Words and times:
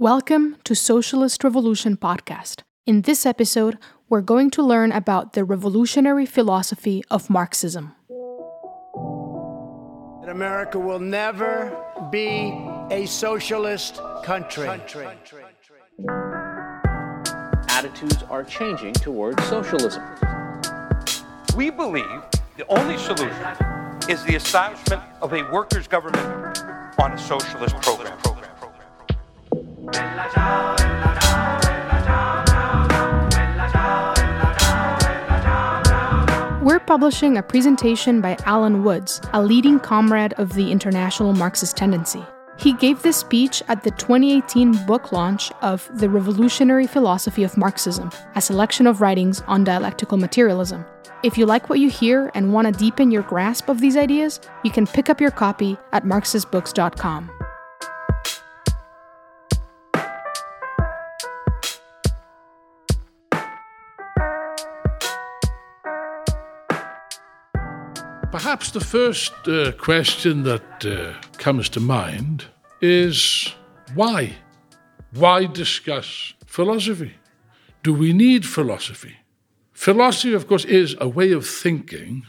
Welcome 0.00 0.56
to 0.64 0.74
Socialist 0.74 1.44
Revolution 1.44 1.94
Podcast. 1.94 2.62
In 2.86 3.02
this 3.02 3.26
episode, 3.26 3.76
we're 4.08 4.22
going 4.22 4.50
to 4.52 4.62
learn 4.62 4.92
about 4.92 5.34
the 5.34 5.44
revolutionary 5.44 6.24
philosophy 6.24 7.04
of 7.10 7.28
Marxism. 7.28 7.94
America 10.26 10.78
will 10.78 11.00
never 11.00 11.76
be 12.10 12.50
a 12.90 13.04
socialist 13.04 14.00
country. 14.24 14.70
Attitudes 17.68 18.22
are 18.30 18.44
changing 18.44 18.94
towards 18.94 19.44
socialism. 19.48 20.02
We 21.54 21.68
believe 21.68 22.22
the 22.56 22.66
only 22.70 22.96
solution 22.96 23.54
is 24.08 24.24
the 24.24 24.34
establishment 24.34 25.02
of 25.20 25.34
a 25.34 25.42
workers' 25.52 25.86
government 25.86 26.58
on 26.98 27.12
a 27.12 27.18
socialist 27.18 27.76
program. 27.82 28.16
We're 36.62 36.78
publishing 36.78 37.38
a 37.38 37.42
presentation 37.42 38.20
by 38.20 38.36
Alan 38.44 38.84
Woods, 38.84 39.20
a 39.32 39.42
leading 39.42 39.80
comrade 39.80 40.34
of 40.34 40.52
the 40.52 40.70
International 40.70 41.32
Marxist 41.32 41.76
Tendency. 41.76 42.22
He 42.58 42.74
gave 42.74 43.02
this 43.02 43.16
speech 43.16 43.62
at 43.68 43.82
the 43.82 43.90
2018 43.92 44.84
book 44.84 45.10
launch 45.10 45.50
of 45.62 45.88
The 45.98 46.10
Revolutionary 46.10 46.86
Philosophy 46.86 47.42
of 47.42 47.56
Marxism, 47.56 48.10
a 48.34 48.40
selection 48.42 48.86
of 48.86 49.00
writings 49.00 49.40
on 49.48 49.64
dialectical 49.64 50.18
materialism. 50.18 50.84
If 51.22 51.38
you 51.38 51.46
like 51.46 51.70
what 51.70 51.80
you 51.80 51.88
hear 51.88 52.30
and 52.34 52.52
want 52.52 52.66
to 52.66 52.72
deepen 52.72 53.10
your 53.10 53.22
grasp 53.22 53.70
of 53.70 53.80
these 53.80 53.96
ideas, 53.96 54.40
you 54.62 54.70
can 54.70 54.86
pick 54.86 55.08
up 55.08 55.20
your 55.20 55.30
copy 55.30 55.78
at 55.92 56.04
marxistbooks.com. 56.04 57.39
Perhaps 68.50 68.72
the 68.72 68.80
first 68.80 69.32
uh, 69.46 69.70
question 69.78 70.42
that 70.42 70.84
uh, 70.84 71.14
comes 71.38 71.68
to 71.68 71.78
mind 71.78 72.46
is 72.80 73.54
why? 73.94 74.34
Why 75.12 75.46
discuss 75.46 76.34
philosophy? 76.46 77.14
Do 77.84 77.94
we 77.94 78.12
need 78.12 78.44
philosophy? 78.44 79.18
Philosophy, 79.72 80.34
of 80.34 80.48
course, 80.48 80.64
is 80.64 80.96
a 81.00 81.08
way 81.08 81.30
of 81.30 81.46
thinking 81.46 82.26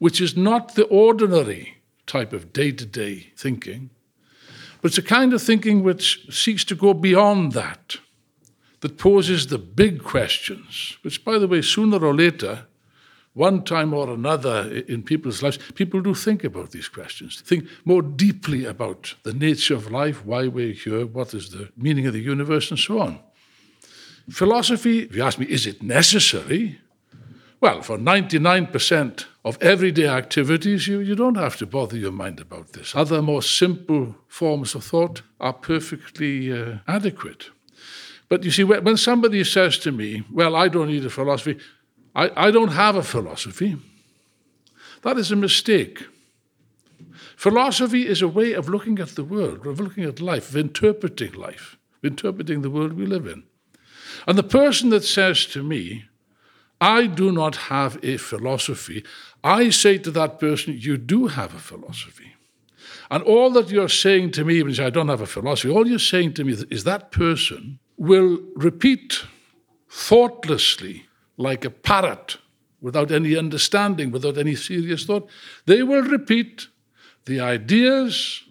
which 0.00 0.20
is 0.20 0.36
not 0.36 0.74
the 0.74 0.86
ordinary 0.86 1.76
type 2.04 2.32
of 2.32 2.52
day 2.52 2.72
to 2.72 2.84
day 2.84 3.30
thinking, 3.36 3.90
but 4.82 4.88
it's 4.88 4.98
a 4.98 5.02
kind 5.02 5.32
of 5.32 5.40
thinking 5.40 5.84
which 5.84 6.26
seeks 6.30 6.64
to 6.64 6.74
go 6.74 6.92
beyond 6.92 7.52
that, 7.52 7.98
that 8.80 8.98
poses 8.98 9.46
the 9.46 9.58
big 9.58 10.02
questions, 10.02 10.98
which, 11.02 11.24
by 11.24 11.38
the 11.38 11.46
way, 11.46 11.62
sooner 11.62 12.04
or 12.04 12.12
later 12.12 12.66
one 13.34 13.64
time 13.64 13.92
or 13.92 14.10
another 14.10 14.84
in 14.88 15.02
people's 15.02 15.42
lives, 15.42 15.58
people 15.74 16.00
do 16.00 16.14
think 16.14 16.44
about 16.44 16.70
these 16.70 16.88
questions, 16.88 17.40
think 17.40 17.68
more 17.84 18.00
deeply 18.00 18.64
about 18.64 19.14
the 19.24 19.34
nature 19.34 19.74
of 19.74 19.90
life, 19.90 20.24
why 20.24 20.46
we're 20.46 20.72
here, 20.72 21.04
what 21.04 21.34
is 21.34 21.50
the 21.50 21.68
meaning 21.76 22.06
of 22.06 22.12
the 22.12 22.20
universe, 22.20 22.70
and 22.70 22.78
so 22.78 23.00
on. 23.00 23.18
Philosophy, 24.30 25.00
if 25.00 25.14
you 25.14 25.22
ask 25.22 25.38
me, 25.38 25.46
is 25.46 25.66
it 25.66 25.82
necessary? 25.82 26.78
Well, 27.60 27.82
for 27.82 27.98
99% 27.98 29.24
of 29.44 29.58
everyday 29.60 30.06
activities, 30.06 30.86
you, 30.86 31.00
you 31.00 31.14
don't 31.14 31.36
have 31.36 31.56
to 31.56 31.66
bother 31.66 31.96
your 31.96 32.12
mind 32.12 32.40
about 32.40 32.72
this. 32.72 32.94
Other 32.94 33.20
more 33.20 33.42
simple 33.42 34.14
forms 34.28 34.74
of 34.74 34.84
thought 34.84 35.22
are 35.40 35.52
perfectly 35.52 36.52
uh, 36.52 36.78
adequate. 36.86 37.50
But 38.28 38.44
you 38.44 38.50
see, 38.50 38.64
when 38.64 38.96
somebody 38.96 39.44
says 39.44 39.78
to 39.78 39.92
me, 39.92 40.24
Well, 40.32 40.56
I 40.56 40.68
don't 40.68 40.88
need 40.88 41.04
a 41.04 41.10
philosophy, 41.10 41.58
I, 42.14 42.48
I 42.48 42.50
don't 42.50 42.72
have 42.72 42.96
a 42.96 43.02
philosophy. 43.02 43.76
That 45.02 45.18
is 45.18 45.32
a 45.32 45.36
mistake. 45.36 46.04
Philosophy 47.36 48.06
is 48.06 48.22
a 48.22 48.28
way 48.28 48.52
of 48.52 48.68
looking 48.68 48.98
at 48.98 49.10
the 49.10 49.24
world, 49.24 49.66
of 49.66 49.80
looking 49.80 50.04
at 50.04 50.20
life, 50.20 50.50
of 50.50 50.56
interpreting 50.56 51.32
life, 51.32 51.76
of 51.98 52.10
interpreting 52.10 52.62
the 52.62 52.70
world 52.70 52.94
we 52.94 53.06
live 53.06 53.26
in. 53.26 53.44
And 54.26 54.38
the 54.38 54.42
person 54.42 54.90
that 54.90 55.04
says 55.04 55.44
to 55.46 55.62
me, 55.62 56.04
I 56.80 57.06
do 57.06 57.32
not 57.32 57.56
have 57.56 57.98
a 58.02 58.16
philosophy, 58.16 59.04
I 59.42 59.70
say 59.70 59.98
to 59.98 60.10
that 60.12 60.38
person, 60.38 60.76
You 60.78 60.96
do 60.96 61.26
have 61.28 61.54
a 61.54 61.58
philosophy. 61.58 62.34
And 63.10 63.22
all 63.22 63.50
that 63.50 63.70
you're 63.70 63.88
saying 63.88 64.30
to 64.32 64.44
me 64.44 64.62
when 64.62 64.70
you 64.70 64.76
say, 64.76 64.86
I 64.86 64.90
don't 64.90 65.08
have 65.08 65.20
a 65.20 65.26
philosophy, 65.26 65.72
all 65.72 65.86
you're 65.86 65.98
saying 65.98 66.34
to 66.34 66.44
me 66.44 66.54
is 66.70 66.84
that 66.84 67.10
person 67.10 67.78
will 67.96 68.40
repeat 68.56 69.24
thoughtlessly 69.88 71.06
like 71.36 71.64
a 71.64 71.70
parrot 71.70 72.38
without 72.80 73.10
any 73.10 73.36
understanding, 73.36 74.10
without 74.10 74.36
any 74.36 74.54
serious 74.54 75.04
thought. 75.04 75.28
They 75.66 75.82
will 75.82 76.02
repeat 76.02 76.68
the 77.24 77.40
ideas, 77.40 78.42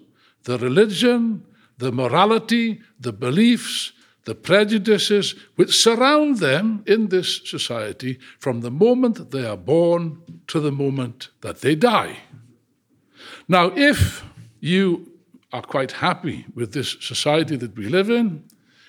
the 0.44 0.58
religion, 0.58 1.46
the 1.78 1.92
morality, 1.92 2.82
the 3.00 3.14
beliefs, 3.14 3.92
the 4.26 4.36
prejudices 4.36 5.36
which 5.56 5.76
surround 5.76 6.38
them 6.38 6.84
in 6.88 7.10
this 7.10 7.42
society 7.46 8.20
from 8.40 8.62
the 8.62 8.72
moment 8.72 9.32
they 9.32 9.46
are 9.46 9.58
born 9.58 10.22
to 10.48 10.60
the 10.60 10.72
moment 10.72 11.30
that 11.42 11.62
they 11.62 11.76
die. 11.76 12.18
Now, 13.48 13.72
if 13.76 14.24
you 14.60 15.12
are 15.52 15.62
quite 15.62 15.92
happy 15.92 16.46
with 16.56 16.74
this 16.74 16.98
society 17.02 17.56
that 17.58 17.78
we 17.78 17.88
live 17.88 18.10
in, 18.10 18.44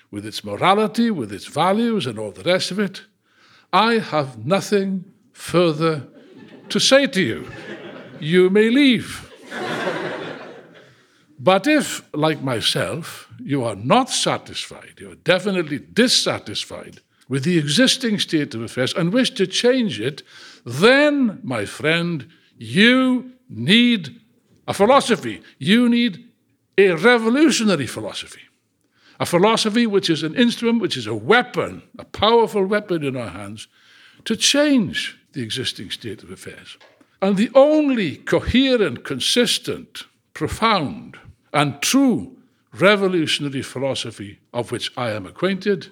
with 0.09 0.25
its 0.25 0.43
morality, 0.43 1.11
with 1.11 1.31
its 1.33 1.45
values, 1.45 2.07
and 2.07 2.17
all 2.17 2.31
the 2.31 2.43
rest 2.43 2.71
of 2.71 2.79
it, 2.79 3.01
I 3.75 3.99
have 3.99 4.45
nothing 4.45 5.03
further 5.33 6.07
to 6.69 6.79
say 6.79 7.07
to 7.07 7.21
you. 7.21 7.51
You 8.21 8.49
may 8.49 8.69
leave. 8.69 9.29
but 11.37 11.67
if, 11.67 12.07
like 12.13 12.41
myself, 12.41 13.27
you 13.37 13.65
are 13.65 13.75
not 13.75 14.09
satisfied, 14.09 14.93
you 14.99 15.11
are 15.11 15.15
definitely 15.15 15.79
dissatisfied 15.79 17.01
with 17.27 17.43
the 17.43 17.57
existing 17.57 18.19
state 18.19 18.55
of 18.55 18.61
affairs 18.61 18.93
and 18.93 19.11
wish 19.11 19.31
to 19.31 19.45
change 19.45 19.99
it, 19.99 20.23
then, 20.65 21.41
my 21.43 21.65
friend, 21.65 22.29
you 22.57 23.33
need 23.49 24.21
a 24.69 24.73
philosophy. 24.73 25.41
You 25.59 25.89
need 25.89 26.29
a 26.77 26.91
revolutionary 26.91 27.87
philosophy. 27.87 28.45
A 29.19 29.25
philosophy 29.25 29.87
which 29.87 30.09
is 30.09 30.23
an 30.23 30.35
instrument, 30.35 30.81
which 30.81 30.97
is 30.97 31.07
a 31.07 31.15
weapon, 31.15 31.83
a 31.97 32.05
powerful 32.05 32.65
weapon 32.65 33.03
in 33.03 33.15
our 33.15 33.29
hands 33.29 33.67
to 34.25 34.35
change 34.35 35.17
the 35.33 35.41
existing 35.41 35.89
state 35.91 36.23
of 36.23 36.31
affairs. 36.31 36.77
And 37.21 37.37
the 37.37 37.51
only 37.53 38.17
coherent, 38.17 39.03
consistent, 39.03 40.03
profound, 40.33 41.17
and 41.53 41.81
true 41.81 42.37
revolutionary 42.73 43.61
philosophy 43.61 44.39
of 44.53 44.71
which 44.71 44.91
I 44.97 45.11
am 45.11 45.25
acquainted 45.25 45.87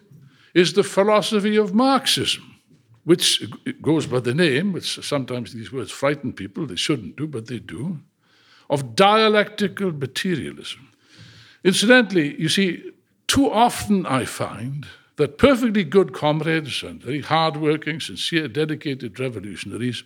is 0.53 0.73
the 0.73 0.83
philosophy 0.83 1.55
of 1.55 1.73
Marxism, 1.73 2.59
which 3.05 3.43
goes 3.81 4.05
by 4.05 4.19
the 4.19 4.33
name, 4.33 4.73
which 4.73 5.03
sometimes 5.03 5.53
these 5.53 5.71
words 5.71 5.91
frighten 5.91 6.33
people, 6.33 6.65
they 6.65 6.75
shouldn't 6.75 7.15
do, 7.15 7.27
but 7.27 7.47
they 7.47 7.59
do, 7.59 7.99
of 8.69 8.95
dialectical 8.95 9.91
materialism. 9.91 10.89
Incidentally, 11.63 12.39
you 12.39 12.49
see, 12.49 12.91
too 13.27 13.51
often 13.51 14.05
I 14.05 14.25
find 14.25 14.87
that 15.17 15.37
perfectly 15.37 15.83
good 15.83 16.13
comrades 16.13 16.83
and 16.83 17.01
very 17.01 17.21
hardworking, 17.21 17.99
sincere, 17.99 18.47
dedicated 18.47 19.19
revolutionaries, 19.19 20.03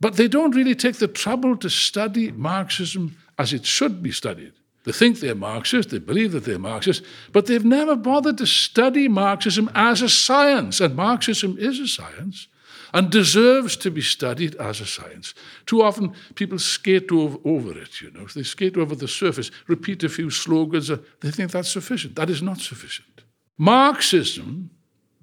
but 0.00 0.16
they 0.16 0.28
don't 0.28 0.54
really 0.54 0.74
take 0.74 0.96
the 0.96 1.08
trouble 1.08 1.56
to 1.56 1.70
study 1.70 2.30
Marxism 2.30 3.16
as 3.38 3.52
it 3.52 3.64
should 3.64 4.02
be 4.02 4.12
studied. 4.12 4.52
They 4.84 4.92
think 4.92 5.20
they're 5.20 5.34
Marxist, 5.34 5.90
they 5.90 5.98
believe 5.98 6.32
that 6.32 6.44
they're 6.44 6.58
Marxist, 6.58 7.02
but 7.32 7.46
they've 7.46 7.64
never 7.64 7.96
bothered 7.96 8.38
to 8.38 8.46
study 8.46 9.08
Marxism 9.08 9.70
as 9.74 10.02
a 10.02 10.10
science. 10.10 10.80
And 10.80 10.94
Marxism 10.94 11.56
is 11.58 11.80
a 11.80 11.88
science 11.88 12.48
and 12.94 13.10
deserves 13.10 13.76
to 13.76 13.90
be 13.90 14.00
studied 14.00 14.54
as 14.54 14.80
a 14.80 14.86
science. 14.86 15.34
Too 15.66 15.82
often 15.82 16.14
people 16.36 16.60
skate 16.60 17.10
over, 17.10 17.76
it, 17.76 18.00
you 18.00 18.10
know. 18.12 18.24
They 18.26 18.44
skate 18.44 18.76
over 18.76 18.94
the 18.94 19.08
surface, 19.08 19.50
repeat 19.66 20.04
a 20.04 20.08
few 20.08 20.30
slogans, 20.30 20.90
uh, 20.90 20.98
they 21.20 21.32
think 21.32 21.50
that's 21.50 21.72
sufficient. 21.72 22.14
That 22.14 22.30
is 22.30 22.40
not 22.40 22.58
sufficient. 22.58 23.24
Marxism, 23.58 24.70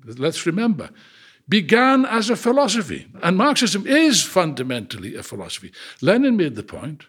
let's 0.03 0.45
remember, 0.45 0.89
began 1.47 2.05
as 2.05 2.29
a 2.29 2.35
philosophy, 2.35 3.07
and 3.23 3.37
Marxism 3.37 3.87
is 3.87 4.21
fundamentally 4.21 5.15
a 5.15 5.23
philosophy. 5.23 5.71
Lenin 6.01 6.35
made 6.35 6.55
the 6.55 6.63
point 6.63 7.05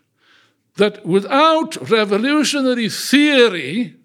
that 0.77 1.05
without 1.05 1.91
revolutionary 1.91 2.89
theory, 2.89 3.97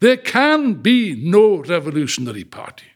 there 0.00 0.16
can 0.16 0.74
be 0.74 1.14
no 1.14 1.58
revolutionary 1.58 2.44
party. 2.44 2.86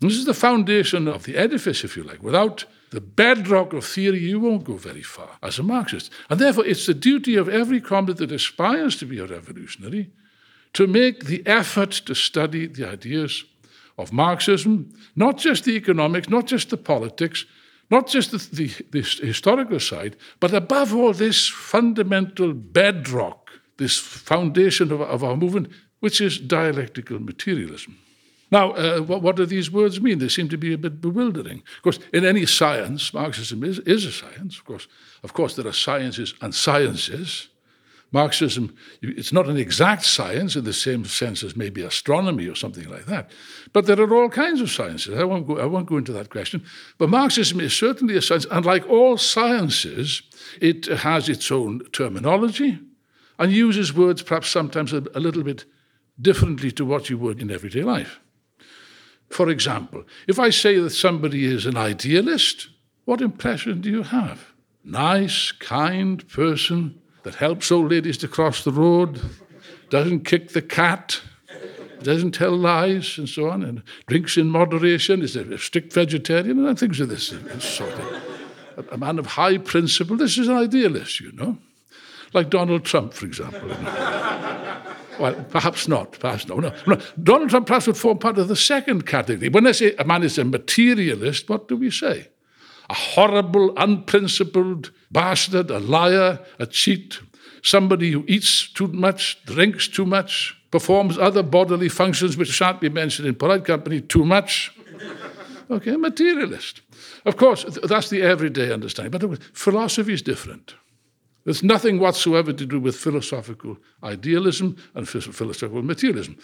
This 0.00 0.14
is 0.14 0.24
the 0.24 0.34
foundation 0.34 1.06
of 1.06 1.24
the 1.24 1.36
edifice, 1.36 1.84
if 1.84 1.96
you 1.96 2.02
like. 2.02 2.22
Without 2.22 2.64
the 2.90 3.02
bedrock 3.02 3.72
of 3.72 3.84
theory, 3.84 4.18
you 4.18 4.40
won't 4.40 4.64
go 4.64 4.76
very 4.76 5.02
far 5.02 5.38
as 5.42 5.58
a 5.58 5.62
Marxist. 5.62 6.10
And 6.30 6.40
therefore, 6.40 6.64
it's 6.64 6.86
the 6.86 6.94
duty 6.94 7.36
of 7.36 7.48
every 7.48 7.80
comrade 7.80 8.16
that 8.16 8.32
aspires 8.32 8.96
to 8.96 9.06
be 9.06 9.18
a 9.18 9.26
revolutionary 9.26 10.10
to 10.72 10.86
make 10.86 11.26
the 11.26 11.46
effort 11.46 11.90
to 11.90 12.14
study 12.14 12.66
the 12.66 12.88
ideas 12.88 13.44
of 13.98 14.12
Marxism, 14.12 14.92
not 15.14 15.36
just 15.36 15.64
the 15.64 15.76
economics, 15.76 16.28
not 16.28 16.46
just 16.46 16.70
the 16.70 16.76
politics, 16.76 17.44
not 17.90 18.06
just 18.06 18.30
the, 18.30 18.38
the, 18.56 18.68
the 18.90 19.26
historical 19.26 19.80
side, 19.80 20.16
but 20.38 20.54
above 20.54 20.94
all, 20.94 21.12
this 21.12 21.48
fundamental 21.48 22.54
bedrock, 22.54 23.50
this 23.76 23.98
foundation 23.98 24.92
of, 24.92 25.00
of 25.00 25.22
our 25.24 25.36
movement, 25.36 25.68
which 25.98 26.20
is 26.20 26.38
dialectical 26.38 27.18
materialism. 27.18 27.98
Now, 28.50 28.72
uh, 28.72 29.00
what, 29.00 29.22
what, 29.22 29.36
do 29.36 29.46
these 29.46 29.70
words 29.70 30.00
mean? 30.00 30.18
They 30.18 30.28
seem 30.28 30.48
to 30.48 30.58
be 30.58 30.72
a 30.72 30.78
bit 30.78 31.00
bewildering. 31.00 31.62
Of 31.76 31.82
course, 31.82 31.98
in 32.12 32.24
any 32.24 32.46
science, 32.46 33.14
Marxism 33.14 33.62
is, 33.62 33.78
is 33.80 34.04
a 34.04 34.12
science. 34.12 34.58
Of 34.58 34.64
course, 34.64 34.88
of 35.22 35.32
course, 35.32 35.54
there 35.54 35.66
are 35.66 35.72
sciences 35.72 36.34
and 36.40 36.54
sciences. 36.54 37.48
Marxism, 38.12 38.74
it's 39.02 39.32
not 39.32 39.48
an 39.48 39.56
exact 39.56 40.04
science 40.04 40.56
in 40.56 40.64
the 40.64 40.72
same 40.72 41.04
sense 41.04 41.44
as 41.44 41.56
maybe 41.56 41.82
astronomy 41.82 42.48
or 42.48 42.56
something 42.56 42.88
like 42.90 43.06
that. 43.06 43.30
But 43.72 43.86
there 43.86 44.00
are 44.00 44.14
all 44.14 44.28
kinds 44.28 44.60
of 44.60 44.68
sciences. 44.68 45.16
I 45.16 45.22
won't 45.22 45.46
go, 45.46 45.60
I 45.60 45.66
won't 45.66 45.86
go 45.86 45.96
into 45.96 46.12
that 46.14 46.30
question. 46.30 46.64
But 46.98 47.08
Marxism 47.08 47.60
is 47.60 47.72
certainly 47.72 48.16
a 48.16 48.22
science, 48.22 48.46
and 48.50 48.66
like 48.66 48.88
all 48.88 49.16
sciences, 49.16 50.22
it 50.60 50.86
has 50.86 51.28
its 51.28 51.52
own 51.52 51.84
terminology 51.92 52.80
and 53.38 53.52
uses 53.52 53.94
words 53.94 54.22
perhaps 54.22 54.48
sometimes 54.48 54.92
a, 54.92 55.04
a 55.14 55.20
little 55.20 55.44
bit 55.44 55.64
differently 56.20 56.72
to 56.72 56.84
what 56.84 57.10
you 57.10 57.16
would 57.16 57.40
in 57.40 57.52
everyday 57.52 57.82
life. 57.82 58.18
For 59.30 59.48
example, 59.48 60.04
if 60.26 60.38
I 60.38 60.50
say 60.50 60.78
that 60.78 60.90
somebody 60.90 61.46
is 61.46 61.64
an 61.64 61.76
idealist, 61.76 62.68
what 63.04 63.20
impression 63.20 63.80
do 63.80 63.88
you 63.88 64.02
have? 64.02 64.52
Nice, 64.84 65.52
kind 65.52 66.28
person 66.28 67.00
that 67.22 67.36
helps 67.36 67.70
old 67.70 67.90
ladies 67.90 68.18
to 68.18 68.28
cross 68.28 68.64
the 68.64 68.72
road, 68.72 69.20
doesn't 69.88 70.24
kick 70.24 70.50
the 70.50 70.62
cat, 70.62 71.20
doesn't 72.02 72.32
tell 72.32 72.56
lies, 72.56 73.18
and 73.18 73.28
so 73.28 73.50
on, 73.50 73.62
and 73.62 73.82
drinks 74.06 74.36
in 74.36 74.50
moderation, 74.50 75.22
is 75.22 75.36
a 75.36 75.58
strict 75.58 75.92
vegetarian, 75.92 76.66
and 76.66 76.78
things 76.78 76.98
of 76.98 77.08
this 77.08 77.28
sort. 77.58 77.92
Of, 78.76 78.88
a 78.90 78.96
man 78.96 79.18
of 79.18 79.26
high 79.26 79.58
principle. 79.58 80.16
This 80.16 80.38
is 80.38 80.48
an 80.48 80.56
idealist, 80.56 81.20
you 81.20 81.32
know. 81.32 81.58
Like 82.32 82.48
Donald 82.48 82.84
Trump, 82.84 83.12
for 83.12 83.26
example. 83.26 83.68
Well, 85.20 85.34
perhaps 85.50 85.86
not. 85.86 86.18
Perhaps 86.18 86.48
not. 86.48 86.58
No, 86.58 86.72
no. 86.86 87.00
Donald 87.22 87.50
Trump 87.50 87.66
perhaps 87.66 87.86
would 87.86 87.96
form 87.96 88.18
part 88.18 88.38
of 88.38 88.48
the 88.48 88.56
second 88.56 89.06
category. 89.06 89.48
When 89.48 89.66
I 89.66 89.72
say 89.72 89.94
a 89.96 90.04
man 90.04 90.22
is 90.22 90.38
a 90.38 90.44
materialist, 90.44 91.48
what 91.48 91.68
do 91.68 91.76
we 91.76 91.90
say? 91.90 92.28
a 92.90 92.94
horrible, 92.94 93.72
unprincipled 93.76 94.90
bastard, 95.12 95.70
a 95.70 95.78
liar, 95.78 96.40
a 96.58 96.66
cheat, 96.66 97.20
somebody 97.62 98.10
who 98.10 98.24
eats 98.26 98.68
too 98.72 98.88
much, 98.88 99.42
drinks 99.44 99.86
too 99.86 100.04
much, 100.04 100.56
performs 100.72 101.16
other 101.16 101.42
bodily 101.42 101.88
functions 101.88 102.36
which 102.36 102.48
shan't 102.48 102.80
be 102.80 102.88
mentioned 102.88 103.28
in 103.28 103.34
polite 103.36 103.64
company 103.64 104.00
too 104.00 104.24
much. 104.24 104.72
Okay, 105.70 105.96
materialist. 105.96 106.80
Of 107.24 107.36
course, 107.36 107.64
that's 107.84 108.10
the 108.10 108.22
everyday 108.22 108.72
understanding, 108.72 109.12
but 109.12 109.40
philosophy 109.52 110.12
is 110.12 110.22
different. 110.22 110.74
There's 111.44 111.62
nothing 111.62 111.98
whatsoever 111.98 112.52
to 112.52 112.66
do 112.66 112.78
with 112.78 112.96
philosophical 112.96 113.78
idealism 114.02 114.76
and 114.94 115.08
philosophical 115.08 115.82
materialism. 115.82 116.36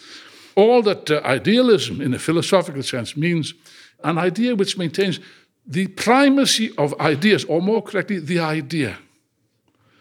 All 0.55 0.81
that 0.83 1.11
uh, 1.11 1.21
idealism, 1.23 2.01
in 2.01 2.13
a 2.13 2.19
philosophical 2.19 2.81
sense, 2.81 3.15
means 3.15 3.53
an 4.03 4.17
idea 4.17 4.55
which 4.55 4.77
maintains 4.77 5.19
the 5.67 5.87
primacy 5.87 6.71
of 6.77 6.99
ideas, 6.99 7.43
or 7.45 7.61
more 7.61 7.81
correctly, 7.81 8.19
the 8.19 8.39
idea. 8.39 8.97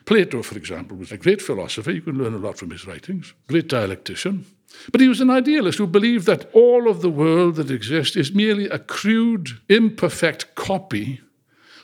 Plato, 0.06 0.42
for 0.42 0.56
example, 0.56 0.96
was 0.96 1.10
a 1.12 1.18
great 1.18 1.42
philosopher. 1.42 1.90
You 1.90 2.00
can 2.00 2.16
learn 2.16 2.34
a 2.34 2.38
lot 2.38 2.56
from 2.56 2.70
his 2.70 2.86
writings, 2.86 3.34
great 3.48 3.68
dialectician. 3.68 4.44
But 4.92 5.00
he 5.00 5.08
was 5.08 5.20
an 5.20 5.30
idealist 5.30 5.78
who 5.78 5.86
believed 5.86 6.26
that 6.26 6.48
all 6.52 6.88
of 6.88 7.02
the 7.02 7.10
world 7.10 7.56
that 7.56 7.70
exists 7.70 8.16
is 8.16 8.32
merely 8.32 8.68
a 8.68 8.78
crude, 8.78 9.48
imperfect 9.68 10.54
copy 10.54 11.20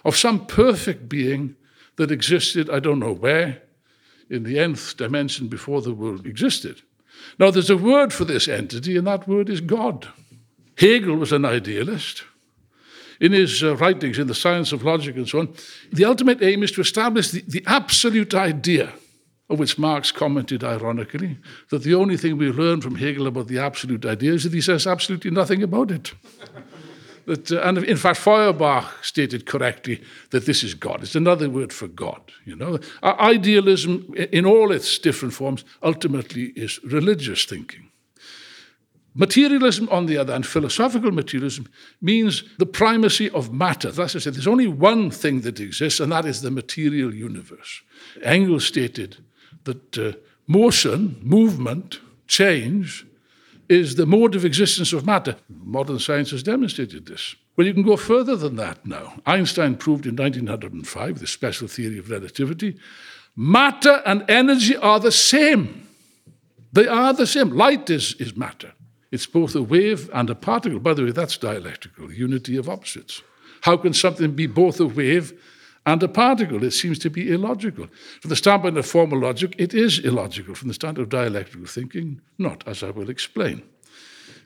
of 0.04 0.16
some 0.16 0.46
perfect 0.46 1.08
being 1.08 1.56
that 2.02 2.10
existed, 2.10 2.68
I 2.68 2.80
don't 2.80 2.98
know 2.98 3.14
where, 3.14 3.62
in 4.28 4.42
the 4.42 4.58
nth 4.58 4.96
dimension 4.96 5.48
before 5.48 5.82
the 5.82 5.94
world 5.94 6.26
existed. 6.26 6.82
Now, 7.38 7.50
there's 7.50 7.70
a 7.70 7.76
word 7.76 8.12
for 8.12 8.24
this 8.24 8.48
entity, 8.48 8.96
and 8.96 9.06
that 9.06 9.28
word 9.28 9.48
is 9.48 9.60
God. 9.60 10.08
Hegel 10.76 11.16
was 11.16 11.32
an 11.32 11.44
idealist 11.44 12.24
in 13.22 13.30
his 13.30 13.62
uh, 13.62 13.76
writings 13.76 14.18
in 14.18 14.26
the 14.26 14.34
science 14.34 14.72
of 14.72 14.82
logic 14.82 15.14
and 15.14 15.28
so 15.28 15.38
on, 15.38 15.54
the 15.92 16.04
ultimate 16.04 16.42
aim 16.42 16.64
is 16.64 16.72
to 16.72 16.80
establish 16.80 17.30
the, 17.30 17.42
the 17.46 17.62
absolute 17.66 18.34
idea, 18.34 18.92
of 19.48 19.60
which 19.60 19.78
Marx 19.78 20.10
commented 20.10 20.64
ironically, 20.64 21.38
that 21.70 21.84
the 21.84 21.94
only 21.94 22.16
thing 22.16 22.36
we 22.36 22.50
learn 22.50 22.80
from 22.80 22.96
Hegel 22.96 23.28
about 23.28 23.46
the 23.46 23.60
absolute 23.60 24.04
idea 24.04 24.32
is 24.32 24.42
that 24.42 24.52
he 24.52 24.60
says 24.60 24.88
absolutely 24.88 25.30
nothing 25.30 25.62
about 25.62 25.92
it. 25.92 26.12
That, 27.26 27.50
uh, 27.52 27.60
and 27.60 27.78
in 27.78 27.96
fact, 27.96 28.18
Feuerbach 28.18 29.04
stated 29.04 29.46
correctly 29.46 30.02
that 30.30 30.46
this 30.46 30.62
is 30.62 30.74
God. 30.74 31.02
It's 31.02 31.14
another 31.14 31.48
word 31.48 31.72
for 31.72 31.88
God. 31.88 32.20
You 32.44 32.56
know, 32.56 32.78
idealism, 33.02 34.14
in 34.14 34.46
all 34.46 34.72
its 34.72 34.98
different 34.98 35.34
forms, 35.34 35.64
ultimately 35.82 36.52
is 36.56 36.82
religious 36.84 37.44
thinking. 37.44 37.88
Materialism, 39.14 39.88
on 39.90 40.06
the 40.06 40.16
other 40.16 40.32
hand, 40.32 40.46
philosophical 40.46 41.10
materialism, 41.10 41.68
means 42.00 42.44
the 42.58 42.66
primacy 42.66 43.28
of 43.30 43.52
matter. 43.52 43.90
That's 43.90 44.12
to 44.12 44.20
say, 44.20 44.30
there's 44.30 44.46
only 44.46 44.68
one 44.68 45.10
thing 45.10 45.42
that 45.42 45.60
exists, 45.60 46.00
and 46.00 46.12
that 46.12 46.24
is 46.24 46.40
the 46.40 46.50
material 46.50 47.14
universe. 47.14 47.82
Engels 48.22 48.64
stated 48.64 49.18
that 49.64 49.98
uh, 49.98 50.12
motion, 50.46 51.18
movement, 51.20 52.00
change, 52.26 53.06
is 53.72 53.94
the 53.94 54.06
mode 54.06 54.34
of 54.34 54.44
existence 54.44 54.92
of 54.92 55.06
matter. 55.06 55.36
Modern 55.48 55.98
science 55.98 56.30
has 56.30 56.42
demonstrated 56.42 57.06
this. 57.06 57.34
Well, 57.56 57.66
you 57.66 57.72
can 57.72 57.82
go 57.82 57.96
further 57.96 58.36
than 58.36 58.56
that 58.56 58.84
now. 58.84 59.14
Einstein 59.24 59.76
proved 59.76 60.06
in 60.06 60.14
1905, 60.14 61.18
the 61.18 61.26
special 61.26 61.68
theory 61.68 61.98
of 61.98 62.10
relativity, 62.10 62.76
matter 63.34 64.02
and 64.04 64.24
energy 64.28 64.76
are 64.76 65.00
the 65.00 65.10
same. 65.10 65.88
They 66.72 66.86
are 66.86 67.14
the 67.14 67.26
same. 67.26 67.50
Light 67.50 67.88
is, 67.88 68.14
is 68.14 68.36
matter. 68.36 68.72
It's 69.10 69.26
both 69.26 69.54
a 69.54 69.62
wave 69.62 70.10
and 70.12 70.28
a 70.28 70.34
particle. 70.34 70.78
By 70.78 70.94
the 70.94 71.04
way, 71.04 71.10
that's 71.10 71.36
dialectical, 71.38 72.12
unity 72.12 72.56
of 72.56 72.68
opposites. 72.68 73.22
How 73.62 73.76
can 73.76 73.94
something 73.94 74.32
be 74.32 74.46
both 74.46 74.80
a 74.80 74.86
wave 74.86 75.32
and 75.86 76.02
a 76.02 76.08
particle? 76.08 76.62
It 76.64 76.72
seems 76.72 76.98
to 77.00 77.10
be 77.10 77.30
illogical. 77.30 77.88
From 78.20 78.28
the 78.28 78.36
standpoint 78.36 78.78
of 78.78 78.86
formal 78.86 79.20
logic, 79.20 79.54
it 79.58 79.74
is 79.74 79.98
illogical. 79.98 80.54
From 80.54 80.68
the 80.68 80.74
standpoint 80.74 81.04
of 81.04 81.08
dialectical 81.08 81.66
thinking, 81.66 82.20
not, 82.38 82.66
as 82.66 82.82
I 82.82 82.90
will 82.90 83.10
explain. 83.10 83.62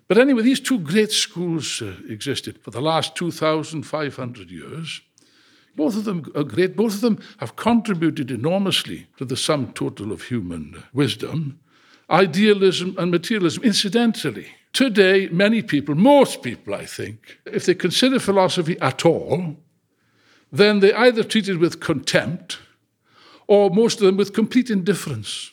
But 0.09 0.19
anyway, 0.19 0.43
these 0.43 0.61
two 0.61 0.79
great 0.79 1.11
schools 1.11 1.83
uh, 1.83 1.95
existed 2.09 2.61
for 2.63 2.71
the 2.71 2.81
last 2.81 3.17
2,500 3.17 4.51
years. 4.51 5.01
Both 5.75 5.97
of 5.97 6.05
them 6.05 6.33
are 6.35 6.45
great. 6.45 6.77
Both 6.77 6.95
of 6.95 7.01
them 7.01 7.19
have 7.39 7.57
contributed 7.57 8.31
enormously 8.31 9.09
to 9.19 9.25
the 9.25 9.37
sum 9.37 9.73
total 9.73 10.13
of 10.13 10.23
human 10.23 10.83
wisdom 10.93 11.61
idealism 12.11 12.95
and 12.99 13.11
materialism. 13.11 13.65
Incidentally, 13.65 14.47
today, 14.73 15.29
many 15.31 15.63
people, 15.63 15.95
most 15.95 16.43
people, 16.43 16.75
I 16.75 16.87
think, 16.87 17.39
if 17.47 17.67
they 17.67 17.75
consider 17.75 18.19
philosophy 18.19 18.79
at 18.81 19.05
all, 19.05 19.57
then 20.53 20.81
they 20.81 20.93
either 20.95 21.25
treated 21.25 21.59
with 21.59 21.81
contempt 21.81 22.59
or 23.47 23.71
most 23.71 24.01
of 24.01 24.07
them 24.07 24.17
with 24.17 24.33
complete 24.33 24.71
indifference. 24.71 25.51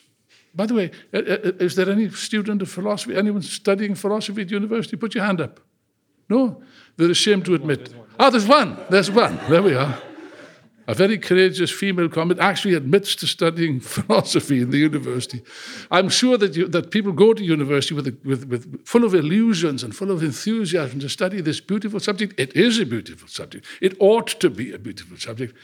By 0.54 0.66
the 0.66 0.74
way, 0.74 0.90
uh, 1.12 1.18
uh, 1.18 1.20
uh, 1.20 1.52
is 1.58 1.74
there 1.74 1.90
any 1.90 2.08
student 2.10 2.62
of 2.62 2.70
philosophy, 2.70 3.16
anyone 3.16 3.42
studying 3.42 3.94
philosophy 3.94 4.42
at 4.42 4.50
university? 4.50 4.96
Put 4.96 5.14
your 5.14 5.24
hand 5.24 5.40
up. 5.40 5.60
No? 6.28 6.62
They're 6.96 7.10
ashamed 7.10 7.44
to 7.46 7.54
admit. 7.54 7.92
Ah, 8.18 8.30
there's 8.30 8.46
one. 8.46 8.76
There's 8.88 9.10
one. 9.10 9.38
There 9.48 9.62
we 9.62 9.74
are 9.74 10.00
a 10.86 10.94
very 10.94 11.18
courageous 11.18 11.70
female 11.70 12.08
comment, 12.08 12.40
actually 12.40 12.74
admits 12.74 13.14
to 13.16 13.26
studying 13.26 13.80
philosophy 13.94 14.60
in 14.60 14.70
the 14.70 14.78
university. 14.78 15.42
I'm 15.90 16.08
sure 16.08 16.36
that, 16.38 16.56
you, 16.56 16.68
that 16.68 16.90
people 16.90 17.12
go 17.12 17.32
to 17.32 17.42
university 17.42 17.94
with, 17.94 18.06
a, 18.06 18.16
with, 18.24 18.46
with, 18.46 18.86
full 18.86 19.04
of 19.04 19.14
illusions 19.14 19.82
and 19.82 19.94
full 19.94 20.10
of 20.10 20.22
enthusiasm 20.22 21.00
to 21.00 21.08
study 21.08 21.40
this 21.40 21.60
beautiful 21.60 22.00
subject. 22.00 22.38
It 22.38 22.54
is 22.54 22.78
a 22.78 22.86
beautiful 22.86 23.28
subject. 23.28 23.66
It 23.80 23.96
ought 23.98 24.28
to 24.40 24.50
be 24.50 24.72
a 24.72 24.78
beautiful 24.78 25.16
subject. 25.16 25.56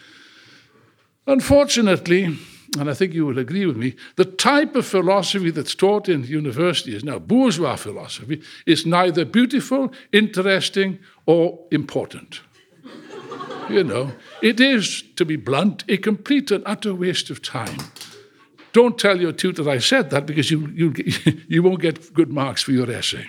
Unfortunately, 1.26 2.36
and 2.78 2.88
I 2.88 2.94
think 2.94 3.12
you 3.12 3.26
will 3.26 3.38
agree 3.38 3.66
with 3.66 3.76
me, 3.76 3.96
the 4.16 4.24
type 4.24 4.74
of 4.76 4.86
philosophy 4.86 5.50
that's 5.50 5.74
taught 5.74 6.08
in 6.08 6.24
university 6.24 6.94
is 6.94 7.04
now 7.04 7.18
bourgeois 7.18 7.76
philosophy, 7.76 8.42
is 8.64 8.86
neither 8.86 9.24
beautiful, 9.24 9.92
interesting, 10.12 10.98
or 11.26 11.58
important 11.70 12.40
you 13.72 13.84
know. 13.84 14.12
It 14.42 14.60
is, 14.60 15.02
to 15.16 15.24
be 15.24 15.36
blunt, 15.36 15.84
a 15.88 15.96
complete 15.96 16.50
and 16.50 16.62
utter 16.66 16.94
waste 16.94 17.30
of 17.30 17.42
time. 17.42 17.78
Don't 18.72 18.98
tell 18.98 19.20
your 19.20 19.32
tutor 19.32 19.68
I 19.68 19.78
said 19.78 20.10
that 20.10 20.26
because 20.26 20.50
you, 20.50 20.68
you, 20.68 20.94
you 21.48 21.62
won't 21.62 21.80
get 21.80 22.12
good 22.14 22.30
marks 22.30 22.62
for 22.62 22.72
your 22.72 22.90
essay. 22.90 23.26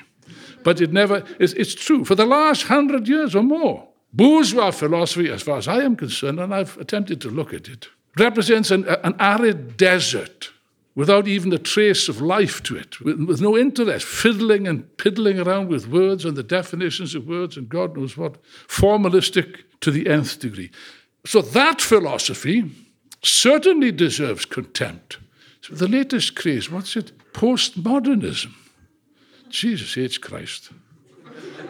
But 0.63 0.79
it 0.81 0.93
never, 0.93 1.23
it's, 1.39 1.53
it's 1.53 1.73
true. 1.73 2.05
For 2.05 2.15
the 2.15 2.25
last 2.25 2.63
hundred 2.63 3.07
years 3.07 3.35
or 3.35 3.43
more, 3.43 3.87
bourgeois 4.13 4.71
philosophy, 4.71 5.29
as 5.29 5.41
far 5.41 5.57
as 5.57 5.67
I 5.67 5.81
am 5.81 5.95
concerned, 5.95 6.39
and 6.39 6.53
I've 6.53 6.77
attempted 6.77 7.21
to 7.21 7.29
look 7.29 7.53
at 7.53 7.67
it, 7.67 7.87
represents 8.17 8.71
an, 8.71 8.87
an 9.03 9.15
arid 9.19 9.77
desert 9.77 10.51
without 10.93 11.27
even 11.27 11.53
a 11.53 11.57
trace 11.57 12.09
of 12.09 12.21
life 12.21 12.61
to 12.63 12.75
it, 12.75 12.99
with, 12.99 13.19
with, 13.23 13.41
no 13.41 13.57
interest, 13.57 14.05
fiddling 14.05 14.67
and 14.67 14.97
piddling 14.97 15.39
around 15.39 15.69
with 15.69 15.87
words 15.87 16.25
and 16.25 16.35
the 16.35 16.43
definitions 16.43 17.15
of 17.15 17.27
words 17.27 17.55
and 17.55 17.69
God 17.69 17.95
knows 17.95 18.17
what, 18.17 18.37
formalistic 18.67 19.63
to 19.81 19.91
the 19.91 20.07
nth 20.07 20.39
degree. 20.39 20.71
So 21.25 21.41
that 21.41 21.81
philosophy 21.81 22.71
certainly 23.23 23.91
deserves 23.91 24.45
contempt. 24.45 25.19
So 25.61 25.75
the 25.75 25.87
latest 25.87 26.35
craze, 26.35 26.71
what's 26.71 26.95
it? 26.95 27.11
Postmodernism. 27.33 28.53
Jesus 29.49 29.97
H. 29.97 30.21
Christ. 30.21 30.71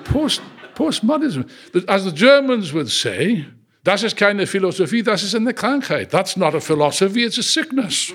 Post, 0.06 0.42
postmodernism. 0.76 1.50
As 1.88 2.06
the 2.06 2.12
Germans 2.12 2.74
would 2.74 2.90
say, 2.90 3.46
das 3.84 4.04
ist 4.04 4.16
keine 4.16 4.46
Philosophie, 4.48 5.02
das 5.02 5.24
ist 5.24 5.36
eine 5.36 5.54
Krankheit. 5.54 6.12
That's 6.12 6.38
not 6.38 6.56
a 6.56 6.62
philosophy, 6.62 7.24
it's 7.24 7.38
a 7.38 7.44
sickness. 7.44 8.14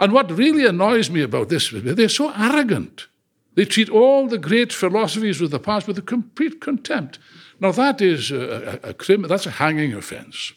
and 0.00 0.12
what 0.12 0.30
really 0.36 0.66
annoys 0.66 1.10
me 1.10 1.22
about 1.22 1.48
this, 1.48 1.72
is 1.72 1.82
they're 1.94 2.08
so 2.08 2.32
arrogant. 2.36 3.08
They 3.56 3.64
treat 3.64 3.88
all 3.88 4.28
the 4.28 4.38
great 4.38 4.72
philosophies 4.72 5.40
of 5.40 5.50
the 5.50 5.58
past 5.58 5.88
with 5.88 5.98
a 5.98 6.02
complete 6.02 6.60
contempt. 6.60 7.18
Now, 7.58 7.72
that 7.72 8.00
is 8.00 8.30
a, 8.30 8.80
a, 8.84 8.90
a 8.90 9.16
that's 9.26 9.46
a 9.46 9.50
hanging 9.50 9.94
offense. 9.94 10.52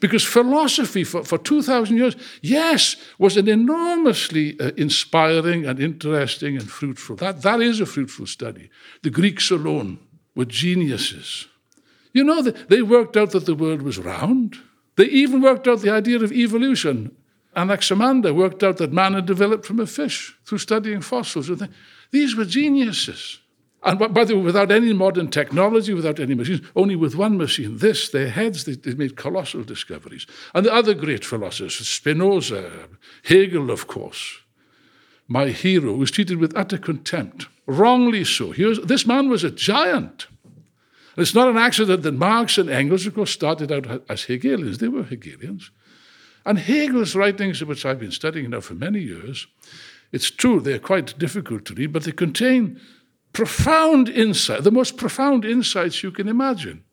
Because 0.00 0.22
philosophy 0.22 1.02
for, 1.02 1.24
for 1.24 1.38
2,000 1.38 1.96
years, 1.96 2.14
yes, 2.42 2.96
was 3.18 3.38
an 3.38 3.48
enormously 3.48 4.58
uh, 4.60 4.72
inspiring 4.76 5.64
and 5.64 5.80
interesting 5.80 6.56
and 6.56 6.70
fruitful. 6.70 7.16
That, 7.16 7.40
that 7.40 7.62
is 7.62 7.80
a 7.80 7.86
fruitful 7.86 8.26
study. 8.26 8.70
The 9.02 9.10
Greeks 9.10 9.50
alone 9.50 9.98
were 10.34 10.44
geniuses. 10.44 11.48
You 12.12 12.24
know, 12.24 12.42
they 12.42 12.82
worked 12.82 13.16
out 13.16 13.30
that 13.30 13.46
the 13.46 13.54
world 13.54 13.80
was 13.80 13.98
round. 13.98 14.58
They 14.96 15.06
even 15.06 15.40
worked 15.40 15.66
out 15.66 15.80
the 15.80 15.90
idea 15.90 16.22
of 16.22 16.32
evolution. 16.32 17.16
Anaximander 17.56 18.34
worked 18.34 18.62
out 18.62 18.76
that 18.78 18.92
man 18.92 19.14
had 19.14 19.26
developed 19.26 19.64
from 19.64 19.80
a 19.80 19.86
fish 19.86 20.36
through 20.44 20.58
studying 20.58 21.00
fossils. 21.00 21.50
These 22.12 22.36
were 22.36 22.44
geniuses. 22.44 23.40
And 23.84 23.98
by 23.98 24.24
the 24.24 24.36
way, 24.36 24.42
without 24.42 24.70
any 24.70 24.92
modern 24.92 25.28
technology, 25.28 25.92
without 25.92 26.20
any 26.20 26.36
machines, 26.36 26.60
only 26.76 26.94
with 26.94 27.16
one 27.16 27.36
machine, 27.36 27.78
this, 27.78 28.08
their 28.10 28.28
heads, 28.28 28.62
they, 28.62 28.74
they 28.74 28.94
made 28.94 29.16
colossal 29.16 29.64
discoveries. 29.64 30.24
And 30.54 30.64
the 30.64 30.72
other 30.72 30.94
great 30.94 31.24
philosophers, 31.24 31.88
Spinoza, 31.88 32.70
Hegel, 33.24 33.72
of 33.72 33.88
course, 33.88 34.38
my 35.26 35.48
hero, 35.48 35.94
was 35.94 36.12
treated 36.12 36.38
with 36.38 36.56
utter 36.56 36.78
contempt, 36.78 37.48
wrongly 37.66 38.24
so. 38.24 38.54
Was, 38.56 38.80
this 38.82 39.04
man 39.04 39.28
was 39.28 39.42
a 39.42 39.50
giant. 39.50 40.28
And 41.16 41.22
it's 41.22 41.34
not 41.34 41.48
an 41.48 41.58
accident 41.58 42.02
that 42.02 42.12
Marx 42.12 42.58
and 42.58 42.70
Engels, 42.70 43.04
of 43.06 43.14
course, 43.14 43.32
started 43.32 43.72
out 43.72 44.04
as 44.08 44.24
Hegelians. 44.24 44.78
They 44.78 44.88
were 44.88 45.02
Hegelians. 45.02 45.72
And 46.46 46.58
Hegel's 46.58 47.16
writings, 47.16 47.64
which 47.64 47.84
I've 47.84 48.00
been 48.00 48.12
studying 48.12 48.50
now 48.50 48.60
for 48.60 48.74
many 48.74 49.00
years, 49.00 49.48
it's 50.12 50.30
true 50.30 50.60
they're 50.60 50.78
quite 50.78 51.18
difficult 51.18 51.64
to 51.66 51.74
read, 51.74 51.92
but 51.92 52.04
they 52.04 52.12
contain 52.12 52.80
profound 53.32 54.08
insight, 54.08 54.62
the 54.62 54.70
most 54.70 54.96
profound 54.96 55.44
insights 55.44 56.02
you 56.02 56.10
can 56.10 56.28
imagine. 56.28 56.84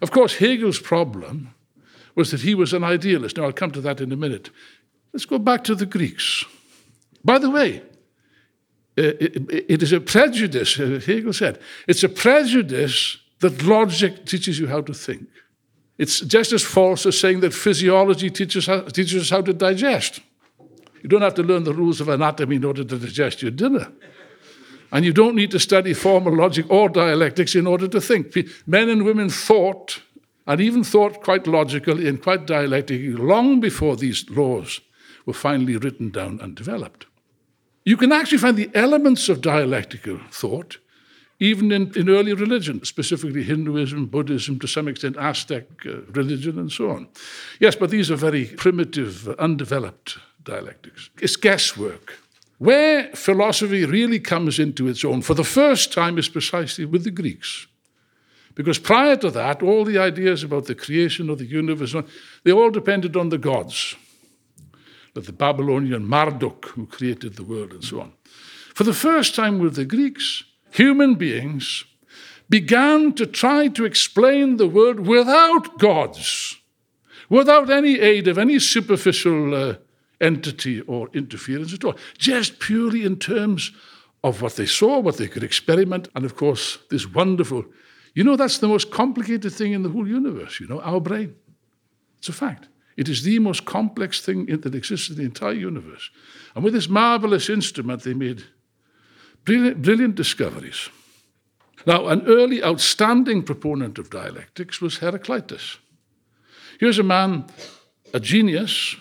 Of 0.00 0.10
course, 0.10 0.34
Hegel's 0.36 0.78
problem 0.78 1.54
was 2.14 2.30
that 2.30 2.40
he 2.40 2.54
was 2.54 2.72
an 2.72 2.82
idealist. 2.82 3.36
Now, 3.36 3.44
I'll 3.44 3.52
come 3.52 3.70
to 3.72 3.80
that 3.82 4.00
in 4.00 4.10
a 4.10 4.16
minute. 4.16 4.50
Let's 5.12 5.26
go 5.26 5.38
back 5.38 5.64
to 5.64 5.74
the 5.74 5.86
Greeks. 5.86 6.44
By 7.24 7.38
the 7.38 7.50
way, 7.50 7.82
uh, 8.98 9.12
it, 9.20 9.82
is 9.82 9.92
a 9.92 10.00
prejudice, 10.00 10.78
uh, 10.80 11.00
Hegel 11.04 11.32
said, 11.32 11.58
it's 11.86 12.02
a 12.02 12.08
prejudice 12.08 13.18
that 13.40 13.62
logic 13.62 14.26
teaches 14.26 14.58
you 14.58 14.66
how 14.66 14.80
to 14.80 14.94
think. 14.94 15.28
It's 15.98 16.20
just 16.20 16.52
as 16.52 16.62
false 16.62 17.04
as 17.04 17.18
saying 17.18 17.40
that 17.40 17.52
physiology 17.52 18.30
teaches 18.30 18.68
us 18.68 19.30
how 19.30 19.42
to 19.42 19.52
digest. 19.52 20.20
You 21.02 21.08
don't 21.08 21.22
have 21.22 21.34
to 21.34 21.42
learn 21.42 21.64
the 21.64 21.74
rules 21.74 22.00
of 22.00 22.08
anatomy 22.08 22.56
in 22.56 22.64
order 22.64 22.84
to 22.84 22.98
digest 22.98 23.42
your 23.42 23.50
dinner. 23.50 23.92
And 24.92 25.04
you 25.04 25.12
don't 25.12 25.36
need 25.36 25.50
to 25.52 25.60
study 25.60 25.94
formal 25.94 26.36
logic 26.36 26.66
or 26.68 26.88
dialectics 26.88 27.54
in 27.54 27.66
order 27.66 27.88
to 27.88 28.00
think. 28.00 28.36
Men 28.66 28.88
and 28.88 29.04
women 29.04 29.30
thought, 29.30 30.02
and 30.46 30.60
even 30.60 30.82
thought 30.82 31.22
quite 31.22 31.46
logically 31.46 32.08
and 32.08 32.22
quite 32.22 32.46
dialectically, 32.46 33.12
long 33.12 33.60
before 33.60 33.96
these 33.96 34.28
laws 34.30 34.80
were 35.26 35.32
finally 35.32 35.76
written 35.76 36.10
down 36.10 36.40
and 36.42 36.56
developed. 36.56 37.06
You 37.84 37.96
can 37.96 38.12
actually 38.12 38.38
find 38.38 38.56
the 38.56 38.70
elements 38.74 39.28
of 39.28 39.40
dialectical 39.40 40.18
thought 40.30 40.78
even 41.40 41.72
in, 41.72 41.90
in 41.96 42.10
early 42.10 42.34
religion, 42.34 42.84
specifically 42.84 43.42
Hinduism, 43.42 44.06
Buddhism, 44.06 44.58
to 44.58 44.68
some 44.68 44.86
extent 44.86 45.16
Aztec 45.16 45.64
uh, 45.86 46.02
religion, 46.12 46.58
and 46.58 46.70
so 46.70 46.90
on. 46.90 47.08
Yes, 47.58 47.74
but 47.74 47.88
these 47.88 48.10
are 48.10 48.16
very 48.16 48.44
primitive, 48.44 49.26
undeveloped 49.38 50.18
dialectics. 50.44 51.10
It's 51.20 51.36
guesswork. 51.36 52.18
Where 52.58 53.10
philosophy 53.14 53.86
really 53.86 54.20
comes 54.20 54.58
into 54.58 54.86
its 54.88 55.04
own 55.04 55.22
for 55.22 55.34
the 55.34 55.44
first 55.44 55.92
time 55.92 56.18
is 56.18 56.28
precisely 56.28 56.84
with 56.84 57.04
the 57.04 57.10
Greeks. 57.10 57.66
Because 58.54 58.78
prior 58.78 59.16
to 59.16 59.30
that, 59.30 59.62
all 59.62 59.84
the 59.84 59.98
ideas 59.98 60.42
about 60.42 60.66
the 60.66 60.74
creation 60.74 61.30
of 61.30 61.38
the 61.38 61.46
universe, 61.46 61.94
they 62.44 62.52
all 62.52 62.70
depended 62.70 63.16
on 63.16 63.30
the 63.30 63.38
gods. 63.38 63.94
Like 65.14 65.24
the 65.24 65.32
Babylonian 65.32 66.06
Marduk, 66.06 66.66
who 66.66 66.86
created 66.86 67.36
the 67.36 67.44
world, 67.44 67.72
and 67.72 67.82
so 67.82 68.00
on. 68.00 68.12
For 68.74 68.84
the 68.84 68.92
first 68.92 69.34
time 69.34 69.58
with 69.58 69.74
the 69.76 69.84
Greeks, 69.84 70.44
human 70.70 71.14
beings 71.14 71.84
began 72.48 73.12
to 73.14 73.26
try 73.26 73.68
to 73.68 73.84
explain 73.84 74.56
the 74.56 74.68
world 74.68 75.00
without 75.00 75.78
gods, 75.78 76.56
without 77.28 77.70
any 77.70 78.00
aid 78.00 78.28
of 78.28 78.36
any 78.36 78.58
superficial 78.58 79.54
uh, 79.54 79.74
entity 80.20 80.80
or 80.82 81.08
interference 81.12 81.72
at 81.72 81.84
all, 81.84 81.96
just 82.18 82.58
purely 82.58 83.04
in 83.04 83.16
terms 83.16 83.72
of 84.22 84.42
what 84.42 84.56
they 84.56 84.66
saw, 84.66 84.98
what 84.98 85.16
they 85.16 85.28
could 85.28 85.42
experiment, 85.42 86.08
and 86.14 86.24
of 86.24 86.36
course, 86.36 86.78
this 86.90 87.06
wonderful. 87.06 87.64
You 88.14 88.24
know, 88.24 88.36
that's 88.36 88.58
the 88.58 88.68
most 88.68 88.90
complicated 88.90 89.52
thing 89.52 89.72
in 89.72 89.82
the 89.82 89.88
whole 89.88 90.06
universe, 90.06 90.60
you 90.60 90.66
know, 90.66 90.80
our 90.80 91.00
brain. 91.00 91.34
It's 92.18 92.28
a 92.28 92.32
fact. 92.32 92.68
It 92.96 93.08
is 93.08 93.22
the 93.22 93.38
most 93.38 93.64
complex 93.64 94.20
thing 94.20 94.44
that 94.46 94.74
exists 94.74 95.08
in 95.08 95.16
the 95.16 95.22
entire 95.22 95.54
universe. 95.54 96.10
And 96.54 96.62
with 96.62 96.74
this 96.74 96.88
marvelous 96.88 97.48
instrument, 97.48 98.02
they 98.02 98.12
made 98.12 98.44
brilliant, 99.44 99.80
brilliant 99.80 100.14
discoveries. 100.16 100.90
Now, 101.86 102.08
an 102.08 102.26
early 102.26 102.62
outstanding 102.62 103.42
proponent 103.42 103.98
of 103.98 104.10
dialectics 104.10 104.82
was 104.82 104.98
Heraclitus. 104.98 105.78
Here's 106.78 106.98
a 106.98 107.02
man, 107.02 107.46
a 108.12 108.20
genius, 108.20 108.96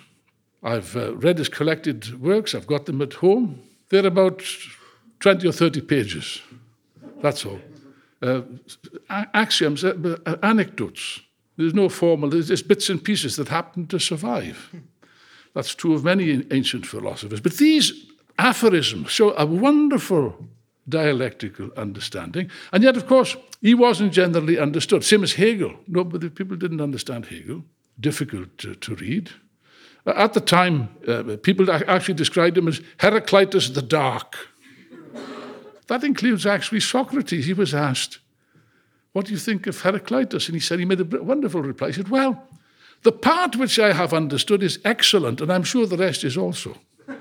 I've 0.62 0.96
uh, 0.96 1.16
read 1.16 1.38
his 1.38 1.50
collected 1.50 2.22
works, 2.22 2.54
I've 2.54 2.68
got 2.68 2.86
them 2.86 3.02
at 3.02 3.14
home. 3.14 3.62
They're 3.90 4.06
about 4.06 4.44
20 5.20 5.48
or 5.48 5.52
30 5.52 5.82
pages. 5.82 6.42
That's 7.22 7.46
all. 7.46 7.60
Uh, 8.22 8.42
axioms, 9.10 9.84
uh, 9.84 10.18
uh, 10.26 10.36
anecdotes. 10.44 11.22
There's 11.58 11.74
no 11.74 11.90
formal, 11.90 12.30
there's 12.30 12.50
just 12.50 12.68
bits 12.68 12.90
and 12.90 13.04
pieces 13.04 13.36
that 13.38 13.48
happen 13.48 13.88
to 13.88 14.00
survive. 14.00 14.74
That's 15.54 15.74
true 15.76 15.94
of 15.94 16.04
many 16.04 16.46
ancient 16.52 16.86
philosophers. 16.86 17.42
But 17.42 17.58
these 17.58 18.08
aphorisms 18.38 19.10
show 19.10 19.36
a 19.36 19.46
wonderful 19.46 20.48
dialectical 20.88 21.72
understanding. 21.76 22.50
And 22.72 22.84
yet, 22.84 22.98
of 22.98 23.08
course, 23.08 23.36
he 23.62 23.74
wasn't 23.74 24.14
generally 24.14 24.58
understood. 24.58 25.04
Same 25.04 25.24
as 25.24 25.34
Hegel. 25.34 25.76
Nobody, 25.88 26.30
people 26.30 26.58
didn't 26.58 26.82
understand 26.82 27.28
Hegel. 27.28 27.64
Difficult 28.00 28.58
to, 28.60 28.76
to 28.76 28.96
read. 28.96 29.32
At 30.06 30.34
the 30.34 30.42
time, 30.42 30.90
uh, 31.08 31.38
people 31.44 31.70
actually 31.72 32.14
described 32.16 32.58
him 32.58 32.68
as 32.68 32.82
Heraclitus 33.00 33.70
the 33.70 33.82
Dark. 33.82 34.36
that 35.88 36.04
includes 36.04 36.46
actually 36.46 36.80
Socrates. 36.80 37.46
He 37.46 37.54
was 37.54 37.74
asked, 37.74 38.20
What 39.12 39.26
do 39.26 39.32
you 39.32 39.38
think 39.38 39.68
of 39.68 39.82
Heraclitus? 39.82 40.48
And 40.48 40.56
he 40.56 40.60
said, 40.60 40.80
He 40.80 40.86
made 40.86 41.02
a 41.02 41.24
wonderful 41.24 41.62
reply. 41.62 41.88
He 41.88 41.94
said, 41.94 42.10
Well, 42.10 42.48
the 43.04 43.12
part 43.12 43.56
which 43.56 43.80
I 43.80 43.94
have 43.94 44.14
understood 44.14 44.64
is 44.64 44.80
excellent, 44.84 45.42
and 45.42 45.52
I'm 45.52 45.64
sure 45.64 45.86
the 45.86 45.98
rest 45.98 46.24
is 46.24 46.38
also. 46.38 46.76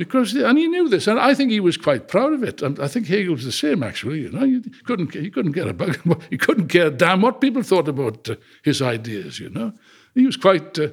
because, 0.00 0.32
and 0.34 0.56
he 0.56 0.66
knew 0.66 0.88
this, 0.88 1.06
and 1.06 1.20
I 1.20 1.34
think 1.34 1.50
he 1.50 1.60
was 1.60 1.76
quite 1.76 2.08
proud 2.08 2.32
of 2.32 2.42
it. 2.42 2.62
And 2.62 2.80
I 2.80 2.88
think 2.88 3.06
Hegel 3.06 3.34
was 3.34 3.44
the 3.44 3.52
same, 3.52 3.82
actually. 3.82 4.20
You 4.20 4.30
know, 4.30 4.46
he 4.46 4.60
couldn't, 4.84 5.12
he 5.12 5.30
couldn't 5.30 5.52
get 5.52 5.68
a 5.68 5.74
bug, 5.74 5.98
he 6.30 6.38
couldn't 6.38 6.68
care 6.68 6.90
damn 6.90 7.20
what 7.20 7.42
people 7.42 7.62
thought 7.62 7.88
about 7.88 8.28
uh, 8.30 8.36
his 8.62 8.80
ideas. 8.80 9.38
You 9.38 9.50
know, 9.50 9.74
he 10.14 10.26
was 10.26 10.36
quite 10.36 10.78
uh, 10.78 10.88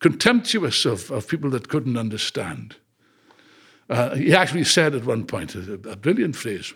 contemptuous 0.00 0.84
of, 0.84 1.10
of 1.10 1.28
people 1.28 1.50
that 1.50 1.68
couldn't 1.68 1.96
understand. 1.96 2.76
Uh, 3.88 4.14
he 4.14 4.34
actually 4.34 4.64
said 4.64 4.94
at 4.94 5.04
one 5.04 5.26
point, 5.26 5.54
a, 5.54 5.74
a 5.74 5.96
brilliant 5.96 6.36
phrase 6.36 6.72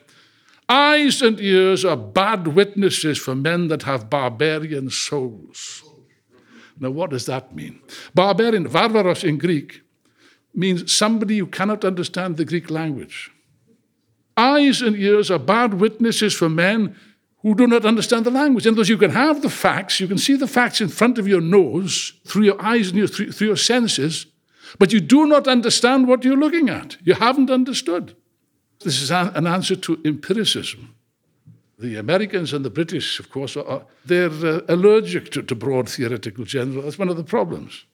Eyes 0.68 1.22
and 1.22 1.40
ears 1.40 1.84
are 1.84 1.96
bad 1.96 2.48
witnesses 2.48 3.18
for 3.18 3.36
men 3.36 3.68
that 3.68 3.84
have 3.84 4.10
barbarian 4.10 4.90
souls. 4.90 5.84
Now, 6.78 6.90
what 6.90 7.10
does 7.10 7.26
that 7.26 7.54
mean? 7.54 7.80
Barbarian, 8.14 8.68
varvaros 8.68 9.22
in 9.22 9.38
Greek, 9.38 9.82
means 10.52 10.92
somebody 10.92 11.38
who 11.38 11.46
cannot 11.46 11.84
understand 11.84 12.36
the 12.36 12.44
Greek 12.44 12.68
language. 12.68 13.30
Eyes 14.36 14.82
and 14.82 14.96
ears 14.96 15.30
are 15.30 15.38
bad 15.38 15.74
witnesses 15.74 16.34
for 16.34 16.48
men 16.48 16.96
who 17.46 17.54
do 17.54 17.68
not 17.68 17.84
understand 17.84 18.26
the 18.26 18.30
language. 18.30 18.66
In 18.66 18.72
other 18.72 18.80
words, 18.80 18.88
you 18.88 18.98
can 18.98 19.12
have 19.12 19.40
the 19.40 19.48
facts, 19.48 20.00
you 20.00 20.08
can 20.08 20.18
see 20.18 20.34
the 20.34 20.48
facts 20.48 20.80
in 20.80 20.88
front 20.88 21.16
of 21.16 21.28
your 21.28 21.40
nose, 21.40 22.12
through 22.26 22.42
your 22.42 22.60
eyes 22.60 22.88
and 22.88 22.98
your, 22.98 23.06
through, 23.06 23.30
through 23.30 23.46
your 23.46 23.56
senses, 23.56 24.26
But 24.78 24.92
you 24.92 25.00
do 25.00 25.26
not 25.26 25.48
understand 25.48 26.08
what 26.08 26.24
you're 26.24 26.36
looking 26.36 26.68
at. 26.68 26.96
You 27.02 27.14
haven't 27.14 27.50
understood. 27.50 28.16
This 28.80 29.00
is 29.00 29.10
an 29.10 29.46
answer 29.46 29.76
to 29.76 30.00
empiricism. 30.04 30.94
The 31.78 31.96
Americans 31.96 32.52
and 32.52 32.64
the 32.64 32.70
British, 32.70 33.20
of 33.20 33.30
course, 33.30 33.56
are, 33.56 33.84
they're 34.04 34.30
uh, 34.30 34.60
allergic 34.68 35.30
to, 35.32 35.42
to 35.42 35.54
broad 35.54 35.88
theoretical 35.88 36.44
general. 36.44 36.82
That's 36.82 36.98
one 36.98 37.10
of 37.10 37.16
the 37.16 37.24
problems. 37.24 37.84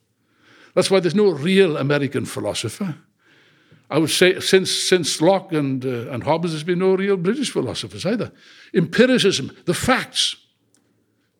That's 0.74 0.90
why 0.90 1.00
there's 1.00 1.14
no 1.14 1.30
real 1.30 1.76
American 1.76 2.24
philosopher. 2.24 2.94
I 3.92 3.98
would 3.98 4.10
say 4.10 4.40
since, 4.40 4.70
since 4.70 5.20
Locke 5.20 5.52
and, 5.52 5.84
uh, 5.84 6.10
and 6.10 6.22
Hobbes, 6.22 6.52
there's 6.52 6.64
been 6.64 6.78
no 6.78 6.94
real 6.94 7.18
British 7.18 7.50
philosophers 7.50 8.06
either. 8.06 8.32
Empiricism, 8.72 9.54
the 9.66 9.74
facts, 9.74 10.36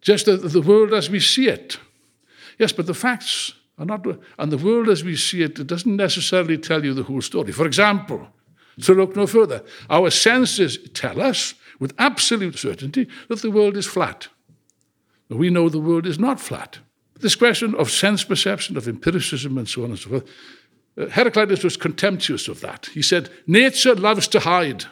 just 0.02 0.26
the, 0.26 0.36
the 0.36 0.60
world 0.60 0.92
as 0.92 1.08
we 1.08 1.18
see 1.18 1.48
it. 1.48 1.78
Yes, 2.58 2.72
but 2.72 2.86
the 2.86 2.92
facts 2.92 3.54
are 3.78 3.86
not, 3.86 4.06
and 4.38 4.52
the 4.52 4.58
world 4.58 4.90
as 4.90 5.02
we 5.02 5.16
see 5.16 5.42
it, 5.42 5.58
it 5.58 5.66
doesn't 5.66 5.96
necessarily 5.96 6.58
tell 6.58 6.84
you 6.84 6.92
the 6.92 7.04
whole 7.04 7.22
story. 7.22 7.52
For 7.52 7.64
example, 7.64 8.28
to 8.82 8.92
look 8.92 9.16
no 9.16 9.26
further, 9.26 9.64
our 9.88 10.10
senses 10.10 10.76
tell 10.92 11.22
us 11.22 11.54
with 11.80 11.94
absolute 11.98 12.58
certainty 12.58 13.08
that 13.28 13.40
the 13.40 13.50
world 13.50 13.78
is 13.78 13.86
flat. 13.86 14.28
We 15.30 15.48
know 15.48 15.70
the 15.70 15.78
world 15.78 16.06
is 16.06 16.18
not 16.18 16.38
flat. 16.38 16.80
This 17.18 17.34
question 17.34 17.74
of 17.76 17.90
sense 17.90 18.24
perception, 18.24 18.76
of 18.76 18.86
empiricism, 18.86 19.56
and 19.56 19.66
so 19.66 19.84
on 19.84 19.90
and 19.90 19.98
so 19.98 20.10
forth, 20.10 20.28
Heraclitus 20.96 21.64
was 21.64 21.76
contemptuous 21.76 22.48
of 22.48 22.60
that. 22.60 22.86
He 22.92 23.02
said, 23.02 23.30
Nature 23.46 23.94
loves 23.94 24.28
to 24.28 24.40
hide. 24.40 24.84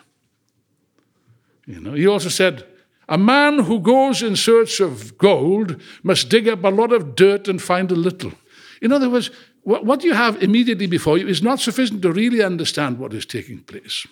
You 1.66 1.80
know, 1.80 1.92
he 1.92 2.06
also 2.06 2.28
said, 2.28 2.64
a 3.10 3.18
man 3.18 3.58
who 3.58 3.80
goes 3.80 4.22
in 4.22 4.36
search 4.36 4.78
of 4.78 5.18
gold 5.18 5.82
must 6.04 6.28
dig 6.28 6.48
up 6.48 6.62
a 6.62 6.68
lot 6.68 6.92
of 6.92 7.16
dirt 7.16 7.48
and 7.48 7.60
find 7.60 7.90
a 7.90 7.96
little. 7.96 8.32
In 8.80 8.92
other 8.92 9.10
words, 9.10 9.30
what 9.62 10.04
you 10.04 10.14
have 10.14 10.42
immediately 10.42 10.86
before 10.86 11.18
you 11.18 11.26
is 11.26 11.42
not 11.42 11.58
sufficient 11.58 12.02
to 12.02 12.12
really 12.12 12.40
understand 12.40 12.98
what 12.98 13.12
is 13.12 13.26
taking 13.26 13.60
place. 13.60 14.06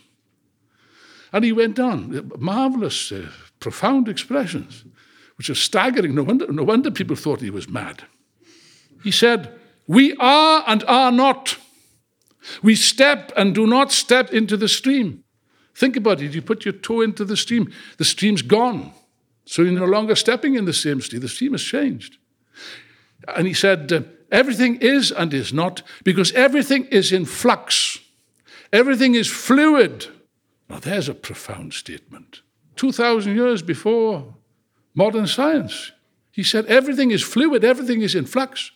And 1.33 1.45
he 1.45 1.53
went 1.53 1.79
on, 1.79 2.31
marvelous, 2.39 3.13
uh, 3.13 3.31
profound 3.61 4.09
expressions, 4.09 4.85
which 5.37 5.49
are 5.49 5.55
staggering. 5.55 6.15
No 6.15 6.25
wonder, 6.25 6.51
no 6.53 6.65
wonder 6.65 6.91
people 6.91 7.17
thought 7.17 7.41
he 7.41 7.51
was 7.51 7.69
mad. 7.69 8.03
He 9.05 9.13
said, 9.13 9.53
We 9.87 10.17
are 10.17 10.65
and 10.67 10.83
are 10.85 11.13
not. 11.13 11.57
We 12.63 12.75
step 12.75 13.33
and 13.37 13.55
do 13.55 13.67
not 13.67 13.93
step 13.93 14.33
into 14.33 14.57
the 14.57 14.69
stream. 14.69 15.25
Think 15.75 15.97
about 15.97 16.21
it. 16.21 16.35
You 16.35 16.43
put 16.43 16.65
your 16.65 16.75
toe 16.75 17.03
into 17.03 17.25
the 17.25 17.37
stream, 17.37 17.73
the 17.99 18.05
stream's 18.05 18.43
gone. 18.43 18.93
So 19.45 19.63
you're 19.63 19.73
no 19.73 19.87
longer 19.87 20.15
stepping 20.15 20.57
in 20.57 20.65
the 20.65 20.73
same 20.73 21.01
stream. 21.01 21.23
The 21.23 21.29
stream 21.29 21.53
has 21.53 21.63
changed. 21.63 22.19
And 23.35 23.47
he 23.47 23.55
said, 23.55 23.93
uh, 23.93 24.03
Everything 24.31 24.77
is 24.77 25.11
and 25.11 25.33
is 25.33 25.53
not, 25.53 25.83
because 26.05 26.33
everything 26.33 26.85
is 26.87 27.13
in 27.13 27.25
flux. 27.25 27.99
Everything 28.73 29.15
is 29.15 29.29
fluid. 29.29 30.07
Now, 30.69 30.79
there's 30.81 31.09
a 31.09 31.15
profound 31.15 31.73
statement. 31.73 32.43
2,000 32.77 33.35
years 33.35 33.63
before 33.63 34.35
modern 34.95 35.27
science, 35.27 35.93
he 36.31 36.43
said 36.43 36.67
everything 36.67 37.11
is 37.11 37.23
fluid, 37.23 37.65
everything 37.65 38.03
is 38.03 38.15
in 38.15 38.27
flux. 38.27 38.71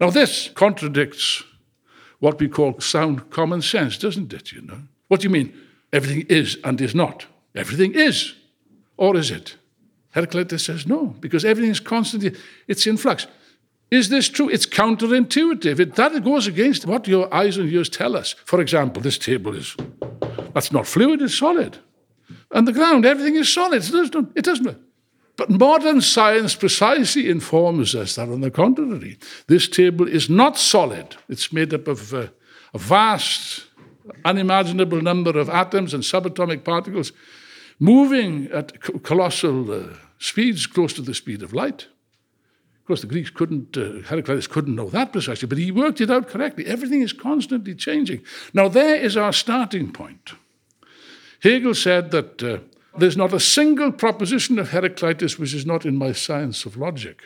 Now, 0.00 0.10
this 0.10 0.50
contradicts 0.54 1.42
what 2.20 2.40
we 2.40 2.48
call 2.48 2.80
sound 2.80 3.30
common 3.30 3.62
sense, 3.62 3.98
doesn't 3.98 4.32
it? 4.32 4.52
You 4.52 4.62
know? 4.62 4.78
What 5.08 5.20
do 5.20 5.24
you 5.24 5.30
mean? 5.30 5.52
Everything 5.92 6.26
is 6.28 6.58
and 6.64 6.80
is 6.80 6.94
not. 6.94 7.26
Everything 7.54 7.94
is. 7.94 8.34
Or 8.96 9.16
is 9.16 9.30
it? 9.30 9.56
Heraclitus 10.10 10.64
says 10.64 10.86
no, 10.86 11.14
because 11.20 11.44
everything 11.44 11.70
is 11.70 11.80
constantly, 11.80 12.34
it's 12.66 12.86
in 12.86 12.96
flux. 12.96 13.26
Is 13.90 14.08
this 14.08 14.28
true? 14.28 14.48
It's 14.48 14.66
counterintuitive. 14.66 15.78
It, 15.78 15.94
that 15.94 16.24
goes 16.24 16.46
against 16.46 16.86
what 16.86 17.06
your 17.06 17.32
eyes 17.32 17.56
and 17.58 17.70
ears 17.70 17.88
tell 17.88 18.16
us. 18.16 18.34
For 18.44 18.60
example, 18.60 19.02
this 19.02 19.18
table 19.18 19.54
is, 19.54 19.76
that's 20.54 20.72
not 20.72 20.86
fluid, 20.86 21.22
it's 21.22 21.36
solid. 21.36 21.78
And 22.50 22.66
the 22.66 22.72
ground, 22.72 23.04
everything 23.04 23.36
is 23.36 23.52
solid. 23.52 23.84
It 23.84 23.92
doesn't, 23.92 24.32
it 24.34 24.44
doesn't. 24.44 24.78
But 25.36 25.50
modern 25.50 26.00
science 26.00 26.54
precisely 26.54 27.28
informs 27.28 27.94
us 27.94 28.14
that, 28.14 28.28
on 28.28 28.40
the 28.40 28.50
contrary, 28.50 29.18
this 29.46 29.68
table 29.68 30.08
is 30.08 30.30
not 30.30 30.56
solid. 30.56 31.16
It's 31.28 31.52
made 31.52 31.74
up 31.74 31.88
of 31.88 32.14
uh, 32.14 32.28
a 32.72 32.78
vast, 32.78 33.66
unimaginable 34.24 35.02
number 35.02 35.38
of 35.38 35.50
atoms 35.50 35.92
and 35.92 36.02
subatomic 36.02 36.64
particles 36.64 37.12
moving 37.78 38.48
at 38.52 38.80
colossal 39.02 39.70
uh, 39.70 39.94
speeds 40.18 40.66
close 40.66 40.94
to 40.94 41.02
the 41.02 41.14
speed 41.14 41.42
of 41.42 41.52
light. 41.52 41.86
Of 42.80 42.86
course, 42.86 43.00
the 43.02 43.08
Greeks 43.08 43.30
couldn't, 43.30 43.76
uh, 43.76 44.08
Heraclitus 44.08 44.46
couldn't 44.46 44.76
know 44.76 44.88
that 44.90 45.12
precisely, 45.12 45.48
but 45.48 45.58
he 45.58 45.70
worked 45.70 46.00
it 46.00 46.10
out 46.10 46.28
correctly. 46.28 46.66
Everything 46.66 47.02
is 47.02 47.12
constantly 47.12 47.74
changing. 47.74 48.22
Now, 48.54 48.68
there 48.68 48.96
is 48.96 49.16
our 49.16 49.32
starting 49.32 49.92
point. 49.92 50.32
Hegel 51.42 51.74
said 51.74 52.10
that 52.12 52.42
uh, 52.42 52.58
there's 52.98 53.16
not 53.16 53.32
a 53.32 53.40
single 53.40 53.92
proposition 53.92 54.58
of 54.58 54.70
Heraclitus 54.70 55.38
which 55.38 55.54
is 55.54 55.66
not 55.66 55.84
in 55.84 55.96
my 55.96 56.12
science 56.12 56.64
of 56.64 56.76
logic. 56.76 57.22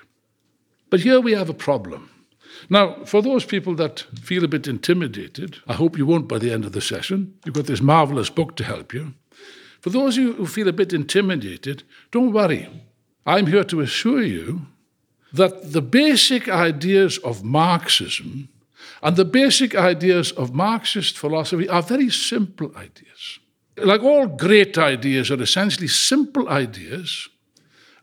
But 0.90 1.00
here 1.00 1.20
we 1.20 1.32
have 1.32 1.48
a 1.48 1.54
problem. 1.54 2.10
Now, 2.68 3.04
for 3.04 3.22
those 3.22 3.44
people 3.44 3.74
that 3.76 4.00
feel 4.20 4.44
a 4.44 4.48
bit 4.48 4.66
intimidated, 4.66 5.58
I 5.66 5.74
hope 5.74 5.96
you 5.96 6.06
won't 6.06 6.28
by 6.28 6.38
the 6.38 6.52
end 6.52 6.64
of 6.64 6.72
the 6.72 6.80
session. 6.80 7.34
You've 7.44 7.54
got 7.54 7.66
this 7.66 7.80
marvelous 7.80 8.28
book 8.30 8.56
to 8.56 8.64
help 8.64 8.92
you. 8.92 9.14
For 9.80 9.90
those 9.90 10.18
of 10.18 10.24
you 10.24 10.32
who 10.34 10.46
feel 10.46 10.68
a 10.68 10.72
bit 10.72 10.92
intimidated, 10.92 11.84
don't 12.10 12.32
worry. 12.32 12.68
I'm 13.24 13.46
here 13.46 13.64
to 13.64 13.80
assure 13.80 14.22
you 14.22 14.66
that 15.32 15.72
the 15.72 15.82
basic 15.82 16.48
ideas 16.48 17.18
of 17.18 17.44
Marxism 17.44 18.48
and 19.02 19.16
the 19.16 19.24
basic 19.24 19.74
ideas 19.74 20.32
of 20.32 20.54
Marxist 20.54 21.18
philosophy 21.18 21.68
are 21.68 21.82
very 21.82 22.10
simple 22.10 22.72
ideas. 22.76 23.39
Like 23.82 24.02
all 24.02 24.26
great 24.26 24.78
ideas 24.78 25.30
are 25.30 25.42
essentially 25.42 25.88
simple 25.88 26.48
ideas, 26.48 27.28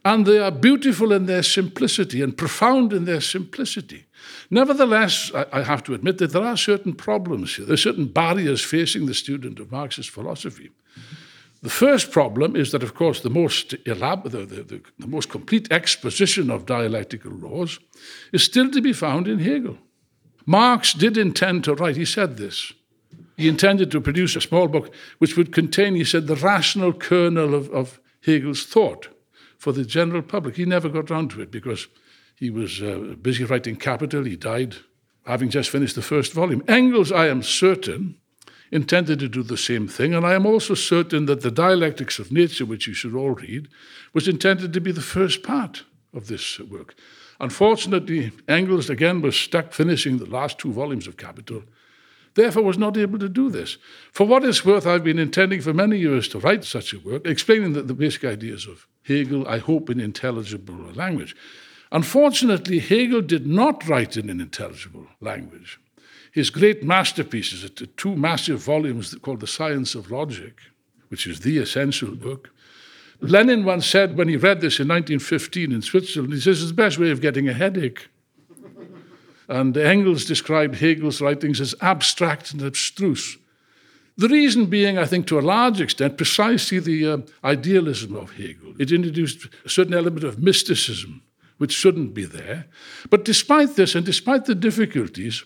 and 0.03 0.25
they 0.25 0.39
are 0.39 0.51
beautiful 0.51 1.11
in 1.11 1.25
their 1.25 1.43
simplicity 1.43 2.21
and 2.21 2.37
profound 2.37 2.93
in 2.93 3.05
their 3.05 3.21
simplicity. 3.21 4.05
Nevertheless, 4.49 5.31
I 5.51 5.63
have 5.63 5.83
to 5.83 5.93
admit 5.93 6.17
that 6.17 6.31
there 6.31 6.43
are 6.43 6.57
certain 6.57 6.93
problems 6.93 7.55
here. 7.55 7.65
There 7.65 7.73
are 7.73 7.77
certain 7.77 8.07
barriers 8.07 8.63
facing 8.63 9.05
the 9.05 9.13
student 9.13 9.59
of 9.59 9.71
Marxist 9.71 10.09
philosophy. 10.09 10.69
The 11.61 11.69
first 11.69 12.11
problem 12.11 12.55
is 12.55 12.71
that, 12.71 12.83
of 12.83 12.93
course, 12.93 13.21
the 13.21 13.29
most 13.29 13.71
elab- 13.85 14.31
the, 14.31 14.45
the, 14.45 14.63
the, 14.63 14.81
the 14.99 15.07
most 15.07 15.29
complete 15.29 15.71
exposition 15.71 16.51
of 16.51 16.65
dialectical 16.65 17.31
laws 17.31 17.79
is 18.31 18.43
still 18.43 18.71
to 18.71 18.81
be 18.81 18.93
found 18.93 19.27
in 19.27 19.39
Hegel. 19.39 19.77
Marx 20.45 20.93
did 20.93 21.17
intend 21.17 21.63
to 21.63 21.73
write, 21.75 21.97
he 21.97 22.05
said 22.05 22.37
this. 22.37 22.73
He 23.37 23.47
intended 23.47 23.91
to 23.91 24.01
produce 24.01 24.35
a 24.35 24.41
small 24.41 24.67
book 24.67 24.93
which 25.19 25.37
would 25.37 25.53
contain, 25.53 25.95
he 25.95 26.03
said, 26.03 26.25
the 26.25 26.35
rational 26.35 26.91
kernel 26.91 27.53
of, 27.53 27.69
of 27.69 27.99
Hegel's 28.21 28.65
thought 28.65 29.09
for 29.57 29.71
the 29.71 29.85
general 29.85 30.23
public. 30.23 30.55
He 30.55 30.65
never 30.65 30.89
got 30.89 31.11
round 31.11 31.31
to 31.31 31.41
it 31.41 31.51
because 31.51 31.87
he 32.35 32.49
was 32.49 32.81
uh, 32.81 33.15
busy 33.21 33.43
writing 33.43 33.75
Capital. 33.75 34.23
He 34.23 34.35
died 34.35 34.75
having 35.25 35.49
just 35.49 35.69
finished 35.69 35.95
the 35.95 36.01
first 36.01 36.33
volume. 36.33 36.63
Engels, 36.67 37.11
I 37.11 37.27
am 37.27 37.43
certain, 37.43 38.15
intended 38.71 39.19
to 39.19 39.27
do 39.27 39.43
the 39.43 39.57
same 39.57 39.87
thing, 39.87 40.13
and 40.13 40.25
I 40.25 40.33
am 40.33 40.45
also 40.45 40.73
certain 40.73 41.25
that 41.25 41.41
the 41.41 41.51
Dialectics 41.51 42.17
of 42.17 42.31
Nature, 42.31 42.65
which 42.65 42.87
you 42.87 42.93
should 42.93 43.13
all 43.13 43.31
read, 43.31 43.67
was 44.13 44.27
intended 44.27 44.73
to 44.73 44.81
be 44.81 44.91
the 44.91 45.01
first 45.01 45.43
part 45.43 45.83
of 46.13 46.27
this 46.27 46.59
work. 46.59 46.95
Unfortunately, 47.39 48.31
Engels 48.47 48.89
again 48.89 49.21
was 49.21 49.35
stuck 49.35 49.73
finishing 49.73 50.17
the 50.17 50.25
last 50.25 50.57
two 50.57 50.71
volumes 50.71 51.07
of 51.07 51.17
Capital, 51.17 51.63
therefore 52.37 52.63
was 52.63 52.77
not 52.77 52.95
able 52.95 53.19
to 53.19 53.27
do 53.27 53.49
this. 53.49 53.77
For 54.13 54.25
what 54.25 54.45
it's 54.45 54.63
worth, 54.63 54.87
I've 54.87 55.03
been 55.03 55.19
intending 55.19 55.59
for 55.59 55.73
many 55.73 55.97
years 55.97 56.27
to 56.29 56.39
write 56.39 56.63
such 56.63 56.93
a 56.93 56.99
work, 56.99 57.25
explaining 57.25 57.73
the, 57.73 57.81
the 57.81 57.93
basic 57.93 58.23
ideas 58.23 58.67
of 58.67 58.87
Hegel, 59.03 59.45
I 59.47 59.57
hope, 59.57 59.89
in 59.89 59.99
intelligible 59.99 60.93
language. 60.93 61.35
Unfortunately, 61.91 62.79
Hegel 62.79 63.21
did 63.21 63.47
not 63.47 63.87
write 63.87 64.15
in 64.15 64.29
an 64.29 64.39
intelligible 64.39 65.07
language. 65.19 65.79
His 66.31 66.49
great 66.49 66.83
masterpieces, 66.83 67.69
the 67.71 67.87
two 67.87 68.15
massive 68.15 68.59
volumes 68.59 69.15
called 69.15 69.39
The 69.39 69.47
Science 69.47 69.95
of 69.95 70.11
Logic, 70.11 70.53
which 71.07 71.25
is 71.25 71.39
the 71.39 71.57
essential 71.57 72.15
book. 72.15 72.51
Lenin 73.19 73.65
once 73.65 73.87
said 73.87 74.15
when 74.15 74.27
he 74.27 74.37
read 74.37 74.61
this 74.61 74.79
in 74.79 74.87
1915 74.87 75.71
in 75.71 75.81
Switzerland, 75.81 76.33
he 76.33 76.39
says 76.39 76.61
it's 76.61 76.69
the 76.69 76.75
best 76.75 76.99
way 76.99 77.09
of 77.09 77.19
getting 77.21 77.49
a 77.49 77.53
headache. 77.53 78.09
And 79.47 79.75
Engels 79.77 80.25
described 80.25 80.75
Hegel's 80.75 81.21
writings 81.21 81.61
as 81.61 81.75
abstract 81.81 82.51
and 82.51 82.61
abstruse. 82.61 83.37
The 84.17 84.27
reason 84.27 84.65
being, 84.65 84.97
I 84.97 85.05
think, 85.05 85.27
to 85.27 85.39
a 85.39 85.41
large 85.41 85.79
extent, 85.79 86.17
precisely 86.17 86.79
the 86.79 87.07
uh, 87.07 87.17
idealism 87.43 88.15
of 88.15 88.31
Hegel. 88.31 88.73
It 88.79 88.91
introduced 88.91 89.47
a 89.63 89.69
certain 89.69 89.93
element 89.93 90.23
of 90.23 90.41
mysticism, 90.41 91.21
which 91.59 91.71
shouldn't 91.71 92.13
be 92.13 92.25
there. 92.25 92.65
But 93.09 93.25
despite 93.25 93.75
this, 93.75 93.93
and 93.93 94.05
despite 94.05 94.45
the 94.45 94.55
difficulties, 94.55 95.43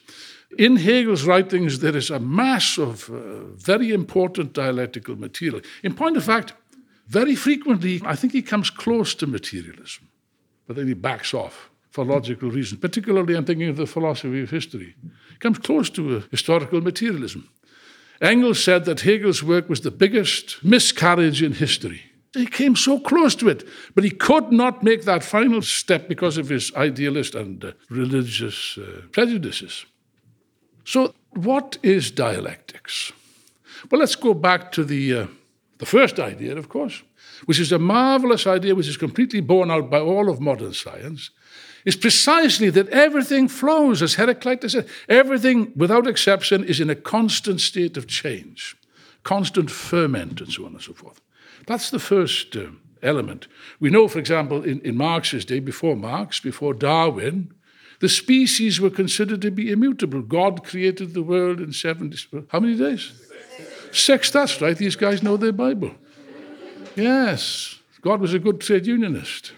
in 0.57 0.77
Hegel's 0.77 1.25
writings, 1.25 1.79
there 1.79 1.95
is 1.95 2.09
a 2.09 2.19
mass 2.19 2.77
of 2.77 3.09
uh, 3.09 3.43
very 3.55 3.91
important 3.91 4.53
dialectical 4.53 5.17
material. 5.17 5.61
In 5.83 5.93
point 5.93 6.15
of 6.15 6.23
fact, 6.23 6.53
very 7.07 7.35
frequently, 7.35 8.01
I 8.05 8.15
think 8.15 8.31
he 8.31 8.41
comes 8.41 8.69
close 8.69 9.13
to 9.15 9.27
materialism, 9.27 10.07
but 10.65 10.77
then 10.77 10.87
he 10.87 10.93
backs 10.93 11.33
off 11.33 11.70
for 11.91 12.05
logical 12.05 12.49
reasons. 12.49 12.81
Particularly, 12.81 13.35
I'm 13.35 13.45
thinking 13.45 13.69
of 13.69 13.77
the 13.77 13.85
philosophy 13.85 14.41
of 14.41 14.49
history. 14.49 14.95
It 15.31 15.39
comes 15.39 15.59
close 15.59 15.89
to 15.91 16.23
historical 16.31 16.81
materialism. 16.81 17.49
Engels 18.21 18.63
said 18.63 18.85
that 18.85 19.01
Hegel's 19.01 19.43
work 19.43 19.67
was 19.67 19.81
the 19.81 19.91
biggest 19.91 20.63
miscarriage 20.63 21.43
in 21.43 21.53
history. 21.53 22.03
He 22.33 22.45
came 22.45 22.77
so 22.77 22.99
close 22.99 23.35
to 23.35 23.49
it, 23.49 23.67
but 23.93 24.05
he 24.05 24.09
could 24.09 24.51
not 24.51 24.83
make 24.83 25.03
that 25.03 25.23
final 25.23 25.61
step 25.61 26.07
because 26.07 26.37
of 26.37 26.47
his 26.47 26.73
idealist 26.75 27.35
and 27.35 27.63
uh, 27.63 27.71
religious 27.89 28.77
uh, 28.77 29.01
prejudices. 29.11 29.85
So, 30.85 31.13
what 31.31 31.77
is 31.83 32.11
dialectics? 32.11 33.11
Well, 33.89 33.99
let's 33.99 34.15
go 34.15 34.33
back 34.33 34.71
to 34.73 34.85
the, 34.85 35.13
uh, 35.13 35.27
the 35.79 35.85
first 35.85 36.19
idea, 36.19 36.55
of 36.55 36.69
course, 36.69 37.03
which 37.45 37.59
is 37.59 37.71
a 37.71 37.79
marvelous 37.79 38.47
idea 38.47 38.75
which 38.75 38.87
is 38.87 38.97
completely 38.97 39.41
borne 39.41 39.71
out 39.71 39.89
by 39.89 39.99
all 39.99 40.29
of 40.29 40.39
modern 40.39 40.73
science, 40.73 41.31
is 41.85 41.95
precisely 41.95 42.69
that 42.69 42.89
everything 42.89 43.47
flows, 43.47 44.01
as 44.01 44.15
Heraclitus 44.15 44.73
said. 44.73 44.87
Everything, 45.09 45.71
without 45.75 46.07
exception, 46.07 46.63
is 46.63 46.79
in 46.79 46.89
a 46.89 46.95
constant 46.95 47.61
state 47.61 47.97
of 47.97 48.07
change, 48.07 48.75
constant 49.23 49.71
ferment, 49.71 50.41
and 50.41 50.51
so 50.51 50.65
on 50.65 50.73
and 50.73 50.81
so 50.81 50.93
forth. 50.93 51.21
That's 51.67 51.89
the 51.89 51.99
first 51.99 52.55
uh, 52.55 52.67
element. 53.01 53.47
We 53.79 53.89
know, 53.89 54.07
for 54.07 54.19
example, 54.19 54.63
in, 54.63 54.79
in 54.81 54.97
Marx's 54.97 55.45
day, 55.45 55.59
before 55.59 55.95
Marx, 55.95 56.39
before 56.39 56.73
Darwin, 56.73 57.53
the 57.99 58.09
species 58.09 58.81
were 58.81 58.89
considered 58.89 59.41
to 59.41 59.51
be 59.51 59.71
immutable. 59.71 60.21
God 60.21 60.63
created 60.63 61.13
the 61.13 61.21
world 61.21 61.59
in 61.59 61.71
seven. 61.71 62.13
How 62.49 62.59
many 62.59 62.75
days? 62.75 63.11
Six, 63.91 64.31
that's 64.31 64.59
right. 64.61 64.75
These 64.75 64.95
guys 64.95 65.21
know 65.21 65.37
their 65.37 65.51
Bible. 65.51 65.91
Yes, 66.95 67.79
God 68.01 68.19
was 68.19 68.33
a 68.33 68.39
good 68.39 68.59
trade 68.59 68.87
unionist. 68.87 69.53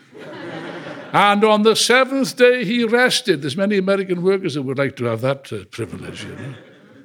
And 1.14 1.44
on 1.44 1.62
the 1.62 1.76
seventh 1.76 2.36
day, 2.36 2.66
he 2.66 2.84
rested. 2.84 3.44
There's 3.44 3.56
many 3.56 3.78
American 3.78 4.24
workers 4.24 4.56
that 4.56 4.64
would 4.64 4.80
like 4.80 4.96
to 4.98 5.06
have 5.06 5.22
that 5.22 5.54
uh, 5.54 5.66
privilege, 5.66 6.26
you 6.26 6.36
know, 6.36 6.56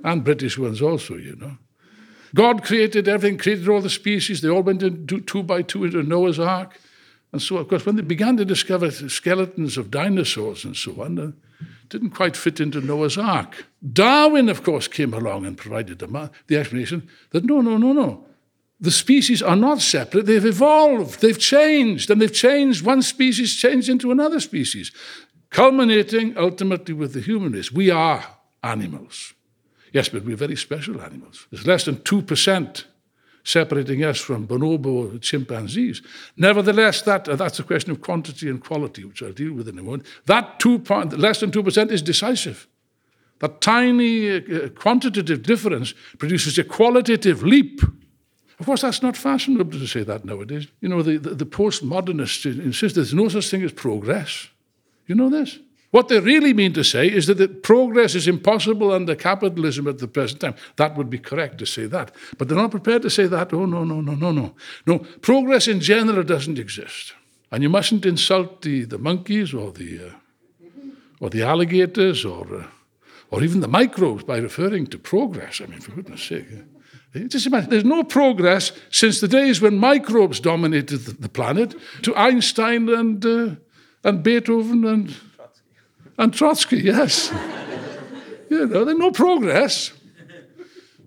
and 0.02 0.24
British 0.24 0.56
ones 0.56 0.80
also, 0.80 1.14
you 1.14 1.36
know. 1.36 1.58
God 2.34 2.64
created 2.64 3.06
everything, 3.06 3.38
created 3.38 3.68
all 3.68 3.82
the 3.82 3.90
species. 3.90 4.40
They 4.40 4.48
all 4.48 4.62
went 4.62 4.82
two 5.26 5.42
by 5.42 5.62
two 5.62 5.84
into 5.84 6.02
Noah's 6.02 6.38
Ark. 6.38 6.78
And 7.32 7.42
so, 7.42 7.58
of 7.58 7.68
course, 7.68 7.84
when 7.84 7.96
they 7.96 8.02
began 8.02 8.38
to 8.38 8.44
discover 8.44 8.90
skeletons 8.90 9.76
of 9.76 9.90
dinosaurs 9.90 10.64
and 10.64 10.76
so 10.76 11.02
on, 11.02 11.18
uh, 11.18 11.32
didn't 11.90 12.10
quite 12.10 12.36
fit 12.36 12.60
into 12.60 12.80
Noah's 12.80 13.18
Ark. 13.18 13.66
Darwin, 13.92 14.48
of 14.48 14.62
course, 14.62 14.88
came 14.88 15.12
along 15.12 15.44
and 15.44 15.56
provided 15.56 15.98
the, 15.98 16.30
the 16.46 16.56
explanation 16.56 17.08
that 17.30 17.44
no, 17.44 17.60
no, 17.60 17.76
no, 17.76 17.92
no. 17.92 18.24
The 18.80 18.90
species 18.90 19.42
are 19.42 19.56
not 19.56 19.80
separate, 19.80 20.26
they've 20.26 20.44
evolved, 20.44 21.20
they've 21.20 21.38
changed, 21.38 22.10
and 22.10 22.20
they've 22.20 22.32
changed. 22.32 22.84
One 22.84 23.02
species 23.02 23.56
changed 23.56 23.88
into 23.88 24.12
another 24.12 24.38
species, 24.38 24.92
culminating 25.50 26.36
ultimately 26.36 26.94
with 26.94 27.12
the 27.12 27.20
human 27.20 27.52
race. 27.52 27.72
We 27.72 27.90
are 27.90 28.24
animals. 28.62 29.34
Yes, 29.92 30.08
but 30.08 30.24
we're 30.24 30.36
very 30.36 30.56
special 30.56 31.00
animals. 31.00 31.46
There's 31.50 31.66
less 31.66 31.86
than 31.86 31.96
2% 31.96 32.84
separating 33.44 34.04
us 34.04 34.20
from 34.20 34.46
bonobo 34.46 35.20
chimpanzees. 35.20 36.02
Nevertheless, 36.36 37.02
that, 37.02 37.28
uh, 37.28 37.36
that's 37.36 37.58
a 37.58 37.62
question 37.62 37.90
of 37.90 38.00
quantity 38.00 38.48
and 38.48 38.62
quality, 38.62 39.04
which 39.04 39.22
I'll 39.22 39.32
deal 39.32 39.54
with 39.54 39.68
in 39.68 39.78
a 39.78 39.82
moment. 39.82 40.04
That 40.26 40.60
two 40.60 40.78
point, 40.78 41.18
less 41.18 41.40
than 41.40 41.50
2% 41.50 41.90
is 41.90 42.02
decisive. 42.02 42.68
That 43.38 43.60
tiny 43.60 44.36
uh, 44.36 44.68
quantitative 44.70 45.42
difference 45.42 45.94
produces 46.18 46.58
a 46.58 46.64
qualitative 46.64 47.42
leap. 47.42 47.80
Of 48.58 48.66
course, 48.66 48.82
that's 48.82 49.02
not 49.02 49.16
fashionable 49.16 49.78
to 49.78 49.86
say 49.86 50.02
that 50.02 50.24
nowadays. 50.24 50.66
You 50.80 50.88
know, 50.88 51.02
the, 51.02 51.18
the, 51.18 51.34
the 51.34 51.46
postmodernists 51.46 52.44
insist 52.44 52.96
there's 52.96 53.14
no 53.14 53.28
such 53.28 53.48
thing 53.50 53.62
as 53.62 53.72
progress. 53.72 54.48
You 55.06 55.14
know 55.14 55.30
this? 55.30 55.58
What 55.90 56.08
they 56.08 56.20
really 56.20 56.52
mean 56.52 56.74
to 56.74 56.84
say 56.84 57.06
is 57.06 57.26
that 57.28 57.62
progress 57.62 58.14
is 58.14 58.28
impossible 58.28 58.92
under 58.92 59.14
capitalism 59.14 59.86
at 59.88 59.98
the 59.98 60.08
present 60.08 60.40
time. 60.40 60.54
That 60.76 60.96
would 60.96 61.08
be 61.08 61.18
correct 61.18 61.58
to 61.58 61.66
say 61.66 61.86
that. 61.86 62.14
But 62.36 62.48
they're 62.48 62.58
not 62.58 62.72
prepared 62.72 63.02
to 63.02 63.10
say 63.10 63.26
that. 63.26 63.54
Oh, 63.54 63.64
no, 63.64 63.84
no, 63.84 64.02
no, 64.02 64.14
no, 64.14 64.30
no. 64.30 64.54
No, 64.86 64.98
progress 64.98 65.66
in 65.66 65.80
general 65.80 66.24
doesn't 66.24 66.58
exist. 66.58 67.14
And 67.50 67.62
you 67.62 67.70
mustn't 67.70 68.04
insult 68.04 68.60
the, 68.60 68.84
the 68.84 68.98
monkeys 68.98 69.54
or 69.54 69.72
the, 69.72 70.08
uh, 70.08 70.78
or 71.20 71.30
the 71.30 71.42
alligators 71.42 72.24
or, 72.24 72.54
uh, 72.54 72.66
or 73.30 73.42
even 73.42 73.60
the 73.60 73.68
microbes 73.68 74.24
by 74.24 74.36
referring 74.36 74.88
to 74.88 74.98
progress. 74.98 75.62
I 75.62 75.66
mean, 75.66 75.80
for 75.80 75.92
goodness 75.92 76.22
sake. 76.22 76.48
Just 77.14 77.46
imagine, 77.46 77.70
there's 77.70 77.84
no 77.84 78.04
progress 78.04 78.72
since 78.90 79.20
the 79.20 79.28
days 79.28 79.60
when 79.60 79.78
microbes 79.78 80.40
dominated 80.40 80.98
the, 80.98 81.28
planet 81.28 81.74
to 82.02 82.14
Einstein 82.14 82.88
and, 82.88 83.24
uh, 83.24 83.54
and 84.04 84.22
Beethoven 84.22 84.84
and 84.84 85.16
and 86.18 86.34
Trotsky, 86.34 86.78
yes. 86.84 87.32
you 88.50 88.66
know, 88.66 88.84
there's 88.84 88.98
no 88.98 89.10
progress. 89.10 89.92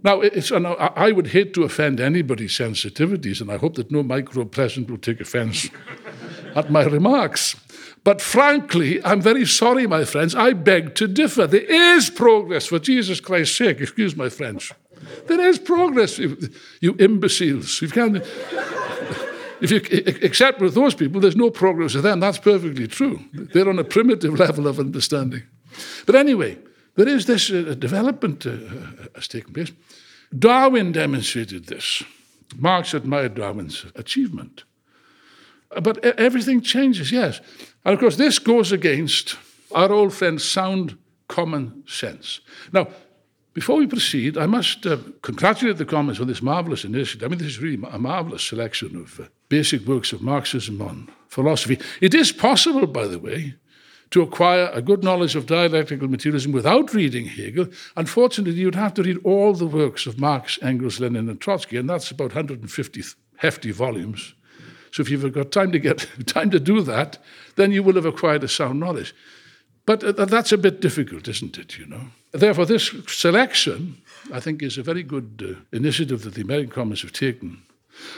Now, 0.04 0.22
I 0.22 1.12
would 1.12 1.28
hate 1.28 1.54
to 1.54 1.64
offend 1.64 2.00
anybody's 2.00 2.54
sensitivities, 2.54 3.40
and 3.40 3.52
I 3.52 3.58
hope 3.58 3.76
that 3.76 3.92
no 3.92 4.02
micro 4.02 4.46
present 4.46 4.90
will 4.90 4.98
take 4.98 5.22
offense 5.22 5.70
at 6.56 6.72
my 6.72 6.84
remarks. 6.86 7.56
But 8.04 8.20
frankly, 8.20 9.04
I'm 9.06 9.22
very 9.22 9.46
sorry, 9.46 9.86
my 9.86 10.06
friends. 10.06 10.34
I 10.34 10.54
beg 10.54 10.96
to 10.96 11.08
differ. 11.08 11.46
There 11.46 11.62
is 11.62 12.10
progress, 12.10 12.66
for 12.66 12.80
Jesus 12.80 13.20
Christ's 13.20 13.56
sake. 13.56 13.80
Excuse 13.80 14.16
my 14.16 14.30
French. 14.30 14.72
There 15.28 15.48
is 15.50 15.60
progress, 15.60 16.20
you 16.20 16.96
imbeciles. 17.00 17.82
You 17.82 17.90
can't. 17.90 18.18
If 19.62 19.70
you 19.70 19.78
accept 20.24 20.60
with 20.60 20.74
those 20.74 20.96
people, 20.96 21.22
there's 21.22 21.36
no 21.36 21.52
progress 21.52 21.94
with 21.94 22.04
them. 22.04 22.20
That's 22.20 22.40
perfectly 22.40 22.88
true. 22.88 23.20
They're 23.34 23.70
on 23.70 23.78
a 23.78 23.84
primitive 23.84 24.40
level 24.40 24.68
of 24.68 24.80
understanding. 24.80 25.44
But 26.06 26.16
anyway, 26.16 26.58
there 26.96 27.08
is 27.08 27.26
this 27.26 27.52
uh, 27.52 27.76
development 27.78 28.46
uh, 28.46 28.58
has 29.16 29.28
taken 29.28 29.54
place. 29.54 29.72
Darwin 30.38 30.92
demonstrated 30.92 31.68
this. 31.68 32.04
Marx 32.58 32.94
admired 32.94 33.36
Darwin's 33.36 33.86
achievement. 33.96 34.64
But 35.70 36.04
everything 36.04 36.62
changes, 36.62 37.12
yes. 37.12 37.40
And 37.86 37.94
of 37.94 38.00
course, 38.00 38.18
this 38.18 38.40
goes 38.40 38.72
against 38.72 39.38
our 39.74 39.92
old 39.92 40.14
friend's 40.14 40.44
sound 40.44 40.98
common 41.28 41.84
sense. 41.88 42.42
Now, 42.74 42.88
before 43.54 43.78
we 43.78 43.88
proceed, 43.88 44.38
I 44.38 44.46
must 44.46 44.86
uh, 44.86 44.98
congratulate 45.22 45.78
the 45.78 45.86
Commons 45.86 46.22
on 46.22 46.28
this 46.28 46.42
marvelous 46.42 46.86
initiative. 46.86 47.26
I 47.26 47.30
mean, 47.30 47.40
this 47.40 47.50
is 47.50 47.60
really 47.60 47.82
a 47.92 48.00
marvelous 48.00 48.44
selection 48.44 48.96
of 48.96 49.20
uh, 49.20 49.26
basic 49.50 49.86
works 49.86 50.14
of 50.14 50.22
Marxism 50.22 50.82
on 50.82 51.10
philosophy. 51.28 51.78
It 52.00 52.14
is 52.14 52.32
possible, 52.32 52.88
by 52.88 53.08
the 53.08 53.20
way, 53.20 53.56
to 54.12 54.22
acquire 54.22 54.70
a 54.74 54.82
good 54.82 55.04
knowledge 55.04 55.36
of 55.36 55.48
dialectical 55.48 56.08
materialism 56.08 56.54
without 56.54 56.94
reading 56.94 57.26
Hegel. 57.26 57.68
Unfortunately, 57.98 58.60
you'd 58.60 58.76
have 58.76 58.94
to 58.94 59.04
read 59.04 59.20
all 59.26 59.54
the 59.54 59.68
works 59.68 60.06
of 60.06 60.20
Marx, 60.20 60.58
Engels, 60.62 61.02
Lenin, 61.02 61.30
and 61.30 61.42
Trotsky, 61.42 61.76
and 61.76 61.90
that's 61.90 62.12
about 62.12 62.36
150 62.36 63.04
hefty 63.38 63.72
volumes. 63.72 64.34
So 64.92 65.02
if 65.02 65.10
you've 65.10 65.34
got 65.34 65.52
time 65.52 65.72
to 65.74 65.80
get 65.80 66.08
time 66.26 66.52
to 66.52 66.60
do 66.60 66.82
that, 66.84 67.18
then 67.56 67.72
you 67.74 67.84
will 67.84 67.96
have 67.96 68.06
acquired 68.06 68.44
a 68.44 68.48
sound 68.48 68.80
knowledge. 68.80 69.14
But 69.86 70.04
uh, 70.04 70.26
that's 70.26 70.52
a 70.54 70.58
bit 70.58 70.80
difficult, 70.80 71.28
isn't 71.28 71.58
it? 71.58 71.78
You 71.78 71.88
know. 71.88 72.08
Therefore, 72.32 72.66
this 72.66 72.94
selection, 73.08 74.02
I 74.32 74.40
think, 74.40 74.62
is 74.62 74.78
a 74.78 74.84
very 74.84 75.04
good 75.04 75.44
uh, 75.46 75.76
initiative 75.76 76.24
that 76.24 76.34
the 76.34 76.42
American 76.42 76.72
Commons 76.72 77.02
have 77.02 77.12
taken. 77.12 77.62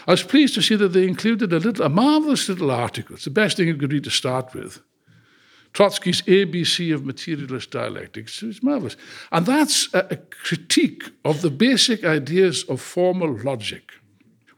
I 0.08 0.12
was 0.12 0.23
pleased 0.23 0.54
to 0.56 0.62
see 0.62 0.76
that 0.76 0.89
they 0.89 1.08
included 1.08 1.52
a 1.52 1.60
little, 1.60 1.86
a 1.86 1.89
marvelous 1.89 2.47
little 2.47 2.69
article. 2.69 3.15
It's 3.15 3.26
the 3.26 3.32
best 3.32 3.58
thing 3.58 3.67
you 3.67 3.76
could 3.76 3.91
read 3.91 4.04
to 4.04 4.12
start 4.12 4.54
with. 4.54 4.82
Trotsky's 5.73 6.21
ABC 6.23 6.93
of 6.93 7.04
materialist 7.04 7.71
dialectics. 7.71 8.43
It's 8.43 8.62
marvelous. 8.62 8.95
And 9.32 9.45
that's 9.45 9.91
a, 9.93 10.08
a 10.12 10.17
critique 10.17 11.12
of 11.26 11.41
the 11.41 11.49
basic 11.49 12.04
ideas 12.04 12.63
of 12.65 12.80
formal 12.80 13.36
logic, 13.39 13.91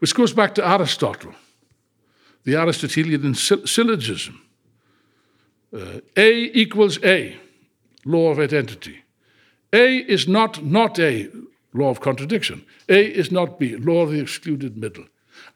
which 0.00 0.14
goes 0.14 0.34
back 0.34 0.54
to 0.56 0.68
Aristotle, 0.68 1.34
the 2.44 2.56
Aristotelian 2.56 3.34
syllogism. 3.34 4.42
Uh, 5.74 6.00
a 6.16 6.50
equals 6.52 7.02
A, 7.02 7.36
law 8.04 8.30
of 8.30 8.38
identity. 8.38 9.02
A 9.72 9.98
is 9.98 10.28
not 10.28 10.64
not 10.64 10.98
A, 10.98 11.30
law 11.72 11.90
of 11.90 12.00
contradiction. 12.00 12.64
A 12.88 13.06
is 13.06 13.30
not 13.30 13.58
B, 13.58 13.76
law 13.76 14.02
of 14.02 14.10
the 14.10 14.20
excluded 14.20 14.76
middle. 14.76 15.04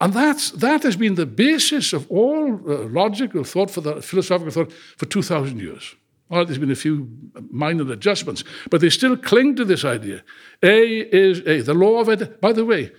And 0.01 0.13
that's, 0.13 0.51
that 0.53 0.83
has 0.83 0.97
been 0.97 1.15
the 1.15 1.27
basis 1.27 1.93
of 1.93 2.11
all 2.11 2.55
uh, 2.55 2.87
logical 2.89 3.45
thought 3.45 3.71
for 3.71 3.81
the 3.81 4.03
philosophical 4.03 4.53
thought 4.53 4.73
for 4.73 5.07
2,000 5.07 5.59
years. 5.59 5.95
Well, 6.29 6.45
there's 6.45 6.59
been 6.59 6.71
a 6.71 6.77
few 6.77 7.09
minor 7.51 7.91
adjustments, 7.93 8.45
but 8.71 8.81
they 8.81 8.91
still 8.91 9.17
cling 9.17 9.57
to 9.57 9.65
this 9.65 9.85
idea. 9.85 10.23
A 10.63 11.01
is 11.01 11.41
A. 11.41 11.61
The 11.63 11.75
law 11.75 12.01
of 12.01 12.09
it, 12.09 12.41
by 12.41 12.53
the 12.53 12.65
way, 12.65 12.93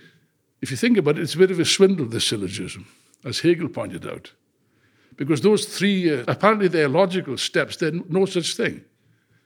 if 0.60 0.70
you 0.70 0.76
think 0.76 0.98
about 0.98 1.18
it, 1.18 1.22
it's 1.22 1.34
a 1.34 1.38
bit 1.38 1.50
of 1.50 1.58
a 1.58 1.64
swindle, 1.64 2.06
this 2.06 2.26
syllogism, 2.26 2.86
as 3.24 3.40
Hegel 3.40 3.68
pointed 3.68 4.06
out. 4.06 4.32
Because 5.16 5.40
those 5.40 5.64
three, 5.64 6.12
uh, 6.14 6.24
apparently 6.28 6.68
they're 6.68 6.88
logical 6.88 7.38
steps, 7.38 7.76
they're 7.76 7.92
no 8.08 8.26
such 8.26 8.54
thing. 8.54 8.84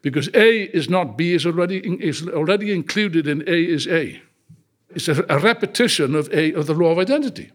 Because 0.07 0.29
A 0.35 0.63
is 0.73 0.89
not 0.89 1.17
B 1.17 1.33
is 1.33 1.45
already, 1.45 1.79
is 2.01 2.29
already 2.29 2.73
included 2.73 3.27
in 3.27 3.43
A 3.49 3.65
is 3.65 3.89
A. 3.89 4.23
It's 4.91 5.09
a, 5.09 5.27
a 5.29 5.41
repetition 5.41 6.15
of 6.15 6.33
A 6.33 6.53
of 6.53 6.69
the 6.69 6.75
law 6.75 6.93
of 6.93 6.99
identity. 7.01 7.51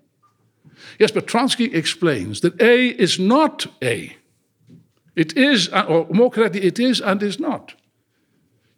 Yes, 1.00 1.12
but 1.12 1.28
Trotsky 1.28 1.74
explains 1.74 2.42
that 2.42 2.62
A 2.62 2.88
is 2.88 3.18
not 3.18 3.68
A. 3.82 4.18
It 5.16 5.38
is, 5.38 5.70
or 5.70 6.08
more 6.10 6.30
correctly, 6.30 6.64
it 6.64 6.78
is 6.78 7.00
and 7.00 7.24
is 7.24 7.40
not. 7.40 7.74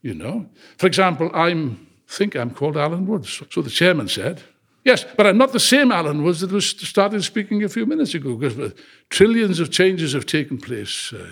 You 0.04 0.14
know, 0.14 0.52
for 0.78 0.86
example, 0.86 1.32
I'm 1.34 1.88
think 2.08 2.36
I'm 2.36 2.52
called 2.52 2.78
Alan 2.78 3.08
Woods. 3.08 3.42
So 3.50 3.64
the 3.64 3.72
chairman 3.72 4.08
said, 4.08 4.44
Yes, 4.86 5.04
but 5.18 5.26
I'm 5.26 5.40
not 5.40 5.52
the 5.52 5.60
same 5.60 5.92
Alan 5.92 6.24
Woods 6.24 6.42
that 6.42 6.52
was 6.52 6.70
started 6.70 7.24
speaking 7.24 7.64
a 7.64 7.70
few 7.70 7.88
minutes 7.88 8.14
ago 8.14 8.36
because 8.36 8.74
trillions 9.10 9.60
of 9.60 9.72
changes 9.72 10.14
have 10.14 10.28
taken 10.28 10.60
place 10.60 11.12
uh, 11.12 11.28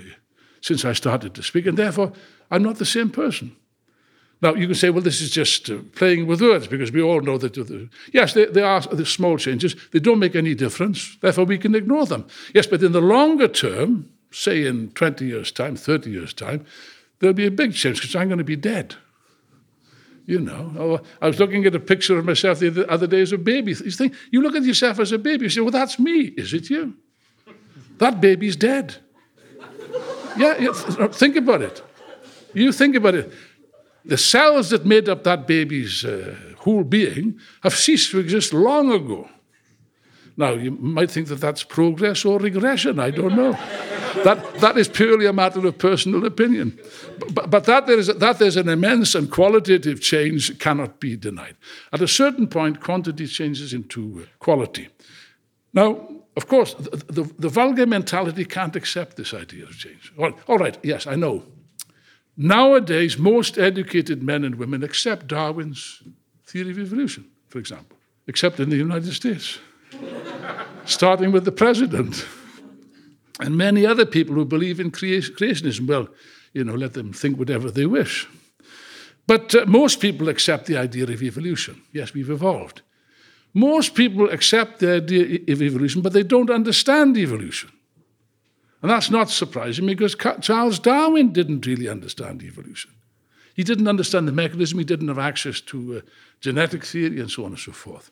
since 0.62 0.86
I 0.86 0.94
started 0.94 1.34
to 1.36 1.44
speak, 1.44 1.66
and 1.66 1.78
therefore 1.78 2.14
I'm 2.50 2.64
not 2.64 2.78
the 2.78 2.86
same 2.86 3.10
person. 3.10 3.56
Now, 4.42 4.56
you 4.56 4.66
can 4.66 4.76
say, 4.76 4.90
well, 4.90 5.04
this 5.04 5.22
is 5.22 5.30
just 5.30 5.70
uh, 5.70 5.78
playing 5.96 6.26
with 6.26 6.42
words 6.42 6.66
because 6.66 6.92
we 6.92 7.02
all 7.02 7.22
know 7.22 7.38
that, 7.38 7.58
uh, 7.58 7.86
yes, 8.12 8.34
they, 8.34 8.46
there 8.46 8.66
are 8.66 8.82
the 8.82 9.06
small 9.06 9.38
changes. 9.38 9.76
They 9.92 10.00
don't 10.00 10.18
make 10.18 10.36
any 10.36 10.56
difference. 10.56 11.16
Therefore, 11.22 11.46
we 11.46 11.60
can 11.60 11.76
ignore 11.76 12.08
them. 12.08 12.26
Yes, 12.54 12.66
but 12.66 12.82
in 12.82 12.92
the 12.92 13.02
longer 13.02 13.48
term, 13.48 14.10
say 14.32 14.66
in 14.66 14.90
20 14.92 15.26
years' 15.26 15.52
time, 15.52 15.76
30 15.76 16.10
years' 16.10 16.34
time, 16.34 16.66
there'll 17.20 17.36
be 17.36 17.46
a 17.46 17.52
big 17.52 17.74
change 17.74 18.02
because 18.02 18.16
I'm 18.16 18.30
going 18.30 18.40
to 18.40 18.44
be 18.44 18.56
dead. 18.56 18.96
You 20.26 20.40
know, 20.40 20.74
oh, 20.78 21.02
I 21.22 21.28
was 21.28 21.40
looking 21.40 21.66
at 21.66 21.76
a 21.76 21.80
picture 21.80 22.18
of 22.18 22.26
myself 22.26 22.60
the 22.60 22.90
other 22.90 23.08
day 23.08 23.22
as 23.22 23.32
a 23.32 23.38
baby. 23.38 23.72
You 23.74 23.92
think, 23.92 24.16
you 24.32 24.42
look 24.42 24.56
at 24.56 24.64
yourself 24.64 25.00
as 25.00 25.12
a 25.12 25.20
baby, 25.20 25.44
you 25.44 25.50
say, 25.50 25.62
well, 25.62 25.72
that's 25.72 26.00
me. 26.00 26.34
Is 26.38 26.54
it 26.54 26.70
you? 26.70 26.96
That 27.98 28.22
baby's 28.22 28.56
dead. 28.56 28.96
Yeah, 30.38 30.58
yeah 30.60 31.08
think 31.08 31.36
about 31.36 31.62
it. 31.62 31.82
You 32.54 32.72
think 32.72 32.96
about 32.96 33.16
it. 33.16 33.32
The 34.04 34.18
cells 34.18 34.70
that 34.72 34.86
made 34.86 35.08
up 35.08 35.24
that 35.24 35.48
baby's 35.48 36.04
uh, 36.04 36.36
whole 36.58 36.84
being 36.84 37.40
have 37.64 37.76
ceased 37.76 38.12
to 38.12 38.20
exist 38.20 38.54
long 38.54 38.92
ago. 38.92 39.30
Now, 40.38 40.54
you 40.54 40.72
might 40.72 41.12
think 41.12 41.28
that 41.28 41.42
that's 41.42 41.64
progress 41.64 42.26
or 42.26 42.40
regression. 42.40 43.00
I 43.00 43.12
don't 43.12 43.36
know. 43.36 43.52
that, 44.24 44.56
that 44.60 44.78
is 44.78 44.88
purely 44.88 45.26
a 45.26 45.34
matter 45.34 45.66
of 45.66 45.78
personal 45.78 46.26
opinion. 46.26 46.80
But, 47.34 47.50
but 47.50 47.66
that, 47.66 47.86
there 47.86 48.00
is, 48.00 48.08
that 48.08 48.40
there's 48.40 48.58
an 48.58 48.70
immense 48.70 49.14
and 49.14 49.30
qualitative 49.30 50.02
change 50.02 50.58
cannot 50.60 51.00
be 51.00 51.16
denied. 51.16 51.58
At 51.94 52.02
a 52.02 52.08
certain 52.08 52.48
point, 52.48 52.82
quantity 52.82 53.28
changes 53.28 53.74
into 53.74 54.28
quality. 54.40 54.90
Now, 55.74 56.08
of 56.38 56.48
course, 56.48 56.74
the, 56.76 56.98
the, 57.08 57.24
the 57.40 57.50
vulgar 57.50 57.86
mentality 57.86 58.46
can't 58.46 58.76
accept 58.76 59.18
this 59.18 59.34
idea 59.34 59.66
of 59.66 59.78
change. 59.78 60.14
Well, 60.16 60.34
all 60.48 60.58
right, 60.58 60.78
yes, 60.84 61.06
I 61.06 61.16
know. 61.16 61.44
Nowadays, 62.38 63.18
most 63.18 63.58
educated 63.58 64.24
men 64.24 64.44
and 64.44 64.56
women 64.56 64.84
accept 64.84 65.28
Darwin's 65.28 66.02
theory 66.46 66.72
of 66.72 66.80
evolution, 66.80 67.30
for 67.50 67.60
example, 67.60 67.98
except 68.28 68.60
in 68.60 68.70
the 68.70 68.78
United 68.78 69.12
States, 69.14 69.60
starting 70.86 71.32
with 71.32 71.44
the 71.44 71.52
president 71.52 72.26
and 73.40 73.58
many 73.58 73.86
other 73.86 74.06
people 74.06 74.36
who 74.36 74.46
believe 74.46 74.80
in 74.80 74.92
creationism. 74.92 75.88
Well, 75.88 76.08
you 76.54 76.64
know, 76.64 76.76
let 76.76 76.94
them 76.94 77.12
think 77.14 77.38
whatever 77.38 77.70
they 77.70 77.86
wish. 77.86 78.28
But 79.28 79.54
uh, 79.54 79.66
most 79.66 80.00
people 80.00 80.30
accept 80.30 80.66
the 80.66 80.78
idea 80.78 81.04
of 81.04 81.22
evolution. 81.22 81.82
Yes, 81.92 82.14
we've 82.14 82.30
evolved. 82.30 82.82
Most 83.54 83.96
people 83.96 84.30
accept 84.30 84.80
the 84.80 84.96
idea 84.96 85.40
of 85.48 85.62
evolution, 85.62 86.02
but 86.02 86.14
they 86.14 86.24
don't 86.24 86.50
understand 86.50 87.18
evolution. 87.18 87.72
And 88.82 88.90
that's 88.90 89.12
not 89.12 89.30
surprising 89.30 89.86
because 89.86 90.16
Charles 90.42 90.80
Darwin 90.80 91.34
didn't 91.34 91.66
really 91.66 91.88
understand 91.88 92.42
evolution. 92.42 92.92
He 93.54 93.64
didn't 93.64 93.88
understand 93.88 94.28
the 94.28 94.32
mechanism, 94.32 94.80
he 94.80 94.86
didn't 94.86 95.10
have 95.10 95.20
access 95.20 95.62
to 95.62 95.98
uh, 95.98 96.02
genetic 96.40 96.86
theory 96.86 97.20
and 97.20 97.30
so 97.30 97.44
on 97.44 97.52
and 97.52 97.60
so 97.60 97.72
forth. 97.74 98.12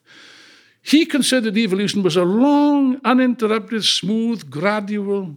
He 0.82 1.06
considered 1.06 1.58
evolution 1.58 2.04
was 2.04 2.17
a 2.17 2.23
long, 2.23 2.99
uninterrupted, 3.04 3.84
smooth, 3.84 4.49
gradual 4.49 5.36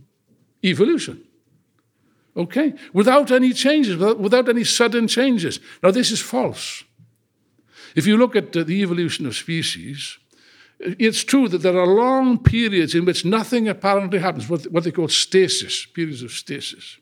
evolution. 0.62 1.24
Okay? 2.36 2.74
Without 2.92 3.30
any 3.30 3.52
changes, 3.52 3.96
without, 3.96 4.18
without 4.18 4.48
any 4.48 4.64
sudden 4.64 5.08
changes. 5.08 5.60
Now, 5.82 5.90
this 5.90 6.10
is 6.10 6.20
false. 6.20 6.84
If 7.94 8.06
you 8.06 8.16
look 8.16 8.36
at 8.36 8.56
uh, 8.56 8.64
the 8.64 8.82
evolution 8.82 9.26
of 9.26 9.34
species, 9.34 10.18
it's 10.80 11.22
true 11.22 11.48
that 11.48 11.62
there 11.62 11.78
are 11.78 11.86
long 11.86 12.38
periods 12.38 12.94
in 12.94 13.04
which 13.04 13.24
nothing 13.24 13.68
apparently 13.68 14.18
happens, 14.18 14.48
what, 14.48 14.64
what 14.64 14.84
they 14.84 14.90
call 14.90 15.08
stasis, 15.08 15.86
periods 15.86 16.22
of 16.22 16.32
stasis. 16.32 16.98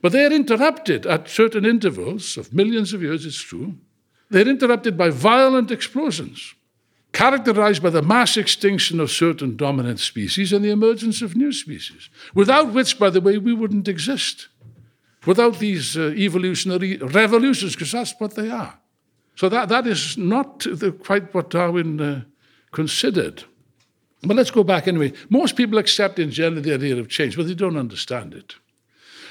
But 0.00 0.12
they're 0.12 0.32
interrupted 0.32 1.06
at 1.06 1.28
certain 1.28 1.64
intervals 1.64 2.36
of 2.36 2.52
millions 2.52 2.92
of 2.92 3.02
years, 3.02 3.26
it's 3.26 3.40
true. 3.40 3.74
They're 4.30 4.48
interrupted 4.48 4.96
by 4.96 5.10
violent 5.10 5.70
explosions, 5.70 6.54
characterized 7.12 7.82
by 7.82 7.90
the 7.90 8.02
mass 8.02 8.36
extinction 8.36 9.00
of 9.00 9.10
certain 9.10 9.56
dominant 9.56 9.98
species 9.98 10.52
and 10.52 10.64
the 10.64 10.70
emergence 10.70 11.22
of 11.22 11.34
new 11.34 11.52
species, 11.52 12.10
without 12.34 12.72
which, 12.72 12.98
by 12.98 13.10
the 13.10 13.20
way, 13.20 13.38
we 13.38 13.54
wouldn't 13.54 13.88
exist. 13.88 14.48
Without 15.26 15.58
these 15.58 15.96
uh, 15.96 16.12
evolutionary 16.16 16.98
revolutions, 16.98 17.74
because 17.74 17.92
that's 17.92 18.14
what 18.18 18.34
they 18.34 18.50
are. 18.50 18.78
So 19.38 19.48
that, 19.50 19.68
that 19.68 19.86
is 19.86 20.18
not 20.18 20.66
the, 20.68 20.90
quite 20.90 21.32
what 21.32 21.50
Darwin 21.50 22.00
uh, 22.00 22.22
considered. 22.72 23.44
But 24.24 24.36
let's 24.36 24.50
go 24.50 24.64
back 24.64 24.88
anyway. 24.88 25.12
Most 25.30 25.54
people 25.54 25.78
accept 25.78 26.18
in 26.18 26.32
general 26.32 26.60
the 26.60 26.74
idea 26.74 26.96
of 26.96 27.08
change, 27.08 27.36
but 27.36 27.46
they 27.46 27.54
don't 27.54 27.76
understand 27.76 28.34
it. 28.34 28.56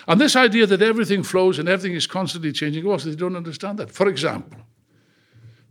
And 0.08 0.22
this 0.22 0.38
idea 0.38 0.66
that 0.66 0.82
everything 0.82 1.24
flows 1.24 1.60
and 1.60 1.68
everything 1.68 1.94
is 1.94 2.08
constantly 2.08 2.54
changing, 2.54 2.86
also, 2.86 3.10
they 3.10 3.18
don't 3.18 3.36
understand 3.36 3.80
that. 3.80 3.92
For 3.92 4.08
example, 4.08 4.62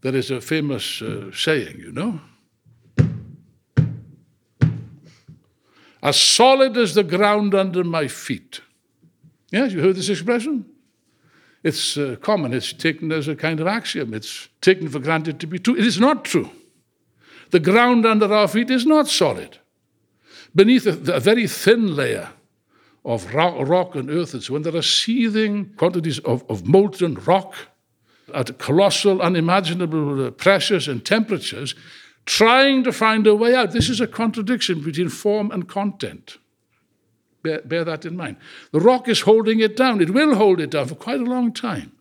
there 0.02 0.14
is 0.14 0.30
a 0.30 0.42
famous 0.42 1.00
uh, 1.00 1.30
saying, 1.32 1.78
you 1.78 1.92
know, 1.92 2.20
as 6.02 6.20
solid 6.20 6.76
as 6.76 6.92
the 6.92 7.04
ground 7.04 7.54
under 7.54 7.82
my 7.82 8.06
feet. 8.06 8.60
Yes, 9.50 9.72
you 9.72 9.80
heard 9.80 9.96
this 9.96 10.10
expression? 10.10 10.66
It's 11.66 11.98
uh, 11.98 12.14
common, 12.20 12.54
it's 12.54 12.72
taken 12.72 13.10
as 13.10 13.26
a 13.26 13.34
kind 13.34 13.58
of 13.58 13.66
axiom, 13.66 14.14
it's 14.14 14.48
taken 14.60 14.88
for 14.88 15.00
granted 15.00 15.40
to 15.40 15.48
be 15.48 15.58
true. 15.58 15.74
It 15.74 15.84
is 15.84 15.98
not 15.98 16.24
true. 16.24 16.48
The 17.50 17.58
ground 17.58 18.06
under 18.06 18.32
our 18.32 18.46
feet 18.46 18.70
is 18.70 18.86
not 18.86 19.08
solid. 19.08 19.58
Beneath 20.54 20.86
a, 20.86 21.14
a 21.14 21.18
very 21.18 21.48
thin 21.48 21.96
layer 21.96 22.28
of 23.04 23.34
rock, 23.34 23.96
and 23.96 24.10
earth 24.10 24.32
and 24.32 24.42
so 24.44 24.58
there 24.60 24.76
are 24.76 24.82
seething 24.82 25.72
quantities 25.76 26.20
of, 26.20 26.44
of 26.48 26.68
molten 26.68 27.14
rock 27.14 27.54
at 28.32 28.58
colossal, 28.58 29.20
unimaginable 29.20 30.26
uh, 30.26 30.30
pressures 30.30 30.86
and 30.86 31.04
temperatures, 31.04 31.74
trying 32.26 32.84
to 32.84 32.92
find 32.92 33.26
a 33.26 33.34
way 33.34 33.56
out. 33.56 33.72
This 33.72 33.88
is 33.88 34.00
a 34.00 34.06
contradiction 34.06 34.84
between 34.84 35.08
form 35.08 35.50
and 35.50 35.68
content. 35.68 36.38
Bear, 37.46 37.60
bear, 37.60 37.84
that 37.84 38.04
in 38.04 38.16
mind. 38.16 38.38
The 38.72 38.80
rock 38.80 39.08
is 39.08 39.20
holding 39.20 39.60
it 39.60 39.76
down. 39.76 40.00
It 40.00 40.10
will 40.10 40.34
hold 40.34 40.60
it 40.60 40.70
down 40.70 40.88
for 40.88 40.96
quite 40.96 41.20
a 41.20 41.24
long 41.24 41.52
time. 41.52 41.92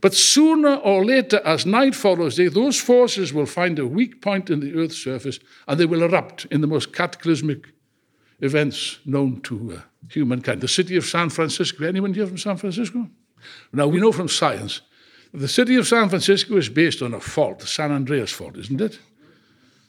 But 0.00 0.14
sooner 0.14 0.76
or 0.76 1.04
later, 1.04 1.40
as 1.44 1.66
night 1.66 1.96
follows 1.96 2.36
day, 2.36 2.46
those 2.46 2.80
forces 2.80 3.32
will 3.32 3.46
find 3.46 3.80
a 3.80 3.86
weak 3.88 4.22
point 4.22 4.50
in 4.50 4.60
the 4.60 4.74
Earth's 4.74 5.02
surface 5.02 5.40
and 5.66 5.80
they 5.80 5.86
will 5.86 6.04
erupt 6.04 6.44
in 6.52 6.60
the 6.60 6.68
most 6.68 6.92
cataclysmic 6.92 7.72
events 8.38 9.00
known 9.04 9.40
to 9.40 9.78
uh, 9.78 9.80
humankind. 10.12 10.60
The 10.60 10.68
city 10.68 10.96
of 10.96 11.04
San 11.04 11.28
Francisco, 11.30 11.84
anyone 11.84 12.14
here 12.14 12.28
from 12.28 12.38
San 12.38 12.56
Francisco? 12.56 13.08
Now, 13.72 13.88
we 13.88 13.98
know 13.98 14.12
from 14.12 14.28
science 14.28 14.82
the 15.34 15.48
city 15.48 15.74
of 15.74 15.88
San 15.88 16.08
Francisco 16.08 16.56
is 16.56 16.68
based 16.68 17.02
on 17.02 17.12
a 17.12 17.20
fault, 17.20 17.58
the 17.58 17.66
San 17.66 17.90
Andreas 17.90 18.30
fault, 18.30 18.56
isn't 18.56 18.80
it? 18.80 19.00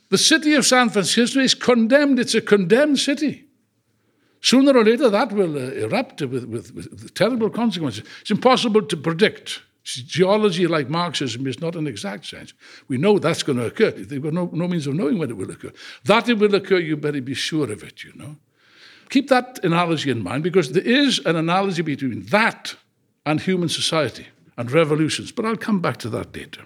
The 0.10 0.18
city 0.18 0.56
of 0.56 0.66
San 0.66 0.90
Francisco 0.90 1.40
is 1.40 1.54
condemned, 1.54 2.18
it's 2.18 2.34
a 2.34 2.42
condemned 2.42 2.98
city. 2.98 3.49
Sooner 4.42 4.78
or 4.78 4.86
later, 4.86 5.10
that 5.10 5.32
will 5.32 5.58
uh, 5.58 5.72
erupt 5.72 6.22
with, 6.22 6.46
with, 6.46 6.74
with 6.74 7.14
terrible 7.14 7.50
consequences. 7.50 8.04
It's 8.22 8.32
impossible 8.32 8.84
to 8.84 8.98
predict 8.98 9.62
Geology, 9.84 10.68
like 10.68 10.90
Marxism, 10.90 11.48
is 11.48 11.60
not 11.62 11.76
an 11.76 11.88
exact 11.88 12.26
science. 12.26 12.54
We 12.88 12.98
know 12.98 13.18
that's 13.18 13.44
going 13.44 13.58
to 13.58 13.66
occur. 13.66 13.92
They've 13.92 14.22
got 14.22 14.34
no, 14.34 14.50
no 14.54 14.68
means 14.68 14.86
of 14.88 14.94
knowing 14.94 15.18
when 15.18 15.30
it 15.30 15.38
will 15.38 15.50
occur. 15.50 15.72
That 16.06 16.30
it 16.30 16.38
will 16.38 16.54
occur, 16.54 16.78
you 16.78 16.96
better 16.96 17.22
be 17.22 17.34
sure 17.34 17.72
of 17.72 17.84
it, 17.84 18.04
you 18.04 18.14
know. 18.16 18.38
Keep 19.10 19.30
that 19.30 19.60
analogy 19.64 20.12
in 20.12 20.24
mind 20.24 20.44
because 20.44 20.74
there 20.74 20.84
is 20.84 21.20
an 21.26 21.36
analogy 21.36 21.82
between 21.82 22.26
that 22.28 22.76
and 23.26 23.42
human 23.42 23.70
society 23.70 24.28
and 24.58 24.72
revolutions. 24.72 25.32
But 25.32 25.46
I'll 25.46 25.58
come 25.58 25.82
back 25.82 25.98
to 25.98 26.10
that 26.10 26.36
later. 26.36 26.66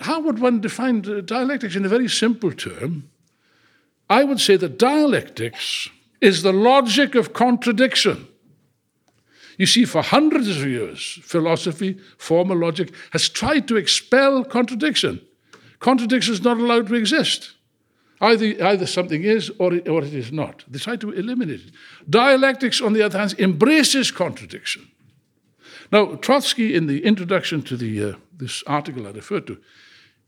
How 0.00 0.20
would 0.20 0.38
one 0.38 0.60
define 0.60 1.02
dialectics 1.24 1.74
in 1.74 1.84
a 1.84 1.88
very 1.88 2.08
simple 2.08 2.52
term? 2.52 3.10
I 4.08 4.22
would 4.22 4.38
say 4.38 4.56
that 4.56 4.78
dialectics 4.78 5.88
is 6.20 6.42
the 6.42 6.52
logic 6.52 7.14
of 7.14 7.32
contradiction. 7.32 8.28
You 9.56 9.66
see, 9.66 9.84
for 9.84 10.02
hundreds 10.02 10.48
of 10.48 10.66
years, 10.66 11.18
philosophy, 11.22 11.98
formal 12.16 12.56
logic, 12.56 12.94
has 13.10 13.28
tried 13.28 13.66
to 13.68 13.76
expel 13.76 14.44
contradiction. 14.44 15.20
Contradiction 15.80 16.34
is 16.34 16.42
not 16.42 16.58
allowed 16.58 16.86
to 16.88 16.94
exist. 16.94 17.52
Either, 18.20 18.46
either 18.64 18.86
something 18.86 19.22
is 19.22 19.50
or 19.58 19.74
it, 19.74 19.88
or 19.88 20.02
it 20.02 20.14
is 20.14 20.32
not. 20.32 20.64
They 20.68 20.78
try 20.78 20.96
to 20.96 21.12
eliminate 21.12 21.60
it. 21.60 21.72
Dialectics, 22.08 22.80
on 22.80 22.92
the 22.92 23.02
other 23.02 23.18
hand, 23.18 23.34
embraces 23.38 24.10
contradiction. 24.10 24.88
Now, 25.90 26.16
Trotsky, 26.16 26.74
in 26.74 26.86
the 26.86 27.04
introduction 27.04 27.62
to 27.62 27.76
the, 27.76 28.04
uh, 28.04 28.12
this 28.36 28.62
article 28.66 29.06
I 29.06 29.10
referred 29.10 29.46
to, 29.46 29.58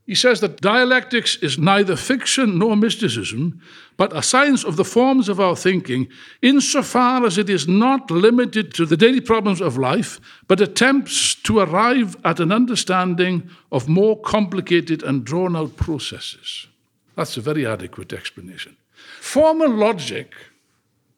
He 0.05 0.15
says 0.15 0.41
that 0.41 0.61
dialectics 0.61 1.35
is 1.37 1.57
neither 1.57 1.95
fiction 1.95 2.57
nor 2.57 2.75
mysticism, 2.75 3.61
but 3.97 4.15
a 4.15 4.23
science 4.23 4.63
of 4.63 4.75
the 4.75 4.83
forms 4.83 5.29
of 5.29 5.39
our 5.39 5.55
thinking, 5.55 6.07
insofar 6.41 7.23
as 7.25 7.37
it 7.37 7.49
is 7.49 7.67
not 7.67 8.09
limited 8.09 8.73
to 8.73 8.85
the 8.85 8.97
daily 8.97 9.21
problems 9.21 9.61
of 9.61 9.77
life, 9.77 10.19
but 10.47 10.59
attempts 10.59 11.35
to 11.35 11.59
arrive 11.59 12.17
at 12.25 12.39
an 12.39 12.51
understanding 12.51 13.49
of 13.71 13.87
more 13.87 14.19
complicated 14.19 15.03
and 15.03 15.23
drawn 15.23 15.55
out 15.55 15.75
processes. 15.75 16.67
That's 17.15 17.37
a 17.37 17.41
very 17.41 17.65
adequate 17.65 18.11
explanation. 18.11 18.77
Formal 19.19 19.69
logic, 19.69 20.33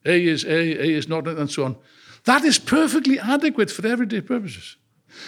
A 0.05 0.25
is 0.25 0.43
A, 0.43 0.49
A 0.49 0.85
is 0.85 1.07
not, 1.07 1.27
and 1.27 1.49
so 1.49 1.63
on, 1.63 1.77
that 2.25 2.43
is 2.43 2.59
perfectly 2.59 3.17
adequate 3.17 3.71
for 3.71 3.87
everyday 3.87 4.21
purposes. 4.21 4.75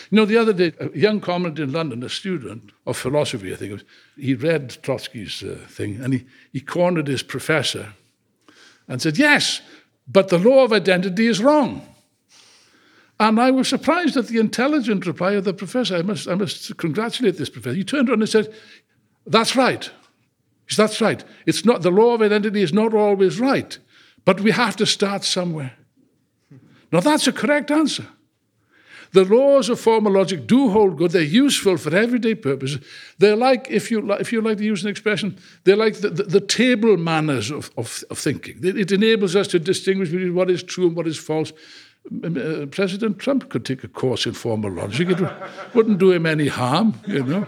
You 0.10 0.18
know, 0.18 0.26
the 0.26 0.38
other 0.38 0.54
day, 0.54 0.74
a 0.80 0.90
young 0.98 1.20
comrade 1.22 1.60
in 1.60 1.72
London, 1.72 2.04
a 2.04 2.10
student 2.10 2.72
of 2.86 2.98
philosophy, 2.98 3.54
I 3.54 3.56
think, 3.56 3.74
was, 3.74 3.84
he 4.18 4.34
read 4.34 4.70
Trotsky's 4.82 5.44
uh, 5.44 5.60
thing 5.68 6.00
and 6.02 6.14
he, 6.14 6.26
he 6.52 6.62
cornered 6.62 7.08
his 7.08 7.24
professor 7.24 7.94
and 8.88 9.02
said, 9.02 9.18
Yes, 9.18 9.62
but 10.08 10.30
the 10.30 10.38
law 10.38 10.64
of 10.64 10.74
identity 10.74 11.28
is 11.28 11.42
wrong. 11.42 11.88
And 13.20 13.40
I 13.40 13.52
was 13.52 13.70
surprised 13.70 14.18
at 14.18 14.28
the 14.28 14.40
intelligent 14.40 15.06
reply 15.06 15.34
of 15.34 15.46
the 15.46 15.54
professor. 15.54 15.96
I 15.96 16.02
must, 16.02 16.28
I 16.28 16.36
must 16.36 16.76
congratulate 16.78 17.38
this 17.38 17.50
professor. 17.50 17.76
He 17.76 17.84
turned 17.84 18.10
around 18.10 18.22
and 18.22 18.30
said, 18.30 18.54
That's 19.26 19.56
right. 19.56 19.90
Said, 20.68 20.84
That's 20.84 21.02
right. 21.02 21.24
It's 21.46 21.64
not, 21.64 21.82
the 21.82 21.92
law 21.92 22.16
of 22.16 22.22
identity 22.22 22.62
is 22.62 22.74
not 22.74 22.94
always 22.94 23.40
right, 23.40 23.78
but 24.26 24.42
we 24.42 24.52
have 24.52 24.76
to 24.78 24.86
start 24.86 25.24
somewhere. 25.24 25.78
Now, 26.92 27.00
that's 27.00 27.28
a 27.28 27.32
correct 27.32 27.72
answer. 27.72 28.08
The 29.16 29.24
laws 29.24 29.70
of 29.70 29.80
formal 29.80 30.12
logic 30.12 30.46
do 30.46 30.70
hold 30.70 30.98
good. 30.98 31.12
They're 31.12 31.22
useful 31.22 31.78
for 31.78 31.96
everyday 31.96 32.36
purposes. 32.36 32.82
They're 33.18 33.38
like, 33.38 33.66
if 33.72 33.90
you, 33.90 34.12
if 34.16 34.34
you 34.34 34.42
like 34.42 34.58
to 34.58 34.66
use 34.66 34.84
an 34.84 34.90
expression, 34.90 35.38
they're 35.64 35.78
like 35.78 36.02
the, 36.02 36.10
the, 36.10 36.24
the 36.24 36.42
table 36.42 36.98
manners 36.98 37.50
of, 37.50 37.72
of, 37.78 38.04
of 38.10 38.20
thinking. 38.20 38.60
It, 38.62 38.78
it, 38.78 38.92
enables 38.92 39.34
us 39.38 39.48
to 39.48 39.60
distinguish 39.60 40.10
between 40.10 40.36
what 40.36 40.50
is 40.50 40.64
true 40.64 40.88
and 40.88 40.98
what 40.98 41.08
is 41.08 41.18
false. 41.18 41.54
Uh, 42.26 42.66
President 42.66 43.18
Trump 43.18 43.48
could 43.48 43.64
take 43.64 43.86
a 43.86 43.88
course 43.88 44.26
in 44.26 44.34
formal 44.34 44.72
logic. 44.72 45.08
It 45.10 45.32
wouldn't 45.74 45.98
do 45.98 46.12
him 46.12 46.26
any 46.26 46.50
harm, 46.50 46.96
you 47.08 47.24
know. 47.24 47.48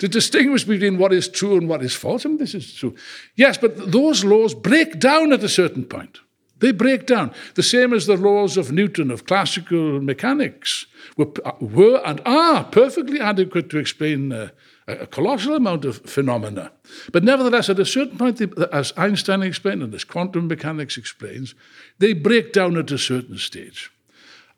To 0.00 0.08
distinguish 0.08 0.64
between 0.64 0.98
what 0.98 1.14
is 1.14 1.30
true 1.30 1.56
and 1.56 1.66
what 1.66 1.82
is 1.82 1.94
false, 1.94 2.26
I 2.26 2.28
mean, 2.28 2.36
this 2.36 2.54
is 2.54 2.74
true. 2.74 2.94
Yes, 3.36 3.56
but 3.56 3.90
those 3.90 4.22
laws 4.22 4.52
break 4.52 4.98
down 4.98 5.32
at 5.32 5.42
a 5.42 5.48
certain 5.48 5.86
point. 5.86 6.20
They 6.58 6.72
break 6.72 7.06
down. 7.06 7.32
The 7.54 7.62
same 7.62 7.92
as 7.92 8.06
the 8.06 8.16
laws 8.16 8.56
of 8.56 8.72
Newton, 8.72 9.10
of 9.10 9.26
classical 9.26 10.00
mechanics, 10.00 10.86
were, 11.16 11.30
were 11.60 12.00
and 12.04 12.20
are 12.24 12.64
perfectly 12.64 13.20
adequate 13.20 13.68
to 13.70 13.78
explain 13.78 14.32
uh, 14.32 14.48
a 14.88 15.06
colossal 15.06 15.54
amount 15.54 15.84
of 15.84 15.98
phenomena. 16.08 16.72
But 17.12 17.24
nevertheless, 17.24 17.68
at 17.68 17.78
a 17.78 17.84
certain 17.84 18.16
point, 18.16 18.38
they, 18.38 18.48
as 18.72 18.92
Einstein 18.96 19.42
explained 19.42 19.82
and 19.82 19.94
as 19.94 20.04
quantum 20.04 20.48
mechanics 20.48 20.96
explains, 20.96 21.54
they 21.98 22.14
break 22.14 22.52
down 22.52 22.76
at 22.76 22.90
a 22.90 22.98
certain 22.98 23.36
stage. 23.36 23.90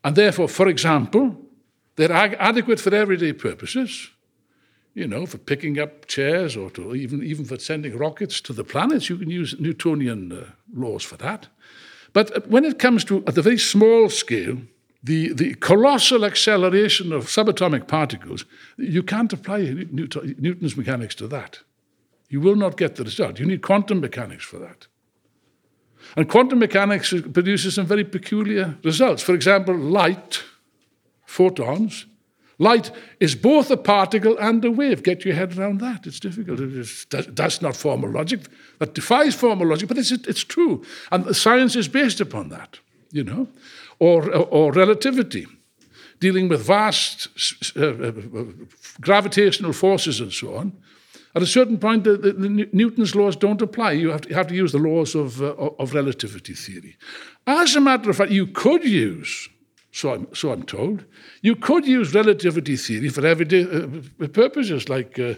And 0.03 0.15
therefore, 0.15 0.47
for 0.47 0.67
example, 0.67 1.35
they're 1.97 2.11
ag- 2.11 2.37
adequate 2.39 2.79
for 2.79 2.95
everyday 2.95 3.33
purposes, 3.33 4.09
you 4.93 5.07
know, 5.07 5.25
for 5.25 5.37
picking 5.37 5.79
up 5.79 6.05
chairs 6.05 6.55
or 6.55 6.69
to 6.71 6.95
even, 6.95 7.23
even 7.23 7.43
for 7.43 7.59
sending 7.59 7.97
rockets 7.97 8.39
to 8.41 8.53
the 8.53 8.63
planets. 8.63 9.09
You 9.09 9.17
can 9.17 9.29
use 9.29 9.59
Newtonian 9.59 10.31
uh, 10.31 10.45
laws 10.73 11.03
for 11.03 11.17
that. 11.17 11.47
But 12.13 12.47
when 12.47 12.65
it 12.65 12.79
comes 12.79 13.03
to, 13.05 13.23
at 13.27 13.35
the 13.35 13.41
very 13.41 13.57
small 13.57 14.09
scale, 14.09 14.57
the, 15.03 15.33
the 15.33 15.53
colossal 15.55 16.25
acceleration 16.25 17.13
of 17.13 17.25
subatomic 17.25 17.87
particles, 17.87 18.45
you 18.77 19.03
can't 19.03 19.31
apply 19.31 19.85
Newton, 19.91 20.35
Newton's 20.39 20.75
mechanics 20.75 21.15
to 21.15 21.27
that. 21.27 21.59
You 22.29 22.41
will 22.41 22.55
not 22.55 22.77
get 22.77 22.95
the 22.95 23.03
result. 23.03 23.39
You 23.39 23.45
need 23.45 23.61
quantum 23.61 24.01
mechanics 24.01 24.45
for 24.45 24.59
that. 24.59 24.87
And 26.15 26.29
quantum 26.29 26.59
mechanics 26.59 27.13
produces 27.33 27.75
some 27.75 27.85
very 27.85 28.03
peculiar 28.03 28.77
results. 28.83 29.21
For 29.23 29.33
example, 29.33 29.75
light, 29.75 30.43
photons, 31.25 32.05
Light 32.59 32.91
is 33.21 33.35
both 33.35 33.71
a 33.71 33.77
particle 33.77 34.37
and 34.37 34.63
a 34.65 34.69
wave. 34.69 35.01
Get 35.01 35.23
your 35.23 35.33
head 35.33 35.57
around 35.57 35.79
that. 35.79 36.05
It's 36.05 36.19
difficult. 36.19 36.59
It 36.59 36.75
is, 36.75 37.05
that's 37.09 37.61
not 37.61 37.75
formal 37.75 38.11
logic. 38.11 38.41
That 38.79 38.93
defies 38.93 39.33
formal 39.33 39.67
logic, 39.67 39.87
but 39.87 39.97
it's, 39.97 40.11
it's 40.11 40.43
true. 40.43 40.83
And 41.09 41.33
science 41.35 41.77
is 41.77 41.87
based 41.87 42.19
upon 42.19 42.49
that, 42.49 42.79
you 43.11 43.23
know. 43.23 43.47
Or, 43.99 44.29
or 44.35 44.73
relativity, 44.73 45.47
dealing 46.19 46.49
with 46.49 46.65
vast 46.65 47.29
uh, 47.77 47.87
uh, 47.87 48.11
gravitational 49.01 49.73
forces 49.73 50.19
and 50.19 50.33
so 50.33 50.55
on. 50.55 50.73
At 51.35 51.41
a 51.41 51.47
certain 51.47 51.77
point, 51.77 52.03
the, 52.03 52.17
the, 52.17 52.33
the 52.33 52.69
Newton's 52.73 53.15
laws 53.15 53.35
don't 53.35 53.61
apply. 53.61 53.91
You 53.93 54.09
have 54.09 54.21
to, 54.21 54.29
you 54.29 54.35
have 54.35 54.47
to 54.47 54.55
use 54.55 54.71
the 54.71 54.79
laws 54.79 55.15
of, 55.15 55.41
uh, 55.41 55.53
of 55.79 55.93
relativity 55.93 56.53
theory. 56.53 56.97
As 57.45 57.75
a 57.75 57.81
matter 57.81 58.09
of 58.09 58.17
fact, 58.17 58.31
you 58.31 58.47
could 58.47 58.83
use 58.83 59.47
so 59.91 60.13
I'm, 60.13 60.35
so 60.35 60.51
I'm 60.51 60.63
told. 60.63 61.05
You 61.41 61.55
could 61.55 61.85
use 61.85 62.13
relativity 62.13 62.75
theory 62.77 63.09
for 63.09 63.25
everyday 63.25 63.63
uh, 63.63 64.27
purposes, 64.27 64.87
like 64.87 65.17
uh, 65.17 65.35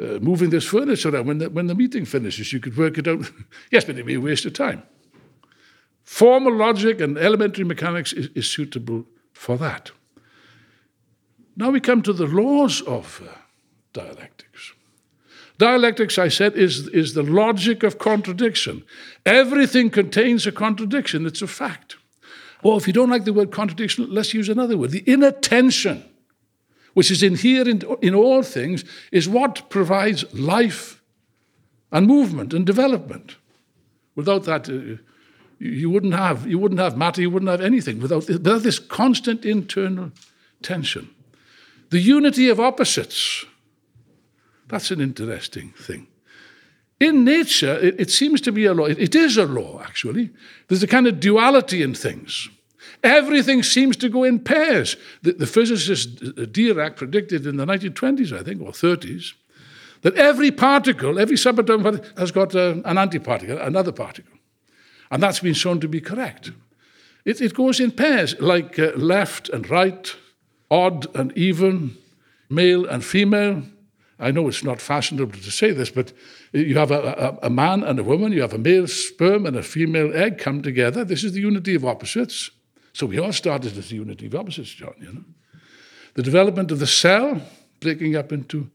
uh, 0.00 0.18
moving 0.20 0.50
this 0.50 0.64
furniture 0.64 1.08
around. 1.08 1.26
When 1.26 1.38
the, 1.38 1.50
when 1.50 1.66
the 1.66 1.74
meeting 1.74 2.04
finishes, 2.04 2.52
you 2.52 2.60
could 2.60 2.76
work 2.76 2.98
it 2.98 3.08
out. 3.08 3.30
yes, 3.70 3.84
but 3.84 3.96
it'd 3.96 4.06
be 4.06 4.14
a 4.14 4.20
waste 4.20 4.44
of 4.46 4.52
time. 4.52 4.82
Formal 6.04 6.54
logic 6.54 7.00
and 7.00 7.18
elementary 7.18 7.64
mechanics 7.64 8.12
is, 8.12 8.28
is 8.34 8.48
suitable 8.48 9.04
for 9.32 9.58
that. 9.58 9.90
Now 11.56 11.70
we 11.70 11.80
come 11.80 12.02
to 12.02 12.12
the 12.12 12.26
laws 12.26 12.80
of 12.82 13.20
uh, 13.22 13.34
dialectics. 13.92 14.72
Dialectics, 15.58 16.18
I 16.18 16.28
said, 16.28 16.56
is, 16.56 16.86
is 16.88 17.14
the 17.14 17.24
logic 17.24 17.82
of 17.82 17.98
contradiction. 17.98 18.84
Everything 19.26 19.90
contains 19.90 20.46
a 20.46 20.52
contradiction, 20.52 21.26
it's 21.26 21.42
a 21.42 21.48
fact. 21.48 21.97
Or 22.62 22.76
if 22.76 22.86
you 22.86 22.92
don't 22.92 23.10
like 23.10 23.24
the 23.24 23.32
word 23.32 23.52
contradiction, 23.52 24.06
let's 24.10 24.34
use 24.34 24.48
another 24.48 24.76
word. 24.76 24.90
The 24.90 25.00
inner 25.00 25.30
tension, 25.30 26.04
which 26.94 27.10
is 27.10 27.22
inherent 27.22 27.84
in 28.02 28.14
all 28.14 28.42
things, 28.42 28.84
is 29.12 29.28
what 29.28 29.70
provides 29.70 30.24
life 30.34 31.00
and 31.92 32.06
movement 32.06 32.52
and 32.52 32.66
development. 32.66 33.36
Without 34.14 34.44
that, 34.44 34.68
uh, 34.68 35.00
you 35.60 35.90
wouldn't 35.90 36.14
have 36.14 36.46
you 36.46 36.58
wouldn't 36.58 36.80
have 36.80 36.96
matter, 36.96 37.20
you 37.20 37.30
wouldn't 37.30 37.50
have 37.50 37.60
anything 37.60 38.00
without, 38.00 38.28
without 38.28 38.62
this 38.62 38.78
constant 38.78 39.44
internal 39.44 40.12
tension. 40.62 41.10
The 41.90 42.00
unity 42.00 42.48
of 42.48 42.60
opposites. 42.60 43.44
That's 44.68 44.90
an 44.90 45.00
interesting 45.00 45.70
thing. 45.70 46.06
In 47.00 47.24
nature, 47.24 47.78
it, 47.78 48.00
it 48.00 48.10
seems 48.10 48.40
to 48.40 48.52
be 48.52 48.64
a 48.64 48.74
law. 48.74 48.86
It, 48.86 48.98
it 48.98 49.14
is 49.14 49.36
a 49.36 49.46
law, 49.46 49.80
actually. 49.82 50.30
There's 50.66 50.82
a 50.82 50.88
kind 50.88 51.06
of 51.06 51.20
duality 51.20 51.82
in 51.82 51.94
things. 51.94 52.48
Everything 53.04 53.62
seems 53.62 53.96
to 53.98 54.08
go 54.08 54.24
in 54.24 54.40
pairs. 54.40 54.96
The, 55.22 55.32
the 55.32 55.46
physicist 55.46 56.16
Dirac 56.52 56.96
predicted 56.96 57.46
in 57.46 57.56
the 57.56 57.66
1920s, 57.66 58.36
I 58.36 58.42
think, 58.42 58.60
or 58.60 58.72
30s, 58.72 59.34
that 60.02 60.14
every 60.14 60.50
particle, 60.50 61.18
every 61.18 61.36
subatomic 61.36 61.82
particle, 61.82 62.10
has 62.16 62.32
got 62.32 62.54
uh, 62.54 62.74
an 62.84 62.96
antiparticle, 62.96 63.64
another 63.64 63.92
particle. 63.92 64.34
And 65.10 65.22
that's 65.22 65.40
been 65.40 65.54
shown 65.54 65.80
to 65.80 65.88
be 65.88 66.00
correct. 66.00 66.50
It, 67.24 67.40
it 67.40 67.54
goes 67.54 67.78
in 67.78 67.92
pairs, 67.92 68.38
like 68.40 68.78
uh, 68.78 68.92
left 68.96 69.48
and 69.50 69.68
right, 69.70 70.14
odd 70.70 71.06
and 71.14 71.36
even, 71.36 71.96
male 72.50 72.86
and 72.86 73.04
female, 73.04 73.62
I 74.18 74.32
know 74.32 74.48
it's 74.48 74.64
not 74.64 74.80
fashionable 74.80 75.38
to 75.38 75.50
say 75.50 75.70
this, 75.70 75.90
but 75.90 76.12
you 76.52 76.78
have 76.78 76.90
a, 76.90 77.38
a, 77.42 77.46
a, 77.46 77.50
man 77.50 77.82
and 77.82 77.98
a 77.98 78.04
woman, 78.04 78.32
you 78.32 78.40
have 78.40 78.54
a 78.54 78.58
male 78.58 78.86
sperm 78.86 79.46
and 79.46 79.56
a 79.56 79.62
female 79.62 80.14
egg 80.16 80.38
come 80.38 80.62
together. 80.62 81.04
This 81.04 81.24
is 81.24 81.32
the 81.32 81.40
unity 81.40 81.74
of 81.74 81.84
opposites. 81.84 82.50
So 82.92 83.06
we 83.06 83.18
all 83.18 83.32
started 83.32 83.76
as 83.76 83.90
the 83.90 83.96
unity 83.96 84.26
of 84.26 84.34
opposites, 84.34 84.70
John, 84.70 84.94
you 84.98 85.12
know. 85.12 85.24
The 86.14 86.22
development 86.22 86.70
of 86.70 86.78
the 86.78 86.86
cell 86.86 87.40
breaking 87.80 88.16
up 88.16 88.32
into, 88.32 88.70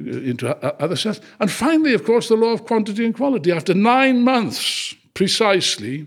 uh, 0.00 0.10
into 0.10 0.82
other 0.82 0.96
cells. 0.96 1.20
And 1.38 1.50
finally, 1.50 1.94
of 1.94 2.04
course, 2.04 2.28
the 2.28 2.34
law 2.34 2.52
of 2.52 2.64
quantity 2.64 3.04
and 3.04 3.14
quality. 3.14 3.52
After 3.52 3.74
nine 3.74 4.22
months, 4.22 4.94
precisely, 5.14 6.06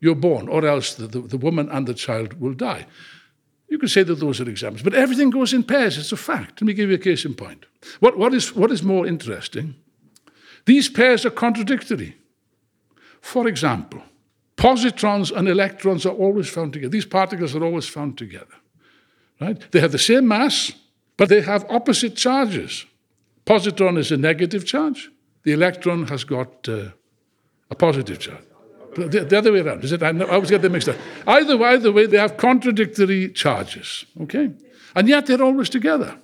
you're 0.00 0.14
born, 0.14 0.48
or 0.48 0.66
else 0.66 0.94
the, 0.94 1.06
the, 1.06 1.20
the 1.20 1.38
woman 1.38 1.68
and 1.70 1.86
the 1.86 1.94
child 1.94 2.40
will 2.40 2.54
die. 2.54 2.86
You 3.70 3.78
could 3.78 3.90
say 3.90 4.02
that 4.02 4.16
those 4.16 4.40
are 4.40 4.50
examples, 4.50 4.82
but 4.82 4.94
everything 4.94 5.30
goes 5.30 5.52
in 5.52 5.62
pairs. 5.62 5.96
It's 5.96 6.10
a 6.10 6.16
fact. 6.16 6.60
Let 6.60 6.66
me 6.66 6.74
give 6.74 6.90
you 6.90 6.96
a 6.96 6.98
case 6.98 7.24
in 7.24 7.34
point. 7.34 7.66
What, 8.00 8.18
what, 8.18 8.34
is, 8.34 8.54
what 8.54 8.72
is 8.72 8.82
more 8.82 9.06
interesting? 9.06 9.76
These 10.66 10.88
pairs 10.88 11.24
are 11.24 11.30
contradictory. 11.30 12.16
For 13.20 13.46
example, 13.46 14.02
positrons 14.56 15.30
and 15.34 15.48
electrons 15.48 16.04
are 16.04 16.14
always 16.14 16.48
found 16.48 16.72
together. 16.72 16.90
These 16.90 17.06
particles 17.06 17.54
are 17.54 17.62
always 17.62 17.86
found 17.86 18.18
together. 18.18 18.56
Right? 19.40 19.58
They 19.70 19.80
have 19.80 19.92
the 19.92 19.98
same 19.98 20.26
mass, 20.26 20.72
but 21.16 21.28
they 21.28 21.40
have 21.40 21.64
opposite 21.70 22.16
charges. 22.16 22.86
Positron 23.46 23.98
is 23.98 24.10
a 24.10 24.16
negative 24.16 24.66
charge. 24.66 25.10
The 25.44 25.52
electron 25.52 26.08
has 26.08 26.24
got 26.24 26.68
uh, 26.68 26.90
a 27.70 27.74
positive 27.76 28.18
charge. 28.18 28.49
The, 28.96 29.24
the, 29.24 29.38
other 29.38 29.52
way 29.52 29.60
around, 29.60 29.84
is 29.84 29.92
it? 29.92 30.02
I, 30.02 30.10
always 30.24 30.50
get 30.50 30.62
them 30.62 30.72
mixed 30.72 30.88
up. 30.88 30.96
Either, 31.26 31.62
either 31.62 31.92
way, 31.92 32.06
they 32.06 32.18
have 32.18 32.36
contradictory 32.36 33.28
charges, 33.28 34.04
okay? 34.22 34.50
And 34.96 35.08
yet 35.08 35.26
they're 35.26 35.42
always 35.42 35.68
together. 35.68 36.18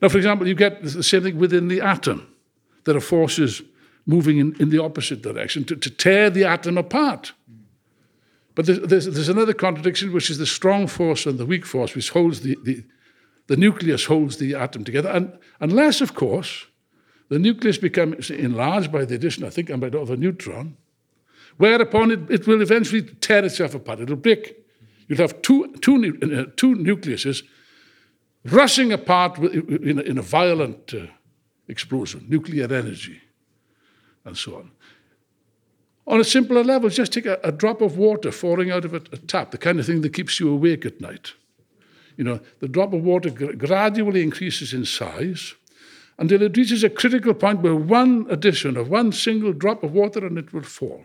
Now, 0.00 0.08
for 0.08 0.16
example, 0.16 0.48
you 0.48 0.54
get 0.54 0.82
the 0.82 1.02
same 1.02 1.22
thing 1.22 1.38
within 1.38 1.68
the 1.68 1.80
atom. 1.80 2.26
There 2.84 2.96
are 2.96 3.00
forces 3.00 3.62
moving 4.06 4.38
in, 4.38 4.56
in 4.60 4.70
the 4.70 4.82
opposite 4.82 5.22
direction 5.22 5.64
to, 5.64 5.76
to 5.76 5.90
tear 5.90 6.30
the 6.30 6.44
atom 6.44 6.78
apart. 6.78 7.32
But 8.54 8.66
there's, 8.66 8.80
there's, 8.80 9.06
there's, 9.06 9.28
another 9.28 9.54
contradiction, 9.54 10.12
which 10.12 10.30
is 10.30 10.38
the 10.38 10.46
strong 10.46 10.86
force 10.86 11.26
and 11.26 11.38
the 11.38 11.46
weak 11.46 11.66
force, 11.66 11.94
which 11.94 12.10
holds 12.10 12.40
the, 12.40 12.56
the, 12.62 12.84
the 13.46 13.56
nucleus 13.56 14.04
holds 14.04 14.36
the 14.36 14.54
atom 14.54 14.84
together. 14.84 15.08
And 15.08 15.36
unless, 15.60 16.00
of 16.00 16.14
course, 16.14 16.66
the 17.30 17.38
nucleus 17.38 17.78
becomes 17.78 18.30
enlarged 18.30 18.92
by 18.92 19.04
the 19.04 19.14
addition, 19.14 19.44
I 19.44 19.50
think, 19.50 19.70
and 19.70 19.80
by 19.80 19.88
of 19.88 20.10
a 20.10 20.16
neutron, 20.16 20.76
whereupon 21.56 22.10
it, 22.10 22.30
it 22.30 22.46
will 22.46 22.62
eventually 22.62 23.02
tear 23.02 23.44
itself 23.44 23.74
apart. 23.74 24.00
It'll 24.00 24.16
break. 24.16 24.56
You'll 25.08 25.18
have 25.18 25.42
two, 25.42 25.74
two, 25.80 25.96
uh, 26.22 26.50
two 26.56 26.74
nucleuses 26.76 27.42
rushing 28.44 28.92
apart 28.92 29.38
in 29.38 29.98
a, 29.98 30.02
in 30.02 30.18
a 30.18 30.22
violent 30.22 30.94
uh, 30.94 31.06
explosion, 31.68 32.26
nuclear 32.28 32.72
energy, 32.72 33.20
and 34.24 34.36
so 34.36 34.56
on. 34.56 34.70
On 36.06 36.20
a 36.20 36.24
simpler 36.24 36.62
level, 36.62 36.90
just 36.90 37.12
take 37.12 37.26
a, 37.26 37.38
a 37.42 37.50
drop 37.50 37.80
of 37.80 37.96
water 37.96 38.30
falling 38.30 38.70
out 38.70 38.84
of 38.84 38.92
a, 38.92 38.98
a, 39.12 39.18
tap, 39.18 39.50
the 39.50 39.58
kind 39.58 39.80
of 39.80 39.86
thing 39.86 40.02
that 40.02 40.12
keeps 40.12 40.38
you 40.38 40.50
awake 40.50 40.84
at 40.84 41.00
night. 41.00 41.32
You 42.16 42.24
know, 42.24 42.40
the 42.60 42.68
drop 42.68 42.92
of 42.92 43.02
water 43.02 43.30
gr- 43.30 43.52
gradually 43.52 44.22
increases 44.22 44.74
in 44.74 44.84
size 44.84 45.54
until 46.18 46.42
it 46.42 46.56
reaches 46.56 46.84
a 46.84 46.90
critical 46.90 47.34
point 47.34 47.60
where 47.60 47.74
one 47.74 48.26
addition 48.28 48.76
of 48.76 48.88
one 48.88 49.12
single 49.12 49.52
drop 49.52 49.82
of 49.82 49.92
water 49.92 50.24
and 50.24 50.38
it 50.38 50.52
will 50.52 50.62
fall. 50.62 51.04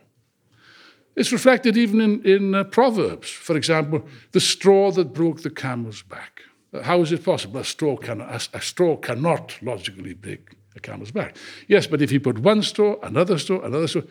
It's 1.20 1.34
reflected 1.34 1.76
even 1.76 2.00
in, 2.00 2.22
in 2.24 2.56
uh, 2.56 2.64
Proverbs. 2.64 3.30
For 3.30 3.58
example, 3.58 4.06
the 4.32 4.40
straw 4.40 4.90
that 4.92 5.14
broke 5.14 5.42
the 5.42 5.50
camel's 5.50 6.02
back. 6.02 6.44
How 6.84 7.02
is 7.02 7.12
it 7.12 7.26
possible? 7.26 7.60
A 7.60 7.66
straw, 7.66 7.98
can, 7.98 8.22
a, 8.22 8.40
a 8.54 8.62
straw 8.62 8.96
cannot 8.96 9.58
logically 9.62 10.14
break 10.14 10.56
a 10.78 10.80
camel's 10.80 11.12
back. 11.12 11.36
Yes, 11.68 11.88
but 11.88 12.02
if 12.02 12.14
you 12.14 12.22
put 12.22 12.40
one 12.40 12.64
straw, 12.64 12.96
another 13.04 13.38
straw, 13.38 13.60
another 13.60 13.88
straw, 13.90 14.04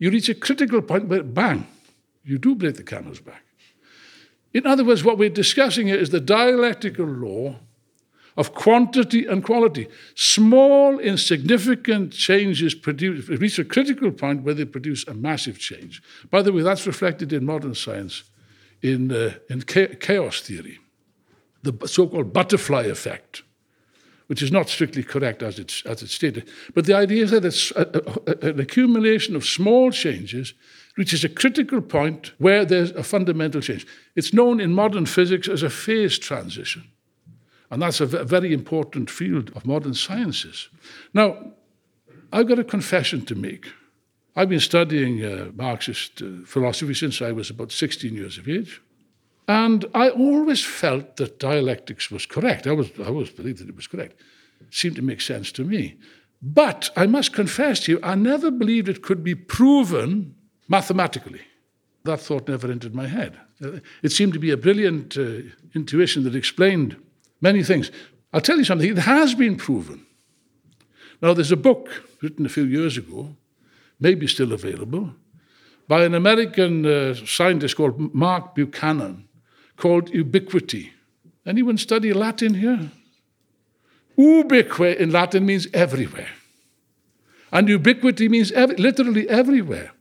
you 0.00 0.10
reach 0.10 0.28
a 0.28 0.34
critical 0.34 0.82
point 0.82 1.06
where, 1.06 1.22
bang, 1.22 1.68
you 2.24 2.36
do 2.36 2.56
break 2.56 2.74
the 2.74 2.82
camel's 2.82 3.20
back. 3.20 3.44
In 4.52 4.66
other 4.66 4.82
words, 4.82 5.04
what 5.04 5.18
we're 5.18 5.30
discussing 5.30 5.86
here 5.86 6.00
is 6.00 6.10
the 6.10 6.18
dialectical 6.18 7.06
law 7.06 7.60
of 8.36 8.54
quantity 8.54 9.26
and 9.26 9.42
quality. 9.42 9.88
Small, 10.14 10.98
insignificant 10.98 12.12
changes 12.12 12.74
produce, 12.74 13.28
reach 13.28 13.58
a 13.58 13.64
critical 13.64 14.10
point 14.10 14.42
where 14.42 14.54
they 14.54 14.64
produce 14.64 15.06
a 15.06 15.14
massive 15.14 15.58
change. 15.58 16.02
By 16.30 16.42
the 16.42 16.52
way, 16.52 16.62
that's 16.62 16.86
reflected 16.86 17.32
in 17.32 17.46
modern 17.46 17.74
science 17.74 18.24
in, 18.82 19.10
uh, 19.10 19.34
in 19.48 19.62
chaos 19.62 20.40
theory 20.40 20.78
the 21.66 21.88
so 21.88 22.06
called 22.06 22.32
butterfly 22.32 22.84
effect, 22.84 23.42
which 24.28 24.42
is 24.42 24.50
not 24.50 24.68
strictly 24.68 25.02
correct 25.02 25.42
as 25.42 25.58
it's, 25.58 25.84
as 25.84 26.02
it's 26.02 26.14
stated. 26.14 26.48
But 26.74 26.86
the 26.86 26.94
idea 26.94 27.24
is 27.24 27.30
that 27.32 27.44
it's 27.44 27.70
a, 27.72 28.02
a, 28.26 28.48
an 28.50 28.60
accumulation 28.60 29.36
of 29.36 29.44
small 29.44 29.90
changes 29.90 30.54
reaches 30.96 31.24
a 31.24 31.28
critical 31.28 31.82
point 31.82 32.32
where 32.38 32.64
there's 32.64 32.90
a 32.92 33.02
fundamental 33.02 33.60
change. 33.60 33.86
It's 34.14 34.32
known 34.32 34.60
in 34.60 34.72
modern 34.72 35.06
physics 35.06 35.48
as 35.48 35.62
a 35.62 35.70
phase 35.70 36.18
transition. 36.18 36.84
And 37.70 37.82
that's 37.82 38.00
a 38.00 38.06
very 38.06 38.52
important 38.52 39.10
field 39.10 39.50
of 39.56 39.66
modern 39.66 39.94
sciences. 39.94 40.68
Now, 41.12 41.52
I've 42.32 42.48
got 42.48 42.58
a 42.58 42.64
confession 42.64 43.24
to 43.26 43.34
make. 43.34 43.66
I've 44.36 44.48
been 44.48 44.60
studying 44.60 45.24
uh, 45.24 45.50
Marxist 45.54 46.22
uh, 46.22 46.44
philosophy 46.44 46.94
since 46.94 47.22
I 47.22 47.32
was 47.32 47.50
about 47.50 47.72
16 47.72 48.14
years 48.14 48.38
of 48.38 48.48
age. 48.48 48.80
And 49.48 49.84
I 49.94 50.10
always 50.10 50.64
felt 50.64 51.16
that 51.16 51.38
dialectics 51.38 52.10
was 52.10 52.26
correct. 52.26 52.66
I 52.66 52.72
was 52.72 52.90
I 52.98 53.06
always 53.06 53.30
believed 53.30 53.60
that 53.60 53.68
it 53.68 53.76
was 53.76 53.86
correct. 53.86 54.20
It 54.60 54.74
seemed 54.74 54.96
to 54.96 55.02
make 55.02 55.20
sense 55.20 55.52
to 55.52 55.64
me. 55.64 55.96
But 56.42 56.90
I 56.96 57.06
must 57.06 57.32
confess 57.32 57.80
to 57.80 57.92
you, 57.92 58.00
I 58.02 58.14
never 58.14 58.50
believed 58.50 58.88
it 58.88 59.02
could 59.02 59.22
be 59.24 59.34
proven 59.34 60.34
mathematically. 60.68 61.40
That 62.04 62.20
thought 62.20 62.48
never 62.48 62.70
entered 62.70 62.94
my 62.94 63.06
head. 63.06 63.38
It 64.02 64.12
seemed 64.12 64.32
to 64.34 64.38
be 64.38 64.50
a 64.50 64.56
brilliant 64.56 65.16
uh, 65.16 65.40
intuition 65.74 66.24
that 66.24 66.36
explained 66.36 66.96
many 67.40 67.62
things. 67.62 67.90
I'll 68.32 68.40
tell 68.40 68.58
you 68.58 68.64
something, 68.64 68.90
it 68.90 68.98
has 68.98 69.34
been 69.34 69.56
proven. 69.56 70.06
Now, 71.22 71.32
there's 71.32 71.52
a 71.52 71.56
book 71.56 71.88
written 72.20 72.44
a 72.44 72.50
few 72.50 72.64
years 72.64 72.98
ago, 72.98 73.36
maybe 73.98 74.26
still 74.26 74.52
available, 74.52 75.14
by 75.88 76.04
an 76.04 76.14
American 76.14 76.84
uh, 76.84 77.14
scientist 77.14 77.76
called 77.76 78.14
Mark 78.14 78.54
Buchanan 78.54 79.28
called 79.76 80.10
ubiquity. 80.10 80.92
Anyone 81.44 81.78
study 81.78 82.12
Latin 82.12 82.54
here? 82.54 82.90
Ubique 84.18 84.96
in 84.96 85.10
Latin 85.10 85.46
means 85.46 85.68
everywhere. 85.72 86.30
And 87.52 87.68
ubiquity 87.68 88.28
means 88.28 88.50
ev- 88.52 88.78
literally 88.78 89.28
everywhere. 89.28 89.92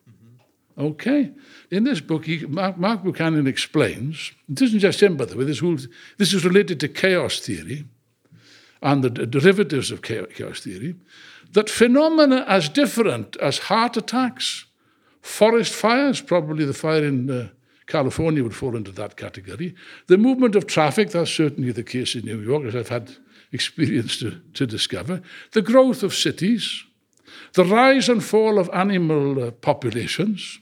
Okay? 0.78 1.32
In 1.72 1.84
this 1.84 2.00
book, 2.00 2.26
he, 2.26 2.46
Mark, 2.46 2.78
Mark, 2.78 3.04
Buchanan 3.04 3.48
explains, 3.48 4.32
it 4.50 4.62
isn't 4.62 4.80
just 4.80 5.02
him, 5.02 5.18
by 5.18 5.26
the 5.26 5.38
way, 5.38 5.46
this, 5.46 5.60
whole, 5.60 5.78
this 6.18 6.34
is 6.34 6.46
related 6.46 6.80
to 6.82 6.88
chaos 6.88 7.40
theory 7.40 7.86
and 8.82 9.04
the 9.04 9.10
derivatives 9.10 9.90
of 9.90 10.02
chaos 10.02 10.60
theory, 10.60 10.96
that 11.54 11.70
phenomena 11.70 12.46
as 12.48 12.70
different 12.70 13.36
as 13.38 13.58
heart 13.58 13.98
attacks, 13.98 14.66
forest 15.22 15.74
fires, 15.74 16.22
probably 16.22 16.66
the 16.66 16.74
fire 16.74 17.04
in 17.04 17.30
uh, 17.32 17.48
California 17.88 18.44
would 18.44 18.56
fall 18.56 18.76
into 18.76 18.92
that 18.92 19.16
category. 19.16 19.74
The 20.08 20.18
movement 20.18 20.56
of 20.56 20.68
traffic, 20.68 21.10
that's 21.10 21.32
certainly 21.32 21.72
the 21.72 21.84
case 21.84 22.16
in 22.16 22.26
New 22.26 22.42
York, 22.42 22.66
as 22.66 22.76
I've 22.76 22.90
had 22.90 23.16
experience 23.52 24.20
to, 24.20 24.42
to 24.54 24.68
discover. 24.68 25.22
The 25.54 25.62
growth 25.62 26.04
of 26.04 26.14
cities, 26.14 26.84
the 27.54 27.66
rise 27.66 28.10
and 28.10 28.24
fall 28.24 28.60
of 28.60 28.70
animal 28.74 29.48
uh, 29.48 29.52
populations, 29.52 30.60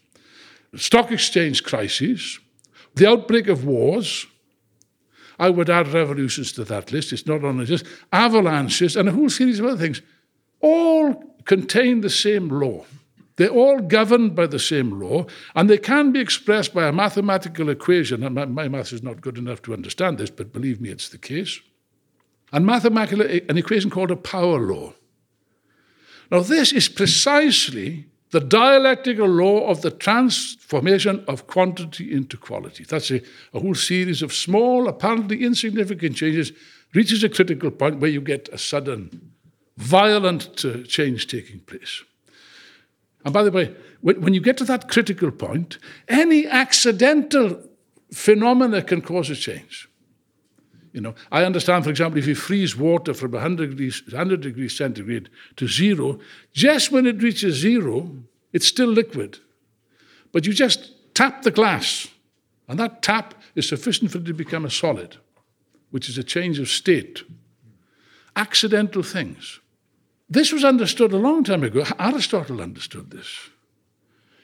stock 0.75 1.11
exchange 1.11 1.63
crises, 1.63 2.39
the 2.95 3.07
outbreak 3.07 3.47
of 3.47 3.65
wars. 3.65 4.25
I 5.39 5.49
would 5.49 5.69
add 5.69 5.87
revolutions 5.87 6.51
to 6.53 6.63
that 6.65 6.91
list. 6.91 7.11
It's 7.11 7.25
not 7.25 7.43
only 7.43 7.65
just 7.65 7.85
avalanches 8.11 8.95
and 8.95 9.09
a 9.09 9.11
whole 9.11 9.29
series 9.29 9.59
of 9.59 9.65
other 9.65 9.77
things. 9.77 10.01
All 10.61 11.35
contain 11.45 12.01
the 12.01 12.09
same 12.09 12.49
law. 12.49 12.85
They're 13.35 13.49
all 13.49 13.79
governed 13.79 14.35
by 14.35 14.45
the 14.45 14.59
same 14.59 14.99
law, 14.99 15.25
and 15.55 15.67
they 15.67 15.79
can 15.79 16.11
be 16.11 16.19
expressed 16.19 16.73
by 16.73 16.87
a 16.87 16.91
mathematical 16.91 17.69
equation. 17.69 18.23
And 18.23 18.35
my, 18.35 18.45
my 18.45 18.67
math 18.67 18.93
is 18.93 19.01
not 19.01 19.21
good 19.21 19.39
enough 19.39 19.61
to 19.63 19.73
understand 19.73 20.19
this, 20.19 20.29
but 20.29 20.53
believe 20.53 20.79
me, 20.79 20.89
it's 20.89 21.09
the 21.09 21.17
case. 21.17 21.59
And 22.51 22.65
mathematical, 22.65 23.25
eh, 23.25 23.39
an 23.49 23.57
equation 23.57 23.89
called 23.89 24.11
a 24.11 24.15
power 24.15 24.59
law. 24.59 24.93
Now, 26.29 26.41
this 26.41 26.71
is 26.71 26.87
precisely 26.87 28.05
the 28.33 28.39
dialectical 28.39 29.27
law 29.27 29.67
of 29.69 29.83
the 29.83 29.91
transformation 29.91 31.23
of 31.27 31.45
quantity 31.45 32.11
into 32.11 32.35
quality. 32.35 32.83
That's 32.83 33.11
a, 33.11 33.21
a 33.53 33.59
whole 33.59 33.75
series 33.75 34.23
of 34.23 34.33
small, 34.33 34.87
apparently 34.87 35.43
insignificant 35.43 36.15
changes, 36.15 36.51
reaches 36.95 37.23
a 37.23 37.29
critical 37.29 37.69
point 37.69 37.99
where 37.99 38.09
you 38.09 38.21
get 38.21 38.49
a 38.49 38.57
sudden, 38.57 39.33
violent 39.77 40.65
uh, 40.65 40.81
change 40.87 41.27
taking 41.27 41.59
place. 41.59 42.03
And 43.23 43.35
by 43.35 43.43
the 43.43 43.51
way, 43.51 43.75
when 44.01 44.33
you 44.33 44.41
get 44.41 44.57
to 44.57 44.65
that 44.65 44.89
critical 44.89 45.29
point, 45.29 45.77
any 46.07 46.47
accidental 46.47 47.61
phenomena 48.11 48.81
can 48.81 49.03
cause 49.03 49.29
a 49.29 49.35
change. 49.35 49.87
You 50.93 51.01
know, 51.01 51.15
I 51.31 51.43
understand, 51.43 51.83
for 51.83 51.89
example, 51.89 52.19
if 52.19 52.27
you 52.27 52.35
freeze 52.35 52.77
water 52.77 53.15
from 53.15 53.31
100 53.31 53.71
degrees, 53.71 54.03
100 54.05 54.41
degrees 54.41 54.77
centigrade 54.77 55.27
to 55.55 55.67
zero, 55.67 56.19
just 56.53 56.91
when 56.91 57.07
it 57.07 57.21
reaches 57.21 57.55
zero, 57.55 58.15
it's 58.53 58.67
still 58.67 58.89
liquid. 58.89 59.39
But 60.31 60.45
you 60.45 60.53
just 60.53 60.91
tap 61.15 61.41
the 61.41 61.51
glass, 61.51 62.07
and 62.67 62.79
that 62.79 63.01
tap 63.01 63.33
is 63.55 63.67
sufficient 63.67 64.11
for 64.11 64.19
it 64.19 64.25
to 64.25 64.33
become 64.33 64.65
a 64.65 64.69
solid, 64.69 65.17
which 65.89 66.07
is 66.09 66.19
a 66.19 66.23
change 66.23 66.59
of 66.59 66.69
state. 66.69 67.23
Accidental 68.35 69.01
things. 69.01 69.59
This 70.29 70.51
was 70.51 70.63
understood 70.63 71.11
a 71.11 71.17
long 71.17 71.43
time 71.43 71.63
ago. 71.63 71.85
Aristotle 71.99 72.61
understood 72.61 73.09
this. 73.09 73.49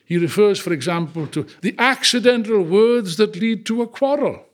He 0.06 0.18
refers, 0.18 0.60
for 0.60 0.74
example, 0.74 1.28
to 1.28 1.46
the 1.62 1.76
accidental 1.78 2.64
words 2.64 3.18
that 3.18 3.36
lead 3.36 3.68
to 3.68 3.84
a 3.84 3.88
quarrel. 3.88 4.46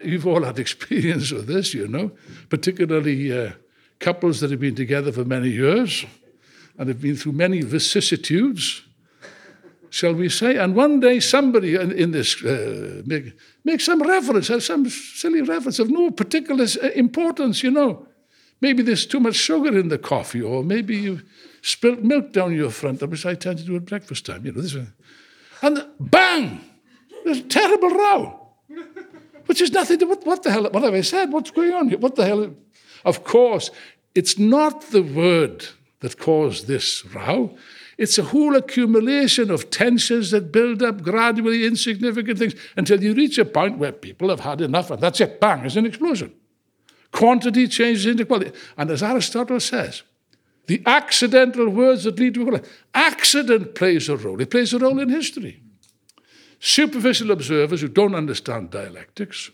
You've 0.00 0.26
all 0.26 0.44
had 0.44 0.58
experience 0.66 1.32
of 1.32 1.46
this, 1.46 1.74
you 1.74 1.88
know, 1.88 2.12
particularly 2.48 3.36
uh, 3.36 3.52
couples 3.98 4.40
that 4.40 4.50
have 4.50 4.60
been 4.60 4.74
together 4.74 5.12
for 5.12 5.24
many 5.24 5.48
years 5.48 6.04
and 6.78 6.88
have 6.88 7.00
been 7.00 7.16
through 7.16 7.32
many 7.32 7.62
vicissitudes, 7.62 8.82
shall 9.90 10.14
we 10.14 10.28
say. 10.28 10.56
And 10.56 10.74
one 10.74 11.00
day 11.00 11.20
somebody 11.20 11.74
in, 11.74 11.92
in 11.92 12.10
this 12.10 12.42
uh, 12.44 13.02
make, 13.06 13.32
make 13.64 13.80
some 13.80 14.02
reference, 14.02 14.48
some 14.64 14.88
silly 14.88 15.42
reference 15.42 15.78
of 15.78 15.90
no 15.90 16.10
particular 16.10 16.66
uh, 16.82 16.88
importance, 16.88 17.62
you 17.62 17.70
know. 17.70 18.06
Maybe 18.60 18.82
there's 18.82 19.06
too 19.06 19.20
much 19.20 19.34
sugar 19.36 19.78
in 19.78 19.88
the 19.88 19.98
coffee, 19.98 20.40
or 20.40 20.64
maybe 20.64 20.96
you 20.96 21.20
spilt 21.60 22.02
milk 22.02 22.32
down 22.32 22.54
your 22.54 22.70
front, 22.70 23.02
which 23.02 23.26
I 23.26 23.34
tend 23.34 23.58
to 23.58 23.64
do 23.64 23.76
at 23.76 23.84
breakfast 23.84 24.24
time. 24.24 24.46
You 24.46 24.52
know, 24.52 24.62
this. 24.62 24.76
And 25.62 25.84
bang! 26.00 26.60
There's 27.24 27.38
a 27.40 27.42
terrible 27.42 27.90
row. 27.90 28.46
Which 29.46 29.60
is 29.60 29.72
nothing 29.72 29.98
to 30.00 30.06
what, 30.06 30.26
what 30.26 30.42
the 30.42 30.50
hell, 30.50 30.68
what 30.70 30.82
have 30.82 30.94
I 30.94 31.00
said? 31.00 31.32
What's 31.32 31.50
going 31.50 31.72
on 31.72 31.88
here? 31.88 31.98
What 31.98 32.16
the 32.16 32.26
hell? 32.26 32.54
Of 33.04 33.24
course, 33.24 33.70
it's 34.14 34.38
not 34.38 34.90
the 34.90 35.02
word 35.02 35.66
that 36.00 36.18
caused 36.18 36.66
this 36.66 37.04
row. 37.06 37.56
It's 37.98 38.18
a 38.18 38.24
whole 38.24 38.56
accumulation 38.56 39.50
of 39.50 39.70
tensions 39.70 40.30
that 40.32 40.52
build 40.52 40.82
up 40.82 41.02
gradually 41.02 41.64
insignificant 41.64 42.38
things 42.38 42.54
until 42.76 43.02
you 43.02 43.14
reach 43.14 43.38
a 43.38 43.44
point 43.44 43.78
where 43.78 43.92
people 43.92 44.28
have 44.28 44.40
had 44.40 44.60
enough, 44.60 44.90
and 44.90 45.00
that's 45.00 45.20
it, 45.20 45.40
bang, 45.40 45.64
it's 45.64 45.76
an 45.76 45.86
explosion. 45.86 46.34
Quantity 47.12 47.68
changes 47.68 48.04
into 48.04 48.26
quality. 48.26 48.52
And 48.76 48.90
as 48.90 49.02
Aristotle 49.02 49.60
says, 49.60 50.02
the 50.66 50.82
accidental 50.84 51.68
words 51.68 52.04
that 52.04 52.18
lead 52.18 52.34
to. 52.34 52.62
Accident 52.92 53.74
plays 53.74 54.08
a 54.08 54.16
role. 54.16 54.40
It 54.40 54.50
plays 54.50 54.74
a 54.74 54.78
role 54.78 54.98
in 54.98 55.08
history. 55.08 55.62
Superficial 56.58 57.30
observers 57.30 57.80
who 57.80 57.88
don't 57.88 58.14
understand 58.14 58.70
dialectics 58.70 59.50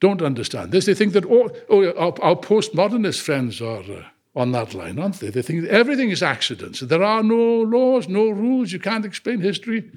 don't 0.00 0.22
understand 0.22 0.72
this. 0.72 0.86
They 0.86 0.94
think 0.94 1.12
that 1.12 1.24
all, 1.24 1.50
oh, 1.68 1.86
our, 1.92 2.12
our 2.20 2.36
postmodernist 2.36 3.20
friends 3.20 3.62
are 3.62 3.82
uh, 3.82 4.02
on 4.34 4.50
that 4.52 4.74
line, 4.74 4.98
aren't 4.98 5.20
they? 5.20 5.30
They 5.30 5.42
think 5.42 5.66
everything 5.66 6.10
is 6.10 6.22
accidents. 6.22 6.80
There 6.80 7.04
are 7.04 7.22
no 7.22 7.62
laws, 7.62 8.08
no 8.08 8.30
rules. 8.30 8.72
You 8.72 8.80
can't 8.80 9.04
explain 9.04 9.40
history. 9.40 9.90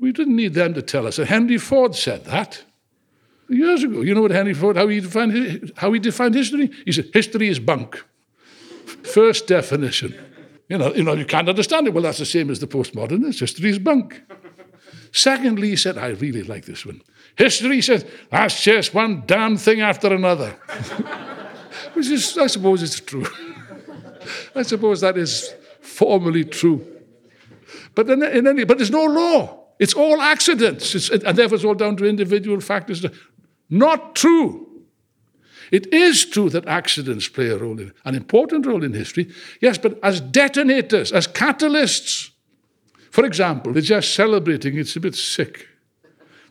We 0.00 0.10
didn't 0.10 0.34
need 0.34 0.54
them 0.54 0.74
to 0.74 0.82
tell 0.82 1.06
us. 1.06 1.18
And 1.18 1.28
Henry 1.28 1.58
Ford 1.58 1.94
said 1.94 2.24
that 2.24 2.64
years 3.48 3.84
ago. 3.84 4.00
You 4.00 4.14
know 4.14 4.22
what 4.22 4.30
Henry 4.30 4.54
Ford, 4.54 4.76
how 4.76 4.88
he 4.88 5.00
defined, 5.00 5.72
how 5.76 5.92
he 5.92 6.00
defined 6.00 6.34
history? 6.34 6.70
He 6.84 6.92
said, 6.92 7.10
history 7.12 7.48
is 7.48 7.58
bunk. 7.58 8.02
First 9.04 9.46
definition. 9.46 10.14
You 10.68 10.78
know, 10.78 10.94
you 10.94 11.02
know, 11.04 11.14
you 11.14 11.26
can't 11.26 11.48
understand 11.48 11.86
it. 11.86 11.94
Well, 11.94 12.02
that's 12.02 12.18
the 12.18 12.26
same 12.26 12.50
as 12.50 12.58
the 12.58 12.66
postmodernist. 12.66 13.38
History 13.38 13.70
is 13.70 13.78
bunk. 13.78 14.22
Secondly, 15.14 15.70
he 15.70 15.76
said, 15.76 15.96
I 15.96 16.08
really 16.08 16.42
like 16.42 16.64
this 16.64 16.84
one. 16.84 17.00
History 17.36 17.80
says, 17.82 18.04
that's 18.30 18.60
just 18.60 18.92
one 18.94 19.22
damn 19.26 19.56
thing 19.56 19.80
after 19.80 20.12
another. 20.12 20.50
Which 21.94 22.08
is, 22.08 22.36
I 22.36 22.48
suppose, 22.48 22.82
it's 22.82 22.98
true. 22.98 23.24
I 24.56 24.62
suppose 24.62 25.02
that 25.02 25.16
is 25.16 25.54
formally 25.80 26.44
true. 26.44 26.84
But 27.94 28.10
in, 28.10 28.24
in 28.24 28.48
any, 28.48 28.64
but 28.64 28.78
there's 28.78 28.90
no 28.90 29.04
law. 29.04 29.66
It's 29.78 29.94
all 29.94 30.20
accidents, 30.20 30.96
it's, 30.96 31.10
and 31.10 31.38
therefore 31.38 31.56
it's 31.56 31.64
all 31.64 31.74
down 31.74 31.96
to 31.98 32.06
individual 32.06 32.60
factors. 32.60 33.06
Not 33.70 34.16
true. 34.16 34.68
It 35.70 35.92
is 35.94 36.24
true 36.24 36.50
that 36.50 36.66
accidents 36.66 37.28
play 37.28 37.50
a 37.50 37.56
role 37.56 37.78
in 37.78 37.92
an 38.04 38.16
important 38.16 38.66
role 38.66 38.82
in 38.82 38.92
history, 38.92 39.32
yes, 39.60 39.78
but 39.78 39.96
as 40.02 40.20
detonators, 40.20 41.12
as 41.12 41.28
catalysts. 41.28 42.30
For 43.14 43.24
example, 43.24 43.72
they're 43.72 43.80
just 43.80 44.12
celebrating, 44.12 44.76
it's 44.76 44.96
a 44.96 45.00
bit 45.00 45.14
sick. 45.14 45.68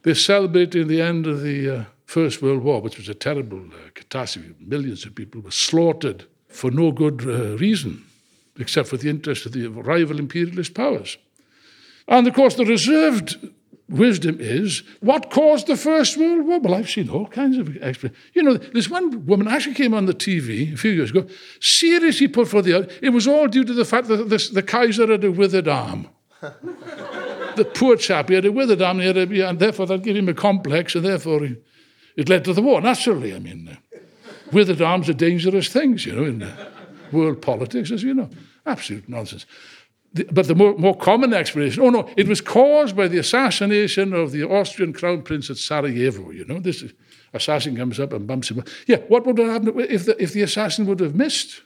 They're 0.03 0.15
celebrating 0.15 0.87
the 0.87 1.01
end 1.01 1.27
of 1.27 1.41
the 1.41 1.69
uh, 1.69 1.83
First 2.05 2.41
World 2.41 2.63
War, 2.63 2.79
which 2.79 2.95
was 2.95 3.09
a 3.09 3.13
terrible 3.13 3.59
uh, 3.59 3.89
catastrophe. 3.93 4.55
Millions 4.61 5.05
of 5.05 5.13
people 5.13 5.41
were 5.41 5.51
slaughtered 5.51 6.23
for 6.47 6.71
no 6.71 6.93
good 6.93 7.27
uh, 7.27 7.57
reason, 7.57 8.05
except 8.57 8.87
for 8.87 8.95
the 8.95 9.09
interest 9.09 9.45
of 9.45 9.51
the 9.51 9.67
rival 9.67 10.19
imperialist 10.19 10.73
powers. 10.73 11.17
And 12.07 12.25
of 12.25 12.33
course, 12.33 12.55
the 12.55 12.63
reserved 12.63 13.45
wisdom 13.89 14.37
is 14.39 14.83
what 15.01 15.31
caused 15.31 15.67
the 15.67 15.75
First 15.75 16.15
World 16.15 16.47
War? 16.47 16.61
Well, 16.61 16.75
I've 16.75 16.89
seen 16.89 17.09
all 17.09 17.27
kinds 17.27 17.57
of 17.57 17.75
explanations. 17.75 18.23
You 18.33 18.43
know, 18.43 18.53
this 18.55 18.89
one 18.89 19.25
woman 19.25 19.49
actually 19.49 19.75
came 19.75 19.93
on 19.93 20.05
the 20.05 20.13
TV 20.13 20.73
a 20.73 20.77
few 20.77 20.91
years 20.91 21.09
ago, 21.09 21.27
seriously 21.59 22.29
put 22.29 22.47
for 22.47 22.61
the 22.61 22.89
it 23.01 23.09
was 23.09 23.27
all 23.27 23.49
due 23.49 23.65
to 23.65 23.73
the 23.73 23.83
fact 23.83 24.07
that 24.07 24.29
this, 24.29 24.49
the 24.49 24.63
Kaiser 24.63 25.07
had 25.07 25.25
a 25.25 25.31
withered 25.33 25.67
arm. 25.67 26.07
the 27.55 27.71
poor 27.73 27.95
chap, 27.95 28.29
he 28.29 28.35
had 28.35 28.45
a 28.45 28.51
withered 28.51 28.81
arm, 28.81 28.99
and, 28.99 29.17
a, 29.17 29.49
and 29.49 29.59
therefore 29.59 29.85
that 29.87 30.03
gave 30.03 30.15
him 30.15 30.29
a 30.29 30.33
complex, 30.33 30.95
and 30.95 31.05
therefore 31.05 31.45
he, 31.45 31.55
it 32.15 32.29
led 32.29 32.45
to 32.45 32.53
the 32.53 32.61
war. 32.61 32.81
Naturally, 32.81 33.35
I 33.35 33.39
mean, 33.39 33.67
uh, 33.67 33.99
withered 34.51 34.81
arms 34.81 35.09
are 35.09 35.13
dangerous 35.13 35.69
things, 35.69 36.05
you 36.05 36.15
know, 36.15 36.25
in 36.25 36.43
uh, 36.43 36.69
world 37.11 37.41
politics, 37.41 37.91
as 37.91 38.03
you 38.03 38.13
know. 38.13 38.29
Absolute 38.65 39.07
nonsense 39.09 39.45
but 40.13 40.47
the 40.47 40.53
more, 40.53 40.77
more 40.77 40.95
common 40.95 41.33
explanation, 41.33 41.81
oh 41.81 41.89
no, 41.89 42.09
it 42.15 42.27
was 42.27 42.39
caused 42.39 42.95
by 42.95 43.07
the 43.07 43.17
assassination 43.17 44.13
of 44.13 44.31
the 44.31 44.43
Austrian 44.43 44.93
crown 44.93 45.23
prince 45.23 45.49
at 45.49 45.57
Sarajevo. 45.57 46.29
You 46.29 46.45
know, 46.45 46.59
this 46.59 46.83
assassin 47.33 47.75
comes 47.75 47.99
up 47.99 48.13
and 48.13 48.27
bumps 48.27 48.51
him. 48.51 48.63
Yeah, 48.85 48.97
what 49.07 49.25
would 49.25 49.39
have 49.39 49.47
happened 49.47 49.81
if 49.89 50.05
the, 50.05 50.21
if 50.21 50.33
the 50.33 50.43
assassin 50.43 50.85
would 50.85 50.99
have 50.99 51.15
missed? 51.15 51.63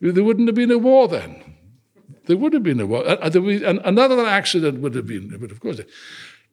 There 0.00 0.22
wouldn't 0.22 0.48
have 0.48 0.54
been 0.54 0.70
a 0.70 0.76
war 0.76 1.08
then. 1.08 1.55
There 2.26 2.36
would 2.36 2.52
have 2.52 2.62
been 2.62 2.80
a 2.80 2.86
war. 2.86 3.06
Uh, 3.06 3.16
uh 3.16 3.80
another 3.84 4.26
accident 4.26 4.80
would 4.80 4.94
have 4.94 5.06
been, 5.06 5.36
but 5.38 5.50
of 5.50 5.60
course. 5.60 5.80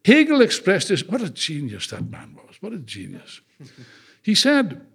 Hegel 0.06 0.42
expressed 0.42 0.90
this. 0.90 1.04
What 1.04 1.22
a 1.22 1.30
genius 1.30 1.88
that 1.88 2.10
man 2.10 2.36
was. 2.36 2.58
What 2.62 2.74
a 2.74 2.78
genius. 2.78 3.42
He 4.22 4.36
said, 4.36 4.86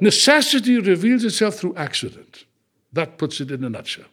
necessity 0.00 0.78
reveals 0.78 1.24
itself 1.24 1.56
through 1.56 1.76
accident. 1.76 2.44
That 2.92 3.18
puts 3.18 3.40
it 3.40 3.50
in 3.50 3.64
a 3.64 3.70
nutshell. 3.70 4.06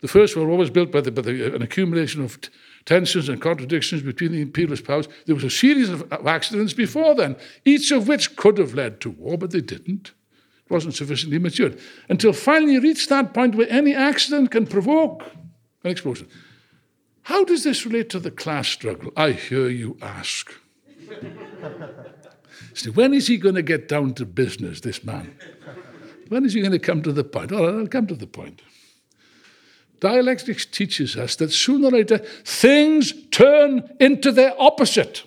The 0.00 0.08
First 0.08 0.34
World 0.34 0.48
War 0.48 0.58
was 0.58 0.70
built 0.70 0.90
by, 0.90 1.02
the, 1.02 1.10
by 1.10 1.22
the, 1.22 1.54
an 1.54 1.62
accumulation 1.62 2.24
of 2.24 2.40
t- 2.40 2.48
tensions 2.86 3.28
and 3.28 3.40
contradictions 3.40 4.02
between 4.02 4.32
the 4.32 4.40
imperialist 4.40 4.84
powers. 4.84 5.08
There 5.26 5.34
was 5.34 5.44
a 5.44 5.50
series 5.50 5.90
of 5.90 6.10
accidents 6.26 6.72
before 6.72 7.14
then, 7.14 7.36
each 7.66 7.90
of 7.90 8.08
which 8.08 8.36
could 8.36 8.56
have 8.56 8.74
led 8.74 9.00
to 9.02 9.10
war, 9.10 9.36
but 9.36 9.50
they 9.50 9.60
didn't. 9.60 10.12
Wasn't 10.70 10.94
sufficiently 10.94 11.38
matured. 11.38 11.78
Until 12.08 12.32
finally 12.32 12.74
you 12.74 12.80
reach 12.80 13.08
that 13.08 13.34
point 13.34 13.56
where 13.56 13.68
any 13.68 13.94
accident 13.94 14.52
can 14.52 14.66
provoke 14.66 15.24
an 15.82 15.90
explosion. 15.90 16.28
How 17.22 17.44
does 17.44 17.64
this 17.64 17.84
relate 17.84 18.08
to 18.10 18.20
the 18.20 18.30
class 18.30 18.68
struggle? 18.68 19.12
I 19.16 19.32
hear 19.32 19.68
you 19.68 19.98
ask. 20.00 20.52
so 22.74 22.92
when 22.92 23.12
is 23.12 23.26
he 23.26 23.36
going 23.36 23.56
to 23.56 23.62
get 23.62 23.88
down 23.88 24.14
to 24.14 24.24
business, 24.24 24.80
this 24.80 25.04
man? 25.04 25.34
When 26.28 26.44
is 26.44 26.54
he 26.54 26.60
going 26.60 26.72
to 26.72 26.78
come 26.78 27.02
to 27.02 27.12
the 27.12 27.24
point? 27.24 27.50
All 27.52 27.66
right, 27.66 27.80
I'll 27.80 27.86
come 27.88 28.06
to 28.06 28.14
the 28.14 28.26
point. 28.26 28.62
Dialectics 29.98 30.64
teaches 30.64 31.16
us 31.16 31.36
that 31.36 31.50
sooner 31.50 31.88
or 31.88 31.90
later 31.90 32.18
things 32.18 33.12
turn 33.30 33.90
into 33.98 34.32
their 34.32 34.54
opposite. 34.58 35.24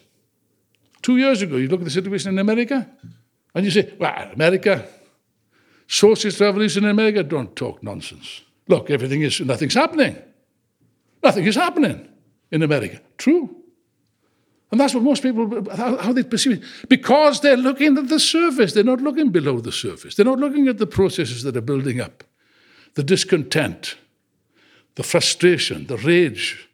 Two 1.01 1.17
years 1.17 1.41
ago, 1.41 1.57
you 1.57 1.67
look 1.67 1.81
at 1.81 1.85
the 1.85 1.91
situation 1.91 2.29
in 2.29 2.39
America 2.39 2.89
and 3.53 3.65
you 3.65 3.71
say, 3.71 3.93
well, 3.99 4.31
America, 4.33 4.87
socialist 5.88 6.39
revolution 6.39 6.84
in 6.84 6.89
America, 6.89 7.23
don't 7.23 7.55
talk 7.55 7.84
nonsense. 7.84 8.41
Look, 8.67 8.89
everything 8.89 9.21
is, 9.21 9.39
nothing's 9.41 9.73
happening. 9.73 10.17
Nothing 11.21 11.45
is 11.45 11.55
happening 11.55 12.07
in 12.51 12.63
America. 12.63 13.01
True. 13.17 13.55
And 14.71 14.79
that's 14.79 14.95
what 14.95 15.03
most 15.03 15.21
people, 15.21 15.69
how, 15.75 16.13
they 16.13 16.23
perceive 16.23 16.53
it. 16.53 16.89
Because 16.89 17.41
they're 17.41 17.57
looking 17.57 17.97
at 17.97 18.09
the 18.09 18.19
surface, 18.19 18.73
they're 18.73 18.84
not 18.84 19.01
looking 19.01 19.29
below 19.29 19.59
the 19.59 19.71
surface. 19.71 20.15
They're 20.15 20.25
not 20.25 20.39
looking 20.39 20.67
at 20.67 20.79
the 20.79 20.88
processes 20.88 21.43
that 21.43 21.55
are 21.55 21.61
building 21.61 22.01
up, 22.01 22.23
the 22.95 23.03
discontent, 23.03 23.97
the 24.95 25.03
frustration, 25.03 25.86
the 25.88 25.97
rage 25.97 26.69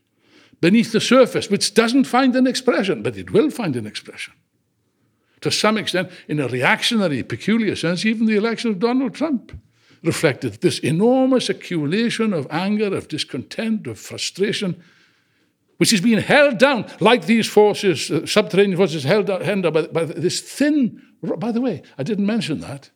beneath 0.61 0.91
the 0.91 1.01
surface, 1.01 1.49
which 1.49 1.73
doesn't 1.73 2.05
find 2.05 2.35
an 2.35 2.47
expression, 2.47 3.03
but 3.03 3.17
it 3.17 3.31
will 3.31 3.49
find 3.49 3.75
an 3.75 3.85
expression. 3.85 4.33
To 5.41 5.51
some 5.51 5.77
extent, 5.77 6.11
in 6.27 6.39
a 6.39 6.47
reactionary, 6.47 7.23
peculiar 7.23 7.75
sense, 7.75 8.05
even 8.05 8.25
the 8.25 8.35
election 8.35 8.71
of 8.71 8.79
Donald 8.79 9.13
Trump 9.13 9.57
reflected 10.03 10.53
this 10.61 10.79
enormous 10.79 11.49
accumulation 11.49 12.33
of 12.33 12.47
anger, 12.49 12.95
of 12.95 13.07
discontent, 13.07 13.87
of 13.87 13.99
frustration, 13.99 14.81
which 15.77 15.93
is 15.93 16.01
being 16.01 16.19
held 16.19 16.57
down 16.57 16.85
like 16.99 17.25
these 17.25 17.47
forces, 17.47 18.11
uh, 18.11 18.25
subterranean 18.25 18.77
forces, 18.77 19.03
held 19.03 19.27
down, 19.27 19.41
held 19.41 19.63
down 19.63 19.73
by, 19.73 19.87
by, 19.87 20.05
this 20.05 20.41
thin. 20.41 21.01
By 21.21 21.51
the 21.51 21.61
way, 21.61 21.81
I 21.97 22.03
didn't 22.03 22.25
mention 22.25 22.59
that. 22.61 22.89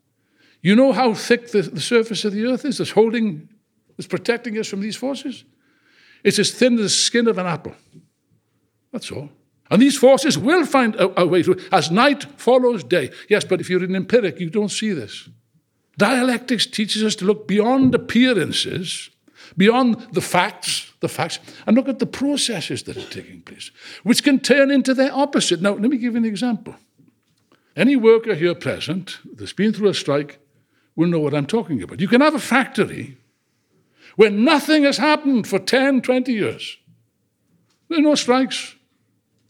You 0.62 0.76
know 0.76 0.92
how 0.92 1.14
thick 1.14 1.52
the, 1.52 1.62
the 1.62 1.82
surface 1.82 2.24
of 2.26 2.34
the 2.34 2.46
earth 2.46 2.66
is 2.66 2.78
that's 2.78 2.92
holding 2.92 3.50
that's 3.98 4.08
protecting 4.08 4.58
us 4.58 4.68
from 4.68 4.82
these 4.82 4.96
forces? 4.96 5.44
It's 6.24 6.40
as 6.40 6.52
thin 6.52 6.76
as 6.76 6.80
the 6.82 6.90
skin 6.90 7.28
of 7.28 7.38
an 7.38 7.46
apple. 7.46 7.76
That's 8.92 9.12
all. 9.12 9.30
And 9.74 9.82
these 9.82 9.98
forces 9.98 10.38
will 10.38 10.68
find 10.68 10.94
a, 10.98 11.20
a, 11.20 11.26
way 11.26 11.42
through 11.42 11.60
as 11.72 11.90
night 11.90 12.26
follows 12.40 12.84
day. 12.84 13.10
Yes, 13.28 13.44
but 13.44 13.60
if 13.60 13.72
you're 13.72 13.84
an 13.84 13.96
empiric, 13.96 14.40
you 14.40 14.52
don't 14.52 14.70
see 14.70 14.94
this. 14.94 15.28
Dialectics 15.98 16.68
teaches 16.68 17.04
us 17.04 17.16
to 17.16 17.26
look 17.26 17.48
beyond 17.48 17.96
appearances, 17.96 19.10
beyond 19.58 19.96
the 20.12 20.22
facts, 20.22 20.94
the 21.00 21.10
facts, 21.10 21.40
and 21.66 21.76
look 21.76 21.90
at 21.90 21.98
the 21.98 22.06
processes 22.06 22.84
that 22.84 22.98
are 22.98 23.10
taking 23.10 23.42
place, 23.42 23.72
which 24.04 24.24
can 24.24 24.40
turn 24.40 24.70
into 24.70 24.94
their 24.94 25.12
opposite. 25.12 25.60
Now, 25.60 25.72
let 25.72 25.90
me 25.90 25.98
give 25.98 26.14
you 26.14 26.20
an 26.20 26.26
example. 26.26 26.76
Any 27.76 27.96
worker 27.96 28.36
here 28.36 28.54
present 28.54 29.18
that's 29.34 29.54
been 29.54 29.74
through 29.74 29.90
a 29.90 29.96
strike 29.96 30.38
will 30.96 31.08
know 31.08 31.20
what 31.20 31.34
I'm 31.34 31.48
talking 31.48 31.82
about. 31.82 32.00
You 32.00 32.08
can 32.08 32.22
have 32.22 32.36
a 32.36 32.40
factory 32.40 33.18
where 34.18 34.30
nothing 34.30 34.84
has 34.84 34.98
happened 34.98 35.48
for 35.48 35.58
10, 35.58 36.04
20 36.04 36.32
years. 36.32 36.78
There 37.90 37.98
are 37.98 38.04
no 38.04 38.14
strikes, 38.14 38.76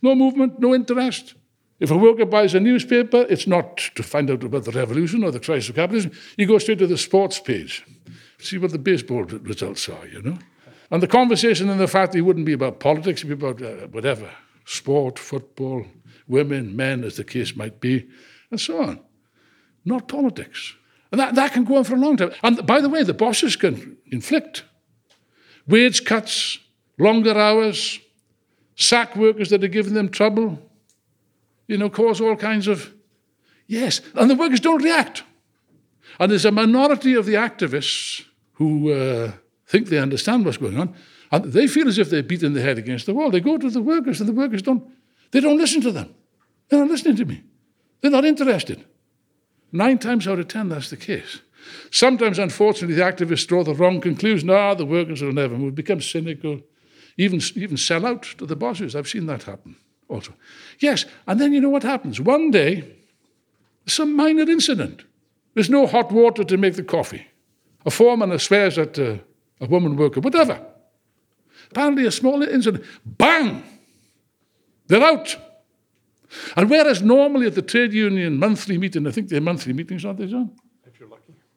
no 0.04 0.16
movement, 0.16 0.60
no 0.60 0.76
interest. 0.76 1.36
If 1.80 1.92
a 1.92 1.98
worker 1.98 2.26
buys 2.26 2.54
a 2.54 2.60
newspaper, 2.60 3.26
it's 3.30 3.48
not 3.48 3.78
to 3.96 4.04
find 4.04 4.30
out 4.30 4.44
about 4.44 4.66
the 4.66 4.72
revolution 4.72 5.24
or 5.24 5.32
the 5.32 5.40
crisis 5.40 5.70
of 5.70 5.76
capitalism. 5.76 6.12
You 6.38 6.46
go 6.46 6.58
straight 6.58 6.80
to 6.80 6.88
the 6.88 6.98
sports 6.98 7.40
page, 7.40 7.86
see 8.40 8.58
what 8.58 8.72
the 8.72 8.78
baseball 8.78 9.24
results 9.24 9.90
are, 9.90 10.08
you 10.08 10.22
know. 10.22 10.38
And 10.92 11.02
the 11.02 11.08
conversation 11.08 11.70
and 11.70 11.80
the 11.80 11.88
fact 11.88 12.16
it 12.16 12.22
wouldn't 12.22 12.46
be 12.46 12.54
about 12.54 12.80
politics, 12.80 13.24
it'd 13.24 13.40
be 13.40 13.46
about 13.46 13.62
uh, 13.62 13.88
whatever 13.88 14.30
sport, 14.66 15.20
football, 15.20 15.86
women, 16.28 16.76
men, 16.76 17.04
as 17.04 17.18
the 17.18 17.24
case 17.24 17.56
might 17.56 17.82
be, 17.82 18.08
and 18.50 18.62
so 18.62 18.82
on. 18.82 19.00
Not 19.84 20.08
politics. 20.08 20.76
And 21.12 21.20
that, 21.20 21.36
that 21.36 21.52
can 21.52 21.64
go 21.64 21.78
on 21.78 21.84
for 21.84 21.96
a 21.96 22.00
long 22.00 22.18
time. 22.18 22.32
And 22.44 22.66
by 22.66 22.80
the 22.80 22.90
way, 22.90 23.04
the 23.04 23.14
bosses 23.14 23.56
can 23.56 23.98
inflict 24.12 24.64
wage 25.68 26.06
cuts, 26.06 26.60
longer 26.98 27.38
hours, 27.38 28.00
sack 28.76 29.16
workers 29.16 29.50
that 29.50 29.64
are 29.64 29.68
giving 29.70 29.94
them 29.94 30.10
trouble, 30.10 30.60
you 31.68 31.78
know, 31.78 31.90
cause 31.90 32.22
all 32.22 32.36
kinds 32.36 32.68
of. 32.68 32.94
Yes, 33.68 34.02
and 34.16 34.30
the 34.30 34.36
workers 34.36 34.60
don't 34.60 34.84
react. 34.84 35.24
And 36.20 36.32
there's 36.32 36.46
a 36.46 36.52
minority 36.52 37.14
of 37.14 37.26
the 37.26 37.36
activists 37.36 38.24
who 38.54 38.92
uh, 38.92 39.32
think 39.66 39.88
they 39.88 39.98
understand 39.98 40.46
what's 40.46 40.58
going 40.58 40.80
on, 40.80 40.94
and 41.32 41.46
they 41.46 41.68
feel 41.68 41.88
as 41.88 41.98
if 41.98 42.10
they're 42.10 42.22
beating 42.22 42.54
their 42.54 42.64
head 42.64 42.78
against 42.78 43.06
the 43.06 43.14
wall. 43.14 43.32
They 43.32 43.40
go 43.40 43.58
to 43.58 43.70
the 43.70 43.82
workers, 43.82 44.20
and 44.20 44.30
the 44.30 44.34
workers 44.34 44.62
don't, 44.62 44.84
they 45.32 45.40
don't 45.40 45.58
listen 45.58 45.82
to 45.82 45.92
them. 45.92 46.14
They're 46.70 46.80
not 46.80 46.90
listening 46.90 47.16
to 47.18 47.26
me. 47.26 47.44
They're 48.02 48.12
not 48.12 48.26
interested. 48.26 48.84
Nine 49.72 49.98
times 49.98 50.28
out 50.28 50.40
of 50.40 50.48
ten, 50.50 50.70
that's 50.70 50.90
the 50.90 50.98
case. 50.98 51.42
Sometimes, 51.90 52.38
unfortunately, 52.38 52.96
the 52.96 53.02
activists 53.02 53.48
draw 53.48 53.64
the 53.64 53.74
wrong 53.74 54.02
conclusion. 54.02 54.50
Ah, 54.50 54.74
the 54.74 54.86
workers 54.86 55.22
will 55.22 55.34
never 55.34 55.58
move, 55.58 55.74
become 55.74 56.02
cynical, 56.02 56.62
even, 57.18 57.42
even 57.56 57.78
sell 57.78 58.06
out 58.06 58.24
to 58.38 58.46
the 58.46 58.56
bosses. 58.56 58.96
I've 58.96 59.08
seen 59.08 59.26
that 59.28 59.44
happen 59.44 59.76
also. 60.08 60.34
Yes, 60.80 61.06
and 61.28 61.40
then 61.40 61.54
you 61.54 61.62
know 61.62 61.70
what 61.70 61.84
happens? 61.84 62.20
One 62.20 62.52
day, 62.52 62.96
some 63.86 64.16
minor 64.16 64.50
incident. 64.50 65.04
There's 65.54 65.70
no 65.70 65.88
hot 65.88 66.12
water 66.12 66.44
to 66.44 66.58
make 66.58 66.76
the 66.76 66.84
coffee. 66.84 67.28
A 67.86 67.92
foreman 67.92 68.38
swears 68.40 68.78
at 68.78 68.98
uh, 68.98 69.18
a 69.60 69.66
woman 69.66 69.96
worker, 69.96 70.20
whatever. 70.20 70.60
Apparently, 71.70 72.06
a 72.06 72.12
small 72.12 72.42
incident, 72.44 72.84
bang! 73.06 73.64
They're 74.88 75.04
out. 75.04 75.36
And 76.56 76.70
whereas 76.70 77.02
normally 77.02 77.48
at 77.48 77.56
the 77.56 77.62
trade 77.62 77.94
union 77.94 78.38
monthly 78.38 78.78
meeting, 78.78 79.08
I 79.08 79.12
think 79.12 79.30
they're 79.30 79.42
monthly 79.42 79.74
meetings, 79.74 80.06
aren't 80.06 80.20
they, 80.20 80.28
John? 80.28 80.52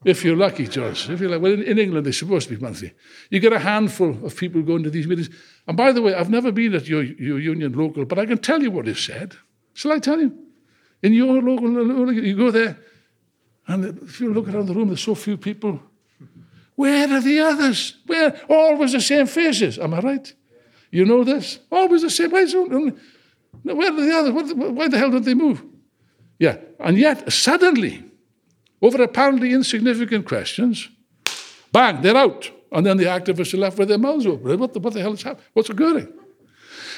If 0.07 0.25
you're 0.25 0.37
lucky. 0.37 0.69
George. 0.69 1.11
If 1.11 1.21
you're 1.21 1.29
like, 1.29 1.43
well, 1.43 1.53
in, 1.53 1.63
in 1.65 1.79
England, 1.79 2.07
they're 2.07 2.13
supposed 2.13 2.49
to 2.49 2.55
be 2.55 2.63
monthly. 2.63 2.93
You 3.29 3.41
get 3.41 3.53
a 3.53 3.59
handful 3.59 4.25
of 4.25 4.37
people 4.37 4.63
going 4.63 4.85
to 4.85 4.91
these 4.91 5.09
meetings. 5.09 5.31
And 5.67 5.77
by 5.77 5.91
the 5.91 6.01
way, 6.01 6.15
I've 6.15 6.31
never 6.31 6.53
been 6.53 6.75
at 6.75 6.87
your, 6.87 7.03
your 7.03 7.41
union 7.41 7.73
local, 7.73 8.05
but 8.05 8.17
I 8.17 8.25
can 8.25 8.39
tell 8.39 8.63
you 8.63 8.71
what 8.71 8.87
is 8.87 9.01
said. 9.01 9.35
Shall 9.75 9.91
I 9.91 9.99
tell 9.99 10.21
you? 10.21 10.33
In 11.03 11.13
your 11.13 11.43
local, 11.43 12.15
you 12.15 12.37
go 12.37 12.51
there, 12.51 12.79
and 13.67 13.99
if 14.03 14.21
you 14.21 14.33
look 14.33 14.49
around 14.49 14.67
the 14.67 14.75
room, 14.75 14.89
there's 14.89 15.03
so 15.03 15.15
few 15.15 15.37
people. 15.37 15.81
Where 16.77 17.13
are 17.13 17.21
the 17.21 17.41
others? 17.41 17.97
Where? 18.07 18.41
Always 18.49 18.93
the 18.93 19.01
same 19.01 19.27
faces. 19.27 19.79
Am 19.79 19.93
I 19.93 20.01
right? 20.01 20.35
You 20.91 21.05
know 21.05 21.25
this? 21.25 21.59
Always 21.71 22.03
the 22.03 22.11
same. 22.11 22.31
Why 22.31 22.45
where 22.45 23.93
are 23.93 24.01
the 24.01 24.13
others? 24.15 24.55
Why 24.55 24.89
the 24.89 24.99
hell 24.99 25.11
don't 25.11 25.25
they 25.25 25.35
move? 25.35 25.65
Yeah. 26.39 26.59
And 26.79 26.97
yet, 26.97 27.33
suddenly, 27.33 28.05
over 28.83 29.03
apparently 29.03 29.53
insignificant 29.53 30.27
questions, 30.27 30.89
bang, 31.73 32.03
they're 32.03 32.17
out. 32.17 32.51
And 32.73 32.85
then 32.85 32.97
the 32.97 33.05
activists 33.05 33.55
are 33.55 33.59
left 33.59 33.79
with 33.79 33.89
their 33.89 33.99
mouths 33.99 34.27
open. 34.27 34.59
What 34.59 34.75
the, 34.75 34.81
what 34.81 34.93
the 34.93 35.01
hell 35.01 35.15
is 35.15 35.23
happening? 35.23 35.47
What's 35.55 35.71
occurring? 35.71 36.13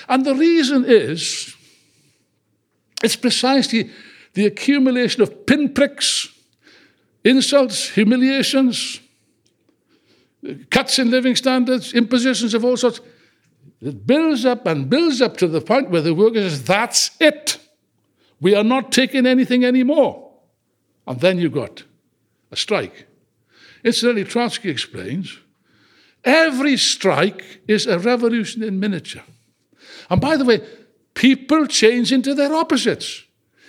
And 0.09 0.25
the 0.25 0.35
reason 0.35 0.85
is 0.87 1.55
it's 3.03 3.17
precisely 3.17 3.91
the 4.35 4.47
accumulation 4.47 5.23
of 5.23 5.47
pinpricks, 5.47 6.29
insults, 7.25 7.91
humiliations, 7.91 9.01
cuts 10.71 10.99
in 10.99 11.11
living 11.11 11.37
standards, 11.37 11.93
impositions 11.93 12.55
of 12.55 12.65
all 12.65 12.77
sorts. 12.77 13.01
It 13.81 14.07
builds 14.07 14.45
up 14.45 14.67
and 14.67 14.89
builds 14.89 15.21
up 15.21 15.37
to 15.39 15.47
the 15.47 15.61
point 15.61 15.91
where 15.91 16.01
the 16.01 16.15
worker 16.15 16.41
says, 16.41 16.65
That's 16.65 17.11
it. 17.21 17.59
We 18.41 18.55
are 18.55 18.65
not 18.65 18.93
taking 18.93 19.27
anything 19.27 19.65
anymore. 19.65 20.28
And 21.09 21.21
then 21.21 21.39
you 21.39 21.51
got 21.51 21.83
a 22.53 22.57
strike. 22.57 23.07
Incidentally, 23.83 24.25
Trotsky 24.25 24.71
explains 24.71 25.39
every 26.25 26.77
strike 26.77 27.63
is 27.67 27.87
a 27.87 27.99
revolution 27.99 28.63
in 28.63 28.79
miniature. 28.79 29.25
And 30.11 30.21
by 30.21 30.37
the 30.37 30.45
way, 30.45 30.61
people 31.15 31.67
change 31.67 32.13
into 32.13 32.35
their 32.35 32.55
opposites. 32.55 33.25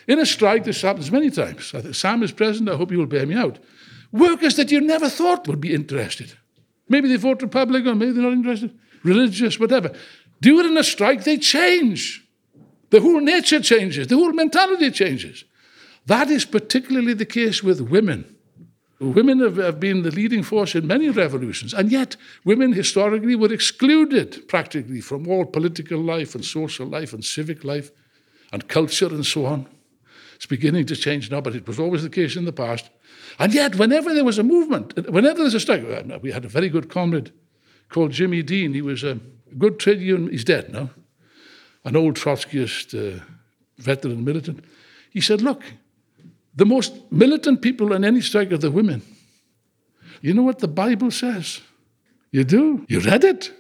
In 0.08 0.20
a 0.20 0.26
strike, 0.26 0.66
this 0.66 0.82
happens 0.82 1.12
many 1.12 1.32
times. 1.32 1.74
Sam 1.98 2.22
is 2.22 2.32
present, 2.32 2.70
I 2.70 2.76
hope 2.76 2.92
you 2.92 3.00
will 3.00 3.06
bear 3.06 3.26
me 3.26 3.36
out. 3.36 3.58
Workers 4.12 4.56
that 4.58 4.72
you 4.72 4.82
never 4.82 5.10
thought 5.10 5.48
would 5.48 5.62
be 5.62 5.74
interested. 5.74 6.34
Maybe 6.88 7.08
they 7.08 7.16
vote 7.16 7.42
Republican, 7.42 7.98
maybe 7.98 8.12
they're 8.12 8.24
not 8.24 8.34
interested 8.34 8.78
religious, 9.04 9.60
whatever, 9.60 9.92
do 10.42 10.60
it 10.60 10.66
in 10.66 10.78
a 10.78 10.84
strike, 10.84 11.24
they 11.24 11.38
change. 11.38 12.26
The 12.90 13.02
whole 13.02 13.20
nature 13.20 13.62
changes, 13.62 14.08
the 14.08 14.16
whole 14.16 14.34
mentality 14.34 14.90
changes. 14.92 15.44
That 16.10 16.32
is 16.32 16.44
particularly 16.44 17.14
the 17.14 17.24
case 17.24 17.62
with 17.62 17.82
women. 17.82 18.36
Women 19.00 19.42
have, 19.42 19.58
have, 19.58 19.80
been 19.80 20.02
the 20.02 20.10
leading 20.10 20.42
force 20.42 20.74
in 20.74 20.88
many 20.88 21.08
revolutions, 21.10 21.72
and 21.72 21.92
yet 21.92 22.16
women 22.44 22.74
historically 22.74 23.36
were 23.36 23.54
excluded 23.54 24.48
practically 24.48 25.02
from 25.02 25.28
all 25.28 25.46
political 25.46 26.00
life 26.00 26.34
and 26.34 26.44
social 26.44 26.88
life 26.88 27.14
and 27.14 27.24
civic 27.24 27.64
life 27.64 27.92
and 28.52 28.68
culture 28.68 29.06
and 29.06 29.24
so 29.24 29.46
on. 29.46 29.68
It's 30.36 30.48
beginning 30.48 30.88
to 30.88 30.96
change 30.96 31.30
now, 31.30 31.42
but 31.42 31.56
it 31.56 31.68
was 31.68 31.80
always 31.80 32.02
the 32.02 32.10
case 32.10 32.36
in 32.36 32.46
the 32.46 32.54
past. 32.54 32.90
And 33.38 33.54
yet, 33.54 33.76
whenever 33.76 34.12
there 34.12 34.26
was 34.26 34.40
a 34.40 34.44
movement, 34.44 34.96
whenever 35.12 35.42
there's 35.42 35.54
a 35.54 35.60
strike, 35.60 35.84
we 36.24 36.32
had 36.32 36.44
a 36.44 36.50
very 36.50 36.70
good 36.70 36.90
comrade 36.90 37.32
called 37.90 38.14
Jimmy 38.14 38.42
Deane. 38.42 38.74
He 38.74 38.82
was 38.82 39.04
a 39.04 39.20
good 39.60 39.80
trade 39.80 40.02
union. 40.02 40.32
He's 40.32 40.44
dead 40.44 40.74
now. 40.74 40.90
An 41.86 41.96
old 41.96 42.16
Trotskyist 42.16 42.96
uh, 42.98 43.24
veteran 43.78 44.26
militant. 44.26 44.66
He 45.12 45.22
said, 45.22 45.42
Look, 45.42 45.64
the 46.60 46.66
most 46.66 46.94
militant 47.10 47.62
people 47.62 47.94
in 47.94 48.04
any 48.04 48.22
strike 48.22 48.52
are 48.52 48.58
the 48.58 48.70
women. 48.70 49.02
You 50.22 50.34
know 50.34 50.44
what 50.44 50.60
the 50.60 50.68
Bible 50.68 51.10
says? 51.10 51.62
You 52.32 52.44
do? 52.44 52.86
You 52.90 53.00
read 53.00 53.24
it? 53.24 53.52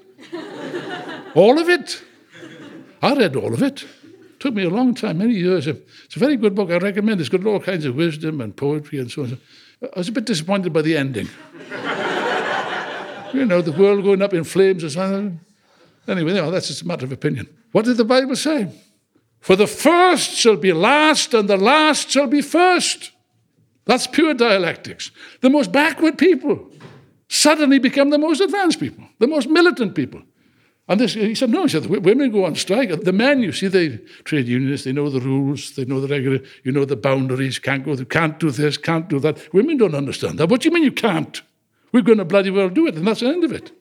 all 1.33 1.57
of 1.57 1.69
it? 1.69 2.03
I 3.01 3.15
read 3.15 3.37
all 3.37 3.53
of 3.53 3.63
it. 3.63 3.83
it. 3.83 3.89
Took 4.39 4.53
me 4.53 4.63
a 4.63 4.69
long 4.69 4.93
time, 4.93 5.19
many 5.19 5.35
years. 5.35 5.65
It's 5.65 6.15
a 6.17 6.19
very 6.19 6.35
good 6.35 6.53
book. 6.55 6.71
I 6.71 6.77
recommend 6.77 7.21
it. 7.21 7.23
It's 7.23 7.29
got 7.29 7.45
all 7.45 7.61
kinds 7.61 7.85
of 7.85 7.95
wisdom 7.95 8.41
and 8.41 8.55
poetry 8.55 8.99
and 8.99 9.09
so 9.09 9.23
on. 9.23 9.39
I 9.81 9.99
was 9.99 10.09
a 10.09 10.11
bit 10.11 10.25
disappointed 10.25 10.73
by 10.73 10.81
the 10.81 10.97
ending. 10.97 11.29
You 13.31 13.45
know, 13.45 13.61
the 13.61 13.71
world 13.71 14.03
going 14.03 14.23
up 14.23 14.33
in 14.33 14.43
flames 14.43 14.83
or 14.83 14.89
something. 14.89 15.39
Anyway, 16.07 16.33
that's 16.33 16.67
just 16.67 16.81
a 16.81 16.87
matter 16.87 17.05
of 17.05 17.11
opinion. 17.11 17.47
What 17.71 17.85
did 17.85 17.97
the 17.97 18.03
Bible 18.03 18.35
say? 18.35 18.67
For 19.39 19.55
the 19.55 19.67
first 19.67 20.31
shall 20.31 20.57
be 20.57 20.73
last, 20.73 21.33
and 21.33 21.49
the 21.49 21.57
last 21.57 22.09
shall 22.09 22.27
be 22.27 22.41
first. 22.41 23.11
That's 23.85 24.07
pure 24.07 24.33
dialectics. 24.33 25.11
The 25.41 25.49
most 25.49 25.71
backward 25.71 26.17
people 26.17 26.69
suddenly 27.27 27.79
become 27.79 28.09
the 28.09 28.17
most 28.17 28.41
advanced 28.41 28.79
people, 28.79 29.05
the 29.19 29.27
most 29.27 29.47
militant 29.49 29.95
people. 29.95 30.21
And 30.87 30.99
this, 30.99 31.13
he 31.13 31.35
said, 31.35 31.51
no, 31.51 31.63
he 31.63 31.69
said, 31.69 31.85
women 31.85 32.31
go 32.31 32.45
on 32.45 32.55
strike. 32.55 32.89
The 33.03 33.13
men, 33.13 33.43
you 33.43 33.51
see, 33.51 33.67
they 33.67 33.97
trade 34.23 34.47
unionists, 34.47 34.85
they 34.85 34.91
know 34.91 35.09
the 35.09 35.19
rules, 35.19 35.75
they 35.75 35.85
know 35.85 36.01
the 36.01 36.07
regular, 36.07 36.39
you 36.63 36.71
know 36.71 36.83
the 36.83 36.95
boundaries, 36.95 37.59
can't 37.59 37.85
go, 37.85 37.95
can't 38.05 38.39
do 38.39 38.49
this, 38.49 38.75
can't 38.75 39.07
do 39.07 39.19
that. 39.19 39.53
Women 39.53 39.77
don't 39.77 39.93
understand 39.93 40.39
that. 40.39 40.49
What 40.49 40.61
do 40.61 40.69
you 40.69 40.73
mean 40.73 40.83
you 40.83 40.91
can't? 40.91 41.43
We're 41.91 42.01
going 42.01 42.17
to 42.17 42.25
bloody 42.25 42.49
well 42.49 42.69
do 42.69 42.87
it, 42.87 42.95
and 42.95 43.07
that's 43.07 43.19
the 43.19 43.27
end 43.27 43.43
of 43.43 43.51
it. 43.51 43.71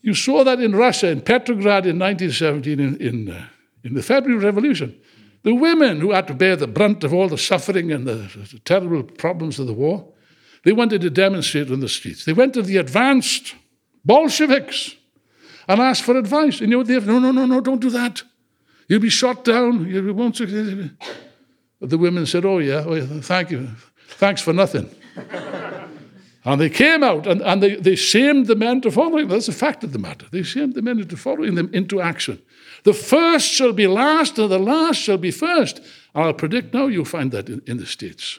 You 0.00 0.14
saw 0.14 0.44
that 0.44 0.60
in 0.60 0.76
Russia, 0.76 1.08
in 1.08 1.22
Petrograd 1.22 1.86
in 1.86 1.98
1917, 1.98 2.78
in, 2.78 2.96
in, 2.96 3.30
uh, 3.30 3.48
in 3.84 3.94
the 3.94 4.02
February 4.02 4.44
Revolution. 4.44 4.98
The 5.42 5.54
women 5.54 6.00
who 6.00 6.12
had 6.12 6.26
to 6.28 6.34
bear 6.34 6.56
the 6.56 6.66
brunt 6.66 7.04
of 7.04 7.14
all 7.14 7.28
the 7.28 7.38
suffering 7.38 7.92
and 7.92 8.06
the, 8.06 8.14
the 8.52 8.60
terrible 8.64 9.02
problems 9.02 9.58
of 9.58 9.66
the 9.66 9.72
war, 9.72 10.12
they 10.64 10.72
wanted 10.72 11.00
to 11.02 11.10
demonstrate 11.10 11.70
on 11.70 11.80
the 11.80 11.88
streets. 11.88 12.24
They 12.24 12.32
went 12.32 12.54
to 12.54 12.62
the 12.62 12.76
advanced 12.76 13.54
Bolsheviks 14.04 14.96
and 15.68 15.80
asked 15.80 16.02
for 16.02 16.16
advice. 16.16 16.60
And 16.60 16.62
you 16.62 16.66
know 16.68 16.78
what 16.78 16.86
they 16.88 16.94
have? 16.94 17.06
No, 17.06 17.18
no, 17.18 17.30
no, 17.30 17.46
no, 17.46 17.60
don't 17.60 17.80
do 17.80 17.90
that. 17.90 18.22
You'll 18.88 19.00
be 19.00 19.10
shot 19.10 19.44
down. 19.44 19.86
You 19.88 20.12
won't 20.14 20.36
succeed. 20.36 20.90
But 21.80 21.90
the 21.90 21.98
women 21.98 22.26
said, 22.26 22.44
oh 22.44 22.56
oh, 22.56 22.58
yeah, 22.58 23.20
thank 23.20 23.50
you. 23.50 23.68
Thanks 24.08 24.42
for 24.42 24.52
nothing. 24.52 24.90
And 26.44 26.60
they 26.60 26.70
came 26.70 27.02
out 27.02 27.26
and, 27.26 27.42
and 27.42 27.62
they, 27.62 27.76
they 27.76 27.94
shamed 27.94 28.46
the 28.46 28.56
men 28.56 28.80
to 28.80 28.90
following. 28.90 29.28
That's 29.28 29.48
a 29.48 29.52
fact 29.52 29.84
of 29.84 29.92
the 29.92 29.98
matter. 29.98 30.26
They 30.30 30.42
shamed 30.42 30.74
the 30.74 30.80
men 30.80 30.98
into 30.98 31.14
following 31.14 31.56
them 31.56 31.68
into 31.74 32.00
action. 32.00 32.40
The 32.84 32.94
first 32.94 33.50
shall 33.50 33.72
be 33.72 33.86
last, 33.86 34.38
and 34.38 34.50
the 34.50 34.58
last 34.58 34.96
shall 34.96 35.18
be 35.18 35.30
first. 35.30 35.80
I'll 36.14 36.32
predict 36.32 36.74
now 36.74 36.86
you'll 36.86 37.04
find 37.04 37.32
that 37.32 37.48
in, 37.48 37.62
in 37.66 37.78
the 37.78 37.86
States. 37.86 38.38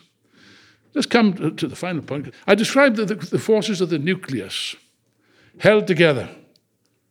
Let's 0.93 1.07
come 1.07 1.55
to 1.55 1.67
the 1.67 1.75
final 1.75 2.01
point. 2.01 2.33
I 2.47 2.55
described 2.55 2.95
the, 2.95 3.05
the, 3.05 3.15
the 3.15 3.39
forces 3.39 3.79
of 3.81 3.89
the 3.89 3.99
nucleus 3.99 4.75
held 5.59 5.87
together, 5.87 6.29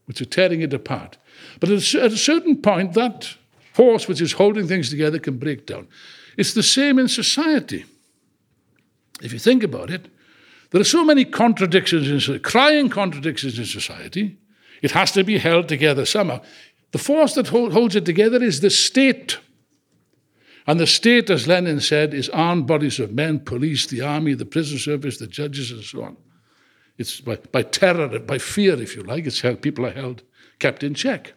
which 0.07 0.21
are 0.21 0.27
tearing 0.27 0.63
it 0.63 0.73
apart. 0.73 1.17
But 1.61 1.71
at 1.71 1.95
a, 1.95 2.03
at 2.03 2.13
a 2.13 2.17
certain 2.17 2.61
point, 2.61 2.95
that 2.95 3.35
force 3.73 4.09
which 4.09 4.21
is 4.21 4.33
holding 4.33 4.67
things 4.67 4.91
together 4.91 5.19
can 5.19 5.39
break 5.39 5.67
down. 5.67 5.87
It's 6.37 6.55
the 6.55 6.63
same 6.63 6.99
in 6.99 7.09
society. 7.09 7.85
If 9.23 9.33
you 9.33 9.39
think 9.39 9.63
about 9.63 9.91
it, 9.91 10.09
there 10.71 10.81
are 10.81 10.85
so 10.85 11.05
many 11.05 11.25
contradictions, 11.25 12.29
in, 12.29 12.41
crying 12.41 12.89
contradictions 12.89 13.59
in 13.59 13.65
society. 13.65 14.37
It 14.83 14.93
has 14.93 15.13
to 15.13 15.25
be 15.25 15.39
held 15.39 15.69
together 15.69 16.05
somehow. 16.05 16.43
The 16.93 16.99
force 16.99 17.35
that 17.35 17.49
hold, 17.49 17.73
holds 17.73 17.97
it 17.97 18.05
together 18.05 18.43
is 18.43 18.61
the 18.61 18.71
state. 18.71 19.39
And 20.67 20.79
the 20.79 20.87
state, 20.87 21.31
as 21.31 21.49
Lenin 21.49 21.81
said, 21.81 22.13
is 22.13 22.29
armed 22.31 22.67
bodies 22.67 22.99
of 23.01 23.13
men, 23.13 23.41
police, 23.41 23.87
the 23.87 24.03
army, 24.03 24.35
the 24.35 24.45
prison 24.45 24.79
service, 24.79 25.19
the 25.19 25.27
judges, 25.27 25.71
and 25.71 25.83
so 25.83 26.03
on. 26.03 26.17
It's 26.99 27.21
by, 27.21 27.37
by 27.37 27.63
terror, 27.63 28.19
by 28.19 28.39
fear, 28.39 28.81
if 28.81 28.97
you 28.97 29.03
like, 29.03 29.27
it's 29.27 29.41
how 29.41 29.55
people 29.55 29.87
are 29.87 29.93
held, 29.93 30.23
kept 30.59 30.83
in 30.83 30.95
check. 30.95 31.33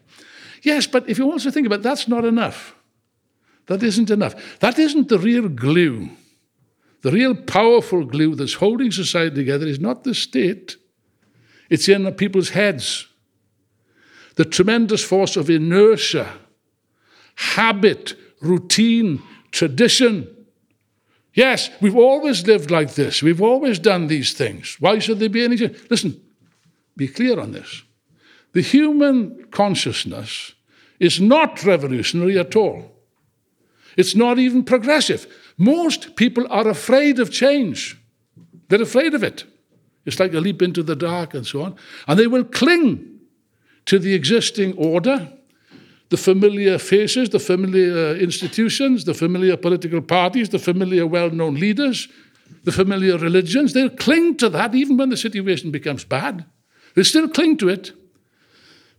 Yes, 0.64 0.88
but 0.88 1.10
if 1.10 1.18
you 1.18 1.32
also 1.32 1.52
think 1.52 1.68
about 1.68 1.80
it, 1.80 1.84
that's 1.84 2.08
not 2.08 2.26
enough. 2.26 2.76
That 3.68 3.84
isn't 3.84 4.10
enough. 4.10 4.60
That 4.60 4.78
isn't 4.78 5.08
the 5.08 5.20
real 5.20 5.47
glue. 5.47 6.10
The 7.02 7.12
real 7.12 7.36
powerful 7.36 8.06
glue 8.06 8.36
that's 8.36 8.56
holding 8.56 8.91
society 8.91 9.36
together 9.36 9.66
is 9.66 9.80
not 9.80 10.04
the 10.04 10.14
state, 10.14 10.78
it's 11.70 11.88
in 11.88 12.12
people's 12.16 12.49
heads. 12.49 13.08
The 14.36 14.45
tremendous 14.45 15.03
force 15.03 15.36
of 15.36 15.49
inertia, 15.49 16.32
habit, 17.36 18.15
routine, 18.41 19.21
tradition. 19.51 20.27
Yes, 21.34 21.69
we've 21.82 21.95
always 21.95 22.45
lived 22.45 22.71
like 22.71 22.95
this. 22.95 23.21
We've 23.21 23.41
always 23.41 23.79
done 23.79 24.07
these 24.07 24.34
things. 24.34 24.77
Why 24.79 24.99
should 24.99 25.19
there 25.19 25.29
be 25.29 25.43
any? 25.43 25.57
Listen, 25.89 26.21
be 26.97 27.07
clear 27.07 27.39
on 27.39 27.51
this. 27.51 27.84
The 28.53 28.61
human 28.61 29.45
consciousness 29.51 30.53
is 30.99 31.19
not 31.19 31.63
revolutionary 31.63 32.38
at 32.38 32.55
all. 32.55 32.91
It's 33.97 34.15
not 34.15 34.39
even 34.39 34.63
progressive. 34.63 35.27
Most 35.57 36.15
people 36.15 36.45
are 36.49 36.67
afraid 36.67 37.19
of 37.19 37.32
change. 37.32 37.97
They're 38.69 38.82
afraid 38.82 39.13
of 39.13 39.23
it. 39.23 39.43
It's 40.05 40.19
like 40.19 40.34
a 40.34 40.39
leap 40.39 40.61
into 40.61 40.84
the 40.84 40.95
dark 40.95 41.34
and 41.34 41.45
so 41.45 41.61
on. 41.61 41.75
And 42.07 42.17
they 42.17 42.27
will 42.27 42.43
cling 42.43 43.11
to 43.86 43.99
the 43.99 44.13
existing 44.13 44.73
order, 44.77 45.32
the 46.09 46.17
familiar 46.17 46.77
faces, 46.77 47.29
the 47.29 47.39
familiar 47.39 48.15
institutions, 48.15 49.05
the 49.05 49.13
familiar 49.13 49.57
political 49.57 50.01
parties, 50.01 50.49
the 50.49 50.59
familiar 50.59 51.07
well 51.07 51.29
known 51.29 51.55
leaders, 51.55 52.09
the 52.63 52.71
familiar 52.71 53.17
religions. 53.17 53.73
They'll 53.73 53.89
cling 53.89 54.38
to 54.38 54.49
that 54.49 54.75
even 54.75 54.97
when 54.97 55.09
the 55.09 55.17
situation 55.17 55.71
becomes 55.71 56.03
bad. 56.03 56.45
They 56.95 57.03
still 57.03 57.29
cling 57.29 57.57
to 57.57 57.69
it, 57.69 57.93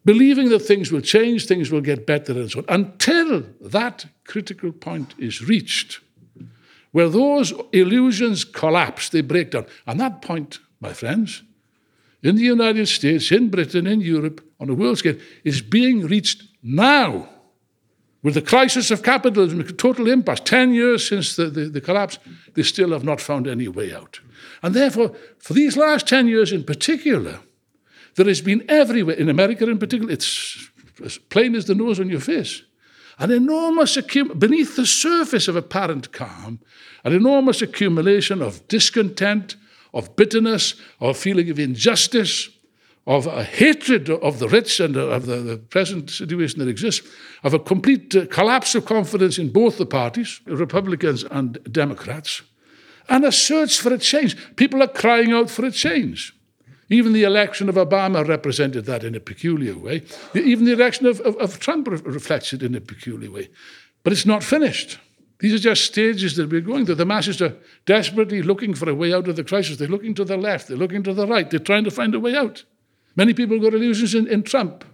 believing 0.04 0.48
that 0.48 0.60
things 0.60 0.90
will 0.90 1.02
change, 1.02 1.46
things 1.46 1.70
will 1.70 1.82
get 1.82 2.06
better, 2.06 2.32
and 2.32 2.50
so 2.50 2.60
on, 2.60 2.64
until 2.68 3.44
that 3.60 4.06
critical 4.24 4.72
point 4.72 5.14
is 5.18 5.46
reached, 5.46 6.00
where 6.92 7.08
those 7.08 7.52
illusions 7.72 8.44
collapse, 8.44 9.10
they 9.10 9.20
break 9.20 9.50
down. 9.50 9.66
And 9.86 10.00
that 10.00 10.22
point, 10.22 10.60
my 10.80 10.92
friends, 10.94 11.42
in 12.22 12.36
the 12.36 12.42
United 12.42 12.86
States, 12.88 13.30
in 13.30 13.50
Britain, 13.50 13.86
in 13.86 14.00
Europe, 14.00 14.40
on 14.62 14.70
a 14.70 14.74
world 14.74 14.96
scale, 14.96 15.16
is 15.42 15.60
being 15.60 16.06
reached 16.06 16.44
now. 16.62 17.28
With 18.22 18.34
the 18.34 18.42
crisis 18.42 18.92
of 18.92 19.02
capitalism, 19.02 19.66
total 19.76 20.08
impasse, 20.08 20.38
10 20.44 20.72
years 20.72 21.08
since 21.08 21.34
the, 21.34 21.46
the, 21.46 21.64
the, 21.64 21.80
collapse, 21.80 22.20
they 22.54 22.62
still 22.62 22.92
have 22.92 23.02
not 23.02 23.20
found 23.20 23.48
any 23.48 23.66
way 23.66 23.92
out. 23.92 24.20
And 24.62 24.72
therefore, 24.72 25.16
for 25.38 25.54
these 25.54 25.76
last 25.76 26.06
10 26.06 26.28
years 26.28 26.52
in 26.52 26.62
particular, 26.62 27.40
there 28.14 28.26
has 28.26 28.40
been 28.40 28.64
everywhere, 28.68 29.16
in 29.16 29.28
America 29.28 29.68
in 29.68 29.78
particular, 29.78 30.12
it's 30.12 30.70
as 31.04 31.18
plain 31.18 31.56
as 31.56 31.64
the 31.64 31.74
nose 31.74 31.98
on 31.98 32.08
your 32.08 32.20
face, 32.20 32.62
an 33.18 33.32
enormous 33.32 33.96
accumulation, 33.96 34.38
beneath 34.38 34.76
the 34.76 34.86
surface 34.86 35.48
of 35.48 35.56
apparent 35.56 36.12
calm, 36.12 36.60
an 37.02 37.12
enormous 37.12 37.60
accumulation 37.60 38.40
of 38.40 38.68
discontent, 38.68 39.56
of 39.92 40.14
bitterness, 40.14 40.74
of 41.00 41.16
feeling 41.16 41.50
of 41.50 41.58
injustice, 41.58 42.50
of 43.06 43.26
a 43.26 43.42
hatred 43.42 44.08
of 44.08 44.38
the 44.38 44.48
rich 44.48 44.78
and 44.78 44.96
of 44.96 45.26
the, 45.26 45.36
the 45.36 45.56
present 45.56 46.10
situation 46.10 46.60
that 46.60 46.68
exists, 46.68 47.06
of 47.42 47.52
a 47.52 47.58
complete 47.58 48.14
uh, 48.14 48.26
collapse 48.26 48.74
of 48.74 48.84
confidence 48.84 49.38
in 49.38 49.50
both 49.50 49.78
the 49.78 49.86
parties, 49.86 50.40
Republicans 50.46 51.24
and 51.24 51.58
Democrats, 51.70 52.42
and 53.08 53.24
a 53.24 53.32
search 53.32 53.80
for 53.80 53.92
a 53.92 53.98
change. 53.98 54.36
People 54.56 54.82
are 54.82 54.88
crying 54.88 55.32
out 55.32 55.50
for 55.50 55.64
a 55.64 55.72
change. 55.72 56.32
Even 56.88 57.12
the 57.12 57.24
election 57.24 57.68
of 57.68 57.74
Obama 57.76 58.26
represented 58.26 58.84
that 58.84 59.02
in 59.02 59.14
a 59.14 59.20
peculiar 59.20 59.76
way. 59.76 60.02
Even 60.34 60.66
the 60.66 60.72
election 60.72 61.06
of, 61.06 61.20
of, 61.20 61.36
of 61.38 61.58
Trump 61.58 61.88
reflects 61.88 62.52
it 62.52 62.62
in 62.62 62.74
a 62.74 62.80
peculiar 62.80 63.30
way. 63.30 63.48
But 64.04 64.12
it's 64.12 64.26
not 64.26 64.44
finished. 64.44 64.98
These 65.38 65.54
are 65.54 65.58
just 65.58 65.84
stages 65.84 66.36
that 66.36 66.50
we're 66.50 66.60
going 66.60 66.86
through. 66.86 66.96
The 66.96 67.06
masses 67.06 67.42
are 67.42 67.56
desperately 67.86 68.42
looking 68.42 68.74
for 68.74 68.88
a 68.88 68.94
way 68.94 69.12
out 69.12 69.26
of 69.26 69.34
the 69.34 69.42
crisis. 69.42 69.76
They're 69.78 69.88
looking 69.88 70.14
to 70.14 70.24
the 70.24 70.36
left, 70.36 70.68
they're 70.68 70.76
looking 70.76 71.02
to 71.02 71.14
the 71.14 71.26
right, 71.26 71.50
they're 71.50 71.58
trying 71.58 71.84
to 71.84 71.90
find 71.90 72.14
a 72.14 72.20
way 72.20 72.36
out. 72.36 72.62
Many 73.16 73.34
people 73.34 73.58
got 73.58 73.74
illusions 73.74 74.14
in, 74.14 74.26
in 74.26 74.42
Trump 74.42 74.84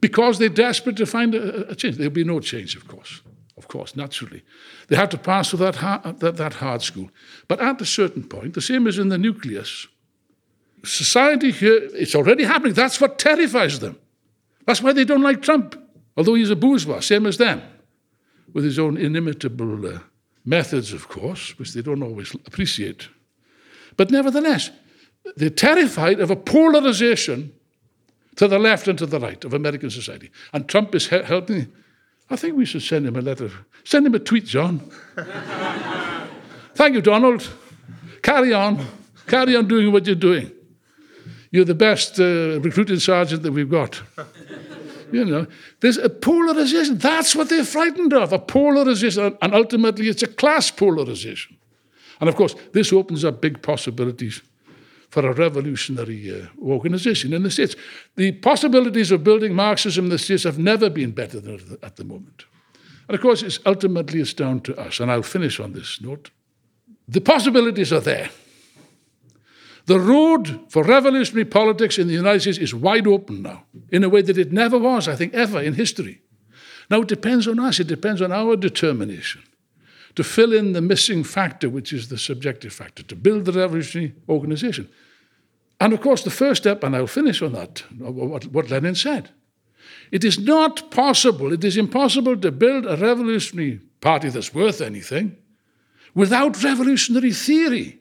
because 0.00 0.38
they're 0.38 0.48
desperate 0.48 0.96
to 0.96 1.06
find 1.06 1.34
a, 1.34 1.70
a, 1.70 1.74
change. 1.74 1.96
There'll 1.96 2.12
be 2.12 2.24
no 2.24 2.40
change, 2.40 2.76
of 2.76 2.88
course. 2.88 3.22
Of 3.56 3.68
course, 3.68 3.94
naturally. 3.94 4.42
They 4.88 4.96
have 4.96 5.10
to 5.10 5.18
pass 5.18 5.50
through 5.50 5.60
that 5.60 5.76
hard, 5.76 6.20
that, 6.20 6.36
that 6.36 6.54
hard 6.54 6.82
school. 6.82 7.10
But 7.46 7.60
at 7.60 7.80
a 7.80 7.86
certain 7.86 8.24
point, 8.24 8.54
the 8.54 8.60
same 8.60 8.88
as 8.88 8.98
in 8.98 9.08
the 9.08 9.18
nucleus, 9.18 9.86
society 10.82 11.52
here, 11.52 11.88
it's 11.94 12.14
already 12.14 12.44
happening. 12.44 12.74
That's 12.74 13.00
what 13.00 13.18
terrifies 13.18 13.78
them. 13.78 13.96
That's 14.66 14.82
why 14.82 14.92
they 14.92 15.04
don't 15.04 15.22
like 15.22 15.42
Trump, 15.42 15.76
although 16.16 16.34
he's 16.34 16.50
a 16.50 16.56
bourgeois, 16.56 17.00
same 17.00 17.26
as 17.26 17.38
them 17.38 17.62
with 18.52 18.64
his 18.64 18.78
own 18.78 18.96
inimitable 18.96 19.86
uh, 19.86 19.98
methods, 20.44 20.92
of 20.92 21.08
course, 21.08 21.58
which 21.58 21.74
they 21.74 21.82
don't 21.82 22.02
always 22.02 22.34
appreciate. 22.46 23.08
But 23.96 24.10
nevertheless, 24.10 24.70
they're 25.36 25.50
terrified 25.50 26.20
of 26.20 26.30
a 26.30 26.36
polarization 26.36 27.52
to 28.36 28.48
the 28.48 28.58
left 28.58 28.88
and 28.88 28.98
to 28.98 29.06
the 29.06 29.20
right 29.20 29.44
of 29.44 29.54
American 29.54 29.90
society. 29.90 30.30
And 30.52 30.68
Trump 30.68 30.94
is 30.94 31.08
he- 31.08 31.22
helping. 31.22 31.72
I 32.30 32.36
think 32.36 32.56
we 32.56 32.64
should 32.64 32.82
send 32.82 33.06
him 33.06 33.16
a 33.16 33.20
letter. 33.20 33.50
Send 33.84 34.06
him 34.06 34.14
a 34.14 34.18
tweet, 34.18 34.46
John. 34.46 34.90
Thank 36.74 36.94
you, 36.94 37.00
Donald. 37.02 37.48
Carry 38.22 38.52
on. 38.52 38.84
Carry 39.26 39.56
on 39.56 39.68
doing 39.68 39.92
what 39.92 40.06
you're 40.06 40.16
doing. 40.16 40.50
You're 41.50 41.64
the 41.64 41.74
best 41.74 42.18
uh, 42.18 42.60
recruiting 42.60 42.98
sergeant 42.98 43.42
that 43.42 43.52
we've 43.52 43.70
got. 43.70 44.02
You 45.12 45.24
know, 45.24 45.46
there's 45.80 45.98
a 45.98 46.08
polarization. 46.08 46.98
That's 46.98 47.36
what 47.36 47.48
they're 47.48 47.64
frightened 47.64 48.12
of 48.12 48.32
a 48.32 48.38
polarization. 48.38 49.36
And 49.40 49.54
ultimately, 49.54 50.08
it's 50.08 50.24
a 50.24 50.26
class 50.26 50.72
polarization. 50.72 51.56
And 52.20 52.28
of 52.28 52.34
course, 52.34 52.56
this 52.72 52.92
opens 52.92 53.24
up 53.24 53.40
big 53.40 53.62
possibilities 53.62 54.42
for 55.14 55.30
a 55.30 55.32
revolutionary 55.32 56.28
uh, 56.28 56.46
organization 56.60 57.32
in 57.32 57.44
the 57.44 57.50
States. 57.50 57.76
The 58.16 58.32
possibilities 58.32 59.12
of 59.12 59.22
building 59.22 59.54
Marxism 59.54 60.06
in 60.06 60.10
the 60.10 60.18
States 60.18 60.42
have 60.42 60.58
never 60.58 60.90
been 60.90 61.12
better 61.12 61.38
than 61.38 61.78
at 61.84 61.94
the 61.94 62.04
moment. 62.04 62.46
And 63.06 63.14
of 63.14 63.20
course, 63.20 63.44
it's 63.44 63.60
ultimately 63.64 64.20
it's 64.20 64.34
down 64.34 64.60
to 64.62 64.76
us. 64.76 64.98
And 64.98 65.12
I'll 65.12 65.22
finish 65.22 65.60
on 65.60 65.72
this 65.72 66.00
note. 66.00 66.32
The 67.06 67.20
possibilities 67.20 67.92
are 67.92 68.00
there. 68.00 68.30
The 69.86 70.00
road 70.00 70.64
for 70.68 70.82
revolutionary 70.82 71.44
politics 71.44 71.96
in 71.96 72.08
the 72.08 72.14
United 72.14 72.40
States 72.40 72.58
is 72.58 72.74
wide 72.74 73.06
open 73.06 73.42
now, 73.42 73.66
in 73.92 74.02
a 74.02 74.08
way 74.08 74.22
that 74.22 74.38
it 74.38 74.50
never 74.50 74.78
was, 74.78 75.06
I 75.06 75.14
think, 75.14 75.32
ever 75.32 75.62
in 75.62 75.74
history. 75.74 76.22
Now, 76.90 77.02
it 77.02 77.08
depends 77.08 77.46
on 77.46 77.60
us, 77.60 77.78
it 77.78 77.86
depends 77.86 78.20
on 78.20 78.32
our 78.32 78.56
determination 78.56 79.44
to 80.16 80.24
fill 80.24 80.52
in 80.52 80.72
the 80.72 80.80
missing 80.80 81.24
factor, 81.24 81.68
which 81.68 81.92
is 81.92 82.08
the 82.08 82.18
subjective 82.18 82.72
factor, 82.72 83.02
to 83.02 83.16
build 83.16 83.44
the 83.44 83.52
revolutionary 83.52 84.14
organization. 84.28 84.88
And 85.80 85.92
of 85.92 86.00
course, 86.00 86.22
the 86.22 86.30
first 86.30 86.62
step, 86.62 86.84
and 86.84 86.94
I'll 86.94 87.06
finish 87.06 87.42
on 87.42 87.52
that, 87.52 87.82
what, 87.98 88.46
what 88.46 88.70
Lenin 88.70 88.94
said. 88.94 89.30
It 90.10 90.24
is 90.24 90.38
not 90.38 90.90
possible, 90.90 91.52
it 91.52 91.64
is 91.64 91.76
impossible 91.76 92.36
to 92.36 92.52
build 92.52 92.86
a 92.86 92.96
revolutionary 92.96 93.80
party 94.00 94.28
that's 94.28 94.54
worth 94.54 94.80
anything 94.80 95.36
without 96.14 96.62
revolutionary 96.62 97.32
theory. 97.32 97.98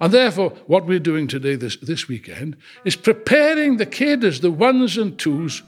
And 0.00 0.12
therefore, 0.12 0.50
what 0.66 0.86
we're 0.86 0.98
doing 0.98 1.28
today, 1.28 1.56
this, 1.56 1.76
this 1.76 2.08
weekend, 2.08 2.56
is 2.84 2.96
preparing 2.96 3.76
the 3.76 3.86
cadres, 3.86 4.40
the 4.40 4.50
ones 4.50 4.96
and 4.96 5.18
twos, 5.18 5.62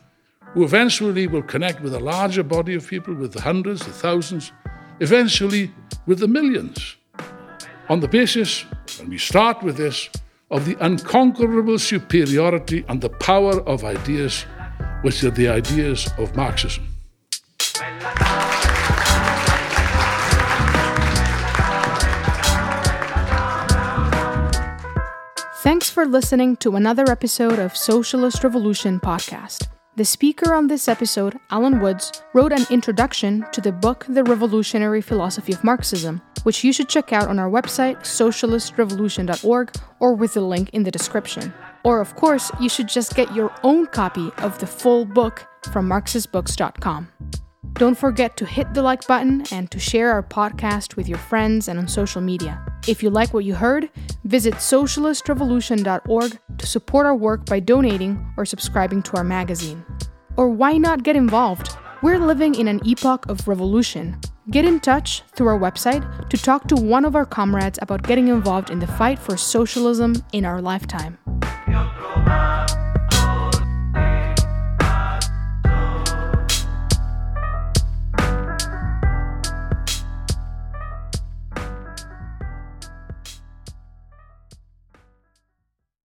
who 0.55 0.65
eventually 0.65 1.27
will 1.27 1.43
connect 1.43 1.81
with 1.83 1.95
a 1.95 2.01
larger 2.01 2.43
body 2.43 2.75
of 2.75 2.87
people, 2.87 3.15
with 3.15 3.33
the 3.33 3.43
hundreds, 3.43 3.85
the 3.85 3.93
thousands, 3.93 4.51
eventually 5.03 5.71
with 6.07 6.21
the 6.21 6.29
millions. 6.29 6.97
On 7.89 8.01
the 8.01 8.09
basis, 8.09 8.65
and 9.01 9.09
we 9.09 9.19
start 9.19 9.63
with 9.63 9.77
this, 9.77 10.09
of 10.51 10.65
the 10.65 10.77
unconquerable 10.81 11.79
superiority 11.79 12.85
and 12.89 13.01
the 13.01 13.09
power 13.09 13.61
of 13.63 13.85
ideas, 13.85 14.45
which 15.03 15.25
are 15.25 15.31
the 15.31 15.49
ideas 15.49 16.09
of 16.19 16.37
Marxism. 16.37 16.87
Thanks 25.63 25.91
for 25.91 26.07
listening 26.07 26.57
to 26.57 26.77
another 26.77 27.11
episode 27.11 27.59
of 27.59 27.77
Socialist 27.77 28.45
Revolution 28.45 29.01
podcast. 29.01 29.69
The 29.95 30.07
speaker 30.07 30.55
on 30.55 30.69
this 30.69 30.89
episode, 30.89 31.39
Alan 31.51 31.79
Woods, 31.79 32.23
wrote 32.33 32.51
an 32.51 32.65
introduction 32.71 33.45
to 33.53 33.61
the 33.61 33.73
book 33.73 34.07
The 34.09 34.25
Revolutionary 34.25 35.03
Philosophy 35.03 35.53
of 35.53 35.63
Marxism, 35.63 36.23
which 36.45 36.65
you 36.65 36.73
should 36.73 36.89
check 36.89 37.13
out 37.13 37.29
on 37.29 37.39
our 37.39 37.51
website, 37.51 37.99
socialistrevolution.org, 38.01 39.71
or 40.01 40.15
with 40.15 40.33
the 40.33 40.41
link 40.41 40.71
in 40.71 40.85
the 40.85 40.91
description. 40.91 41.53
Or, 41.85 42.01
of 42.01 42.17
course, 42.17 42.51
you 42.59 42.71
should 42.71 42.89
just 42.89 43.15
get 43.15 43.35
your 43.35 43.55
own 43.65 43.85
copy 43.85 44.31
of 44.39 44.59
the 44.61 44.67
full 44.67 45.05
book 45.05 45.47
from 45.71 45.91
marxistbooks.com. 45.91 47.09
Don't 47.75 47.99
forget 47.99 48.37
to 48.37 48.47
hit 48.47 48.75
the 48.75 48.83
like 48.83 49.07
button 49.07 49.45
and 49.51 49.71
to 49.71 49.79
share 49.81 50.13
our 50.13 50.23
podcast 50.23 50.95
with 50.95 51.09
your 51.09 51.19
friends 51.19 51.69
and 51.69 51.79
on 51.79 51.89
social 51.89 52.21
media. 52.21 52.65
If 52.87 53.03
you 53.03 53.11
like 53.11 53.35
what 53.35 53.45
you 53.45 53.55
heard, 53.55 53.91
visit 54.25 54.55
socialistrevolution.org 54.55 56.39
to 56.59 56.67
support 56.67 57.07
our 57.07 57.17
work 57.17 57.47
by 57.47 57.61
donating 57.61 58.25
or 58.37 58.45
subscribing 58.45 59.03
to 59.03 59.17
our 59.17 59.25
magazine. 59.25 59.85
Or 60.37 60.49
why 60.49 60.79
not 60.79 61.03
get 61.03 61.17
involved? 61.17 61.77
We're 62.03 62.19
living 62.19 62.55
in 62.55 62.69
an 62.69 62.81
epoch 62.85 63.27
of 63.29 63.49
revolution. 63.49 64.21
Get 64.51 64.65
in 64.65 64.81
touch 64.81 65.23
through 65.35 65.49
our 65.49 65.59
website 65.59 66.29
to 66.29 66.37
talk 66.37 66.69
to 66.69 66.77
one 66.77 67.05
of 67.05 67.17
our 67.17 67.27
comrades 67.27 67.79
about 67.83 68.03
getting 68.03 68.29
involved 68.29 68.71
in 68.71 68.81
the 68.81 68.87
fight 68.87 69.19
for 69.19 69.37
socialism 69.37 70.25
in 70.33 70.45
our 70.45 70.61
lifetime. 70.61 71.19